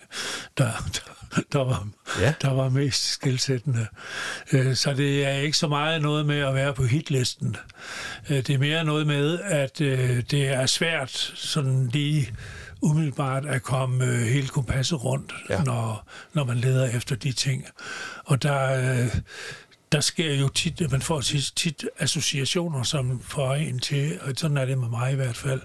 der, 0.59 0.71
der, 0.95 1.41
der, 1.53 1.65
var, 1.65 1.89
ja. 2.21 2.35
der 2.43 2.53
var 2.53 2.69
mest 2.69 3.11
skilsættende. 3.11 3.87
Øh, 4.53 4.75
så 4.75 4.95
det 4.95 5.27
er 5.27 5.33
ikke 5.33 5.57
så 5.57 5.69
meget 5.69 6.03
noget 6.03 6.27
med 6.27 6.39
at 6.39 6.55
være 6.55 6.75
på 6.75 6.85
hitlisten. 6.85 7.57
Øh, 8.31 8.37
det 8.37 8.51
er 8.51 8.59
mere 8.59 8.85
noget 8.85 9.07
med, 9.07 9.39
at 9.41 9.81
øh, 9.81 10.23
det 10.31 10.49
er 10.49 10.67
svært 10.67 11.33
sådan 11.35 11.87
lige 11.93 12.33
umiddelbart 12.83 13.47
at 13.47 13.63
komme 13.63 14.05
øh, 14.05 14.21
hele 14.21 14.49
kompasset 14.49 15.05
rundt, 15.05 15.35
ja. 15.51 15.63
når, 15.63 16.09
når 16.33 16.45
man 16.45 16.57
leder 16.57 16.97
efter 16.97 17.17
de 17.17 17.33
ting. 17.33 17.67
Og 18.25 18.43
der, 18.43 18.93
øh, 19.03 19.21
der 19.93 20.01
sker 20.01 20.35
jo 20.35 20.49
tit, 20.49 20.91
man 20.91 21.03
får 21.03 21.21
tit, 21.21 21.53
tit 21.57 21.85
associationer, 21.99 22.83
som 22.83 23.21
får 23.21 23.55
en 23.55 23.79
til, 23.79 24.21
og 24.21 24.33
sådan 24.37 24.57
er 24.57 24.65
det 24.65 24.79
med 24.79 24.89
mig 24.89 25.13
i 25.13 25.15
hvert 25.15 25.37
fald, 25.37 25.61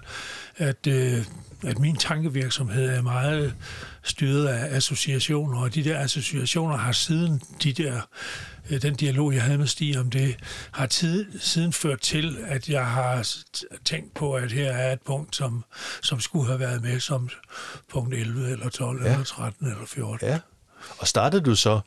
at, 0.56 0.86
øh, 0.86 1.24
at 1.64 1.78
min 1.78 1.96
tankevirksomhed 1.96 2.88
er 2.88 3.02
meget 3.02 3.54
styret 4.02 4.46
af 4.46 4.76
associationer, 4.76 5.60
og 5.60 5.74
de 5.74 5.84
der 5.84 5.98
associationer 5.98 6.76
har 6.76 6.92
siden 6.92 7.42
de 7.62 7.72
der, 7.72 8.00
øh, 8.70 8.82
den 8.82 8.94
dialog, 8.94 9.34
jeg 9.34 9.42
havde 9.42 9.58
med 9.58 9.66
Stig 9.66 9.98
om 9.98 10.10
det, 10.10 10.36
har 10.72 10.86
tid, 10.86 11.38
siden 11.40 11.72
ført 11.72 12.00
til, 12.00 12.38
at 12.44 12.68
jeg 12.68 12.86
har 12.86 13.28
tænkt 13.84 14.14
på, 14.14 14.34
at 14.34 14.52
her 14.52 14.72
er 14.72 14.92
et 14.92 15.00
punkt, 15.06 15.36
som, 15.36 15.64
som 16.02 16.20
skulle 16.20 16.46
have 16.46 16.60
været 16.60 16.82
med 16.82 17.00
som 17.00 17.28
punkt 17.92 18.14
11 18.14 18.50
eller 18.50 18.68
12 18.68 19.04
ja. 19.04 19.12
eller 19.12 19.24
13 19.24 19.66
eller 19.66 19.86
14. 19.86 20.28
Ja. 20.28 20.38
Og 20.98 21.08
startede 21.08 21.42
du 21.42 21.54
så 21.54 21.80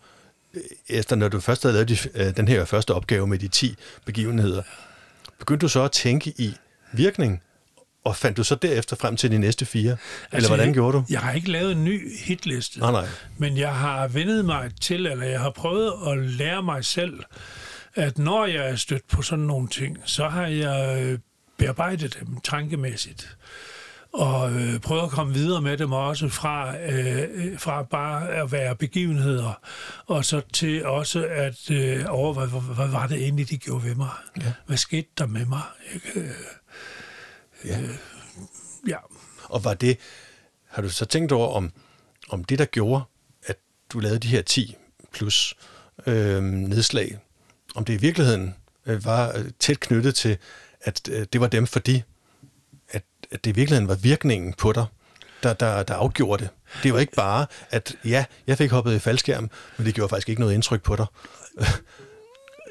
efter 0.89 1.16
når 1.16 1.30
du 1.30 1.39
først 1.39 1.64
havde 1.64 1.74
lavet 1.74 1.89
de, 1.89 1.97
øh, 2.14 2.38
den 2.38 2.47
her 2.47 2.66
første 2.66 2.93
opgave 2.93 3.28
med 3.28 3.39
de 3.39 3.47
10 3.47 3.76
begivenheder, 4.06 4.62
begyndte 5.39 5.64
du 5.64 5.70
så 5.70 5.84
at 5.84 5.91
tænke 5.91 6.34
i 6.38 6.56
virkning, 6.91 7.41
og 8.03 8.16
fandt 8.16 8.38
du 8.38 8.43
så 8.43 8.56
derefter 8.56 8.95
frem 8.95 9.18
til 9.18 9.32
de 9.32 9.38
næste 9.38 9.66
fire? 9.66 9.91
Altså, 9.91 9.97
eller 10.32 10.47
hvordan 10.47 10.74
gjorde 10.74 10.97
du? 10.97 11.06
Jeg 11.10 11.20
har 11.20 11.32
ikke 11.32 11.51
lavet 11.51 11.72
en 11.72 11.86
ny 11.86 12.18
hitliste, 12.18 12.80
nej, 12.80 12.91
nej. 12.91 13.08
men 13.38 13.58
jeg 13.58 13.76
har 13.76 14.08
vendet 14.08 14.45
mig 14.45 14.72
til, 14.82 15.06
eller 15.06 15.26
jeg 15.26 15.39
har 15.39 15.49
prøvet 15.49 15.93
at 16.08 16.18
lære 16.18 16.64
mig 16.64 16.86
selv, 16.86 17.24
at 17.95 18.18
når 18.18 18.45
jeg 18.45 18.70
er 18.70 18.76
stødt 18.76 19.08
på 19.08 19.22
sådan 19.22 19.45
nogle 19.45 19.68
ting, 19.68 19.97
så 20.06 20.28
har 20.28 20.47
jeg 20.47 21.01
øh, 21.03 21.20
bearbejdet 21.58 22.18
dem 22.20 22.39
tankemæssigt 22.43 23.38
og 24.16 24.51
øh, 24.53 24.80
prøve 24.80 25.03
at 25.03 25.09
komme 25.09 25.34
videre 25.34 25.61
med 25.61 25.78
dem 25.78 25.91
også 25.91 26.30
fra, 26.30 26.78
øh, 26.78 27.59
fra 27.59 27.84
bare 27.84 28.30
at 28.30 28.51
være 28.51 28.76
begivenheder, 28.76 29.59
og 30.05 30.26
så 30.26 30.41
til 30.53 30.86
også 30.86 31.26
at 31.26 31.72
øh, 31.72 32.05
overveje, 32.09 32.47
hvad, 32.47 32.76
hvad 32.76 32.88
var 32.88 33.07
det 33.07 33.18
egentlig, 33.18 33.49
de 33.49 33.57
gjorde 33.57 33.84
ved 33.84 33.95
mig? 33.95 34.09
Ja. 34.41 34.53
Hvad 34.66 34.78
skete 34.78 35.07
der 35.18 35.26
med 35.26 35.45
mig? 35.45 35.61
Ikke? 35.93 36.20
Øh, 36.20 36.30
ja. 37.66 37.82
Øh, 37.82 37.97
ja. 38.88 38.97
Og 39.43 39.63
var 39.63 39.74
det, 39.74 39.97
har 40.70 40.82
du 40.82 40.89
så 40.89 41.05
tænkt 41.05 41.32
over, 41.32 41.47
om, 41.47 41.72
om 42.30 42.43
det, 42.43 42.59
der 42.59 42.66
gjorde, 42.66 43.03
at 43.45 43.57
du 43.93 43.99
lavede 43.99 44.20
de 44.20 44.28
her 44.28 44.41
10 44.41 44.76
plus 45.13 45.55
øh, 46.07 46.43
nedslag, 46.43 47.18
om 47.76 47.86
det 47.86 47.93
i 47.93 47.97
virkeligheden 47.97 48.55
øh, 48.86 49.05
var 49.05 49.43
tæt 49.59 49.80
knyttet 49.80 50.16
til, 50.16 50.38
at 50.82 51.09
øh, 51.11 51.26
det 51.34 51.41
var 51.41 51.47
dem, 51.47 51.68
fordi 51.68 52.03
at 53.32 53.46
det 53.46 53.52
i 53.52 53.56
virkeligheden 53.56 53.88
var 53.88 53.96
virkningen 53.96 54.54
på 54.54 54.72
dig, 54.72 54.86
der, 55.44 55.54
der, 55.54 55.84
der 55.84 55.94
afgjorde 55.94 56.44
det. 56.44 56.50
Det 56.84 56.94
var 56.94 57.00
ikke 57.00 57.14
bare, 57.14 57.46
at 57.70 57.96
ja, 58.06 58.26
jeg 58.48 58.58
fik 58.58 58.72
hoppet 58.72 58.96
i 58.96 59.00
faldskærm, 59.00 59.50
men 59.78 59.86
det 59.86 59.96
gjorde 59.96 60.10
faktisk 60.10 60.30
ikke 60.30 60.42
noget 60.42 60.54
indtryk 60.54 60.84
på 60.84 60.96
dig. 60.96 61.06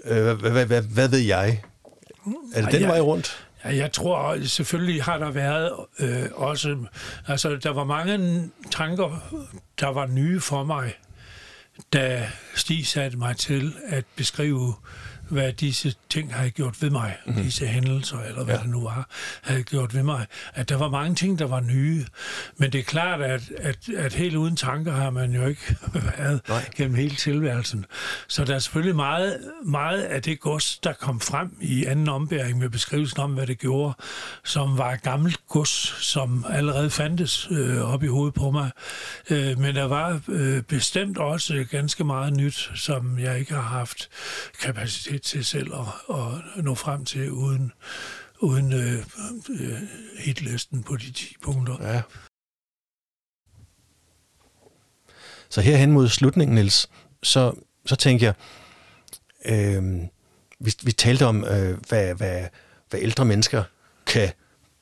Øh, 0.06 0.38
hvad 0.38 1.08
ved 1.08 1.18
jeg? 1.18 1.62
Er 2.54 2.62
det 2.62 2.72
den 2.72 2.88
vej 2.88 3.00
rundt? 3.00 3.46
Ja, 3.64 3.76
jeg 3.76 3.92
tror 3.92 4.44
selvfølgelig 4.46 5.02
har 5.02 5.18
der 5.18 5.30
været 5.30 5.72
øh, 5.98 6.26
også, 6.34 6.76
altså 7.26 7.56
der 7.56 7.70
var 7.70 7.84
mange 7.84 8.44
tanker, 8.70 9.22
der 9.80 9.88
var 9.88 10.06
nye 10.06 10.40
for 10.40 10.64
mig, 10.64 10.94
da 11.92 12.28
Stig 12.54 12.86
satte 12.86 13.18
mig 13.18 13.36
til 13.36 13.74
at 13.86 14.04
beskrive 14.16 14.74
hvad 15.28 15.52
disse 15.52 15.94
ting 16.08 16.34
havde 16.34 16.50
gjort 16.50 16.82
ved 16.82 16.90
mig, 16.90 17.16
mm-hmm. 17.26 17.42
disse 17.42 17.66
hændelser, 17.66 18.18
eller 18.18 18.44
hvad 18.44 18.54
ja. 18.54 18.62
det 18.62 18.70
nu 18.70 18.82
var, 18.82 19.08
havde 19.42 19.62
gjort 19.62 19.94
ved 19.94 20.02
mig. 20.02 20.26
At 20.54 20.68
der 20.68 20.76
var 20.76 20.88
mange 20.88 21.14
ting, 21.14 21.38
der 21.38 21.46
var 21.46 21.60
nye. 21.60 22.04
Men 22.56 22.72
det 22.72 22.78
er 22.78 22.84
klart, 22.84 23.22
at, 23.22 23.42
at, 23.56 23.88
at 23.96 24.14
helt 24.14 24.36
uden 24.36 24.56
tanker 24.56 24.92
har 24.92 25.10
man 25.10 25.32
jo 25.32 25.46
ikke 25.46 25.76
været 26.18 26.40
Nej. 26.48 26.70
gennem 26.76 26.94
hele 26.94 27.14
tilværelsen. 27.14 27.86
Så 28.28 28.44
der 28.44 28.54
er 28.54 28.58
selvfølgelig 28.58 28.96
meget, 28.96 29.40
meget 29.64 30.02
af 30.02 30.22
det 30.22 30.40
gods, 30.40 30.78
der 30.78 30.92
kom 30.92 31.20
frem 31.20 31.56
i 31.60 31.84
anden 31.84 32.08
ombæring 32.08 32.58
med 32.58 32.68
beskrivelsen 32.68 33.20
om, 33.20 33.32
hvad 33.32 33.46
det 33.46 33.58
gjorde, 33.58 33.94
som 34.44 34.78
var 34.78 34.96
gammelt 34.96 35.40
gods, 35.48 35.96
som 36.04 36.44
allerede 36.48 36.90
fandtes 36.90 37.48
øh, 37.50 37.92
op 37.92 38.02
i 38.02 38.06
hovedet 38.06 38.34
på 38.34 38.50
mig. 38.50 38.70
Øh, 39.30 39.58
men 39.58 39.74
der 39.74 39.84
var 39.84 40.20
øh, 40.28 40.62
bestemt 40.62 41.18
også 41.18 41.64
ganske 41.70 42.04
meget 42.04 42.36
nyt, 42.36 42.70
som 42.74 43.18
jeg 43.18 43.38
ikke 43.38 43.54
har 43.54 43.62
haft 43.62 44.08
kapacitet 44.62 45.13
til 45.18 45.44
selv 45.44 45.74
at, 45.74 46.14
at 46.56 46.64
nå 46.64 46.74
frem 46.74 47.04
til 47.04 47.30
uden, 47.30 47.72
uden 48.40 48.72
øh, 48.72 49.06
øh, 49.50 49.82
hitlisten 50.18 50.82
på 50.82 50.96
de 50.96 51.12
10 51.12 51.36
punkter. 51.42 51.76
Ja. 51.80 52.02
Så 55.48 55.60
herhen 55.60 55.92
mod 55.92 56.08
slutningen, 56.08 56.54
Niels, 56.54 56.88
så, 57.22 57.52
så 57.86 57.96
tænker 57.96 58.26
jeg, 58.26 58.34
øh, 59.52 60.00
vi, 60.60 60.74
vi 60.82 60.92
talte 60.92 61.26
om, 61.26 61.44
øh, 61.44 61.78
hvad, 61.88 62.14
hvad, 62.14 62.44
hvad 62.90 63.00
ældre 63.00 63.24
mennesker 63.24 63.64
kan, 64.06 64.32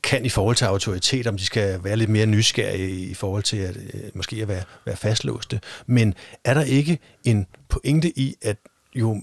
kan 0.03 0.25
i 0.25 0.29
forhold 0.29 0.57
til 0.57 0.65
autoritet, 0.65 1.27
om 1.27 1.37
de 1.37 1.45
skal 1.45 1.85
være 1.85 1.97
lidt 1.97 2.11
mere 2.11 2.27
nysgerrige 2.27 3.07
i 3.07 3.15
forhold 3.15 3.43
til 3.43 3.57
at 3.57 3.77
øh, 3.77 4.11
måske 4.15 4.37
at 4.37 4.49
være, 4.49 4.65
være 4.87 4.97
fastlåste. 4.97 5.61
Men 5.87 6.15
er 6.45 6.55
der 6.55 6.63
ikke 6.63 6.99
en 7.25 7.47
pointe 7.69 8.19
i, 8.19 8.35
at 8.43 8.57
jo 8.95 9.23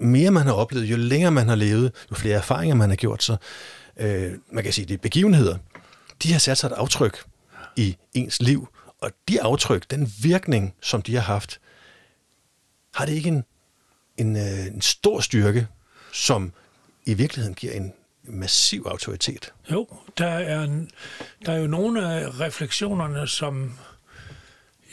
mere 0.00 0.30
man 0.30 0.46
har 0.46 0.52
oplevet, 0.52 0.86
jo 0.86 0.96
længere 0.96 1.30
man 1.30 1.48
har 1.48 1.54
levet, 1.54 1.92
jo 2.10 2.16
flere 2.16 2.36
erfaringer 2.36 2.74
man 2.74 2.88
har 2.88 2.96
gjort 2.96 3.22
sig, 3.22 3.36
øh, 3.96 4.32
man 4.52 4.64
kan 4.64 4.72
sige, 4.72 4.86
det 4.86 4.94
er 4.94 4.98
begivenheder, 4.98 5.58
de 6.22 6.32
har 6.32 6.38
sat 6.38 6.58
sig 6.58 6.66
et 6.66 6.72
aftryk 6.72 7.24
i 7.76 7.96
ens 8.14 8.42
liv, 8.42 8.68
og 9.00 9.10
de 9.28 9.42
aftryk, 9.42 9.90
den 9.90 10.12
virkning, 10.22 10.74
som 10.82 11.02
de 11.02 11.14
har 11.14 11.22
haft, 11.22 11.60
har 12.94 13.06
det 13.06 13.12
ikke 13.12 13.28
en, 13.28 13.44
en, 14.16 14.36
øh, 14.36 14.66
en 14.66 14.80
stor 14.80 15.20
styrke, 15.20 15.66
som 16.12 16.52
i 17.06 17.14
virkeligheden 17.14 17.54
giver 17.54 17.72
en 17.72 17.92
massiv 18.22 18.86
autoritet? 18.90 19.52
Jo, 19.70 19.88
der 20.18 20.26
er, 20.26 20.62
en, 20.62 20.90
der 21.46 21.52
er 21.52 21.56
jo 21.56 21.66
nogle 21.66 22.12
af 22.12 22.40
refleksionerne, 22.40 23.28
som 23.28 23.78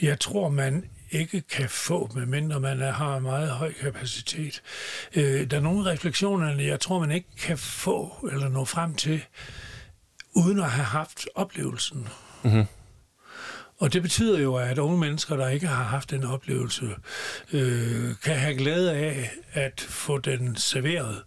jeg 0.02 0.20
tror, 0.20 0.50
man 0.50 0.86
ikke 1.12 1.42
kan 1.42 1.70
få, 1.70 2.10
medmindre 2.16 2.60
man 2.60 2.80
har 2.80 3.20
meget 3.20 3.50
høj 3.50 3.74
kapacitet. 3.74 4.62
Øh, 5.16 5.52
der 5.52 5.58
er 5.58 5.62
nogle 5.62 5.92
refleksioner, 5.92 6.62
jeg 6.62 6.80
tror, 6.80 7.00
man 7.00 7.12
ikke 7.12 7.36
kan 7.40 7.58
få 7.58 8.30
eller 8.32 8.50
nå 8.50 8.66
frem 8.66 8.96
til, 8.96 9.24
uden 10.36 10.60
at 10.60 10.70
have 10.70 10.86
haft 10.86 11.28
oplevelsen. 11.36 12.08
Mm-hmm. 12.44 12.66
Og 13.80 13.94
det 13.94 14.02
betyder 14.02 14.40
jo, 14.40 14.56
at 14.56 14.78
unge 14.78 14.98
mennesker, 14.98 15.36
der 15.36 15.48
ikke 15.48 15.68
har 15.68 15.84
haft 15.84 16.14
en 16.14 16.24
oplevelse, 16.24 16.86
øh, 17.54 18.16
kan 18.24 18.36
have 18.36 18.56
glæde 18.56 18.94
af 18.94 19.32
at 19.54 19.82
få 19.82 20.18
den 20.18 20.56
serveret 20.56 21.16
øh, 21.16 21.24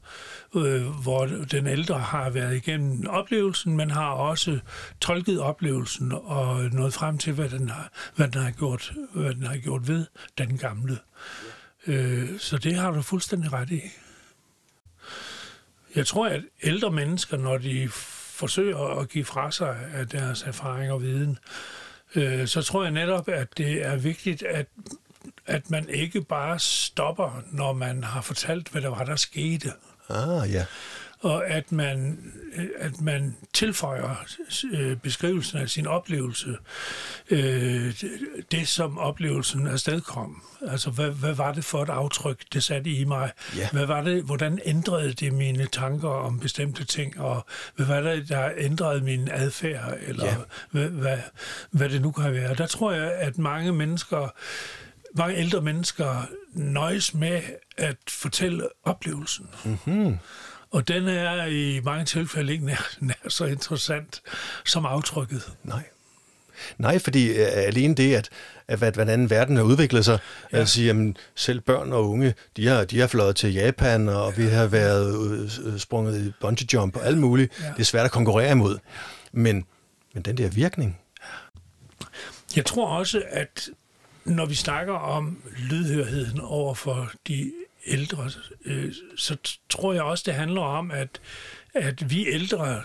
Øh, 0.56 0.82
hvor 0.82 1.26
den 1.26 1.66
ældre 1.66 1.98
har 1.98 2.30
været 2.30 2.56
igennem 2.56 3.06
oplevelsen, 3.08 3.76
men 3.76 3.90
har 3.90 4.10
også 4.10 4.58
tolket 5.00 5.40
oplevelsen 5.40 6.12
og 6.12 6.60
nået 6.72 6.94
frem 6.94 7.18
til, 7.18 7.32
hvad 7.32 7.48
den 7.48 7.68
har, 7.68 7.92
hvad 8.16 8.28
den 8.28 8.42
har, 8.42 8.50
gjort, 8.50 8.92
hvad 9.14 9.34
den 9.34 9.46
har 9.46 9.56
gjort 9.56 9.88
ved 9.88 10.06
den 10.38 10.58
gamle. 10.58 10.98
Øh, 11.86 12.38
så 12.38 12.58
det 12.58 12.74
har 12.74 12.90
du 12.90 13.02
fuldstændig 13.02 13.52
ret 13.52 13.70
i. 13.70 13.80
Jeg 15.94 16.06
tror, 16.06 16.26
at 16.26 16.42
ældre 16.62 16.90
mennesker, 16.90 17.36
når 17.36 17.58
de 17.58 17.88
forsøger 18.38 19.00
at 19.00 19.08
give 19.08 19.24
fra 19.24 19.50
sig 19.50 19.76
af 19.94 20.08
deres 20.08 20.42
erfaring 20.42 20.92
og 20.92 21.02
viden, 21.02 21.38
øh, 22.14 22.46
så 22.46 22.62
tror 22.62 22.82
jeg 22.82 22.92
netop, 22.92 23.28
at 23.28 23.58
det 23.58 23.86
er 23.86 23.96
vigtigt, 23.96 24.42
at 24.42 24.66
at 25.46 25.70
man 25.70 25.88
ikke 25.88 26.22
bare 26.22 26.58
stopper, 26.58 27.42
når 27.52 27.72
man 27.72 28.04
har 28.04 28.20
fortalt, 28.20 28.68
hvad 28.68 28.82
der 28.82 28.88
var, 28.88 29.04
der 29.04 29.16
skete. 29.16 29.72
Ah, 30.08 30.52
ja. 30.52 30.64
Og 31.24 31.46
at 31.46 31.72
man, 31.72 32.18
at 32.78 33.00
man 33.00 33.36
tilføjer 33.52 34.24
øh, 34.72 34.96
beskrivelsen 34.96 35.58
af 35.58 35.68
sin 35.68 35.86
oplevelse, 35.86 36.56
øh, 37.30 38.02
det 38.50 38.68
som 38.68 38.98
oplevelsen 38.98 39.66
afstedkom. 39.66 40.42
Altså, 40.68 40.90
hvad, 40.90 41.10
hvad 41.10 41.34
var 41.34 41.52
det 41.52 41.64
for 41.64 41.82
et 41.82 41.88
aftryk, 41.88 42.42
det 42.52 42.62
satte 42.62 42.90
i 42.90 43.04
mig? 43.04 43.30
Ja. 43.56 43.68
Hvad 43.72 43.86
var 43.86 44.02
det, 44.02 44.22
hvordan 44.22 44.58
ændrede 44.64 45.12
det 45.12 45.32
mine 45.32 45.66
tanker 45.66 46.08
om 46.08 46.40
bestemte 46.40 46.84
ting? 46.84 47.20
Og 47.20 47.46
hvad 47.76 47.86
var 47.86 48.00
det, 48.00 48.28
der 48.28 48.50
ændrede 48.56 49.00
min 49.00 49.28
adfærd? 49.32 49.98
Eller 50.06 50.26
ja. 50.26 50.36
hvad, 50.70 50.88
hvad, 50.88 51.18
hvad 51.70 51.88
det 51.88 52.02
nu 52.02 52.10
kan 52.10 52.32
være. 52.32 52.54
Der 52.54 52.66
tror 52.66 52.92
jeg, 52.92 53.12
at 53.12 53.38
mange 53.38 53.72
mennesker 53.72 54.28
mange 55.16 55.36
ældre 55.36 55.60
mennesker 55.60 56.26
nøjes 56.54 57.14
med 57.14 57.42
at 57.76 57.96
fortælle 58.08 58.68
oplevelsen. 58.84 59.46
Mm-hmm. 59.64 60.18
Og 60.70 60.88
den 60.88 61.08
er 61.08 61.44
i 61.44 61.80
mange 61.84 62.04
tilfælde 62.04 62.52
ikke 62.52 62.64
nær, 62.64 62.88
nær 63.00 63.28
så 63.28 63.44
interessant 63.44 64.22
som 64.64 64.86
aftrykket. 64.86 65.52
Nej. 65.62 65.82
Nej, 66.78 66.98
fordi 66.98 67.30
uh, 67.30 67.46
alene 67.54 67.94
det, 67.94 68.14
at, 68.14 68.28
at 68.68 68.94
hvordan 68.94 69.30
verden 69.30 69.56
har 69.56 69.62
udviklet 69.62 70.04
sig, 70.04 70.18
ja. 70.52 70.58
at 70.58 70.68
sige, 70.68 70.86
jamen, 70.86 71.16
selv 71.34 71.60
børn 71.60 71.92
og 71.92 72.10
unge, 72.10 72.34
de 72.56 72.66
har, 72.66 72.84
de 72.84 73.00
har 73.00 73.06
fløjet 73.06 73.36
til 73.36 73.52
Japan, 73.52 74.08
og 74.08 74.32
ja. 74.36 74.42
vi 74.42 74.48
har 74.48 74.66
været 74.66 75.16
uh, 75.16 75.78
sprunget 75.78 76.26
i 76.26 76.32
bungee 76.40 76.66
jump 76.72 76.96
og 76.96 77.06
alt 77.06 77.18
muligt. 77.18 77.60
Ja. 77.60 77.66
Det 77.66 77.80
er 77.80 77.84
svært 77.84 78.04
at 78.04 78.10
konkurrere 78.10 78.50
imod. 78.52 78.78
Men, 79.32 79.64
men 80.14 80.22
den 80.22 80.38
der 80.38 80.48
virkning. 80.48 81.00
Jeg 82.56 82.64
tror 82.64 82.88
også, 82.88 83.22
at 83.30 83.68
når 84.24 84.46
vi 84.46 84.54
snakker 84.54 84.94
om 84.94 85.42
lydhørheden 85.58 86.40
over 86.40 86.74
for 86.74 87.10
de 87.28 87.52
ældre, 87.86 88.30
øh, 88.64 88.94
så 89.16 89.36
tror 89.68 89.92
jeg 89.92 90.02
også, 90.02 90.24
det 90.26 90.34
handler 90.34 90.62
om, 90.62 90.90
at, 90.90 91.20
at 91.74 92.10
vi 92.10 92.28
ældre 92.28 92.82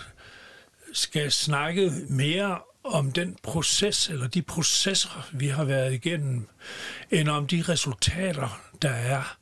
skal 0.92 1.32
snakke 1.32 1.92
mere 2.08 2.58
om 2.84 3.12
den 3.12 3.36
proces, 3.42 4.08
eller 4.08 4.28
de 4.28 4.42
processer, 4.42 5.28
vi 5.32 5.48
har 5.48 5.64
været 5.64 5.92
igennem, 5.92 6.48
end 7.10 7.28
om 7.28 7.46
de 7.46 7.64
resultater, 7.68 8.60
der 8.82 8.90
er. 8.90 9.36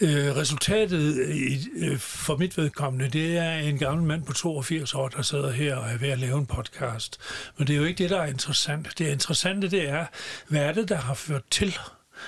Øh, 0.00 0.36
resultatet 0.36 1.28
i, 1.28 1.68
øh, 1.76 1.98
for 1.98 2.36
mit 2.36 2.56
vedkommende, 2.56 3.08
det 3.08 3.36
er 3.36 3.52
en 3.52 3.78
gammel 3.78 4.06
mand 4.06 4.24
på 4.24 4.32
82 4.32 4.94
år, 4.94 5.08
der 5.08 5.22
sidder 5.22 5.50
her 5.50 5.76
og 5.76 5.90
er 5.90 5.98
ved 5.98 6.08
at 6.08 6.18
lave 6.18 6.38
en 6.38 6.46
podcast. 6.46 7.18
Men 7.56 7.66
det 7.66 7.74
er 7.74 7.78
jo 7.78 7.84
ikke 7.84 8.02
det, 8.02 8.10
der 8.10 8.20
er 8.20 8.26
interessant. 8.26 8.98
Det 8.98 9.12
interessante, 9.12 9.70
det 9.70 9.88
er, 9.88 10.06
hvad 10.48 10.60
er 10.60 10.72
det, 10.72 10.88
der 10.88 10.96
har 10.96 11.14
ført 11.14 11.42
til, 11.50 11.78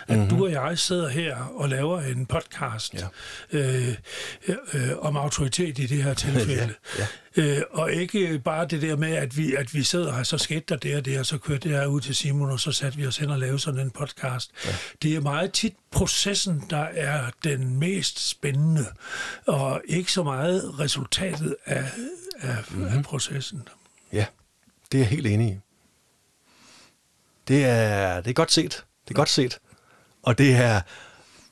at 0.09 0.18
mm-hmm. 0.18 0.36
du 0.36 0.45
og 0.45 0.53
jeg 0.53 0.78
sidder 0.78 1.09
her 1.09 1.36
og 1.36 1.68
laver 1.68 2.01
en 2.01 2.26
podcast 2.26 2.95
ja. 2.95 3.59
øh, 3.59 3.95
øh, 4.74 4.91
om 4.99 5.16
autoritet 5.16 5.78
i 5.78 5.86
det 5.86 6.03
her 6.03 6.14
tilfælde. 6.24 6.74
ja, 6.99 6.99
ja. 6.99 7.07
Øh, 7.36 7.62
og 7.70 7.93
ikke 7.93 8.38
bare 8.38 8.66
det 8.66 8.82
der 8.82 8.97
med, 8.97 9.12
at 9.12 9.36
vi, 9.36 9.55
at 9.55 9.74
vi 9.74 9.82
sidder 9.82 10.12
her, 10.12 10.22
så 10.22 10.38
skete 10.38 10.64
der 10.68 10.76
det 10.76 10.97
og 10.97 11.05
det, 11.05 11.18
og 11.18 11.26
så 11.26 11.38
kørte 11.38 11.68
det 11.68 11.78
her 11.78 11.86
ud 11.86 12.01
til 12.01 12.14
Simon, 12.14 12.51
og 12.51 12.61
så 12.61 12.72
satte 12.72 12.99
vi 12.99 13.07
os 13.07 13.16
hen 13.16 13.30
og 13.30 13.38
lavede 13.38 13.59
sådan 13.59 13.80
en 13.80 13.91
podcast. 13.91 14.51
Ja. 14.66 14.70
Det 15.03 15.16
er 15.16 15.20
meget 15.20 15.53
tit 15.53 15.74
processen, 15.91 16.64
der 16.70 16.86
er 16.95 17.30
den 17.45 17.78
mest 17.78 18.28
spændende, 18.28 18.86
og 19.47 19.82
ikke 19.84 20.12
så 20.12 20.22
meget 20.22 20.78
resultatet 20.78 21.57
af, 21.66 21.84
af, 22.41 22.57
mm-hmm. 22.70 22.99
af 22.99 23.05
processen. 23.05 23.68
Ja, 24.12 24.26
det 24.93 24.99
er 24.99 25.03
jeg 25.03 25.09
helt 25.09 25.26
enig 25.26 25.49
i. 25.49 25.59
Det 27.49 27.64
er, 27.64 28.20
det 28.20 28.30
er 28.30 28.34
godt 28.34 28.53
set. 28.53 28.84
Det 29.05 29.11
er 29.11 29.14
godt 29.14 29.28
set. 29.28 29.59
Og 30.23 30.39
det 30.39 30.55
er, 30.55 30.81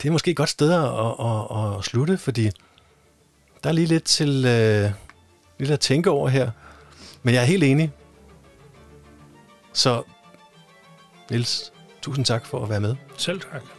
det 0.01 0.07
er 0.07 0.11
måske 0.11 0.31
et 0.31 0.37
godt 0.37 0.49
sted 0.49 0.73
at, 0.73 0.83
at, 0.83 1.77
at, 1.77 1.85
slutte, 1.85 2.17
fordi 2.17 2.49
der 3.63 3.69
er 3.69 3.73
lige 3.73 3.87
lidt 3.87 4.03
til 4.03 4.45
øh, 4.45 4.91
lidt 5.59 5.71
at 5.71 5.79
tænke 5.79 6.09
over 6.09 6.29
her. 6.29 6.51
Men 7.23 7.33
jeg 7.33 7.41
er 7.41 7.45
helt 7.45 7.63
enig. 7.63 7.91
Så 9.73 10.03
Nils, 11.31 11.73
tusind 12.01 12.25
tak 12.25 12.45
for 12.45 12.63
at 12.63 12.69
være 12.69 12.79
med. 12.79 12.95
Selv 13.17 13.41
tak. 13.41 13.78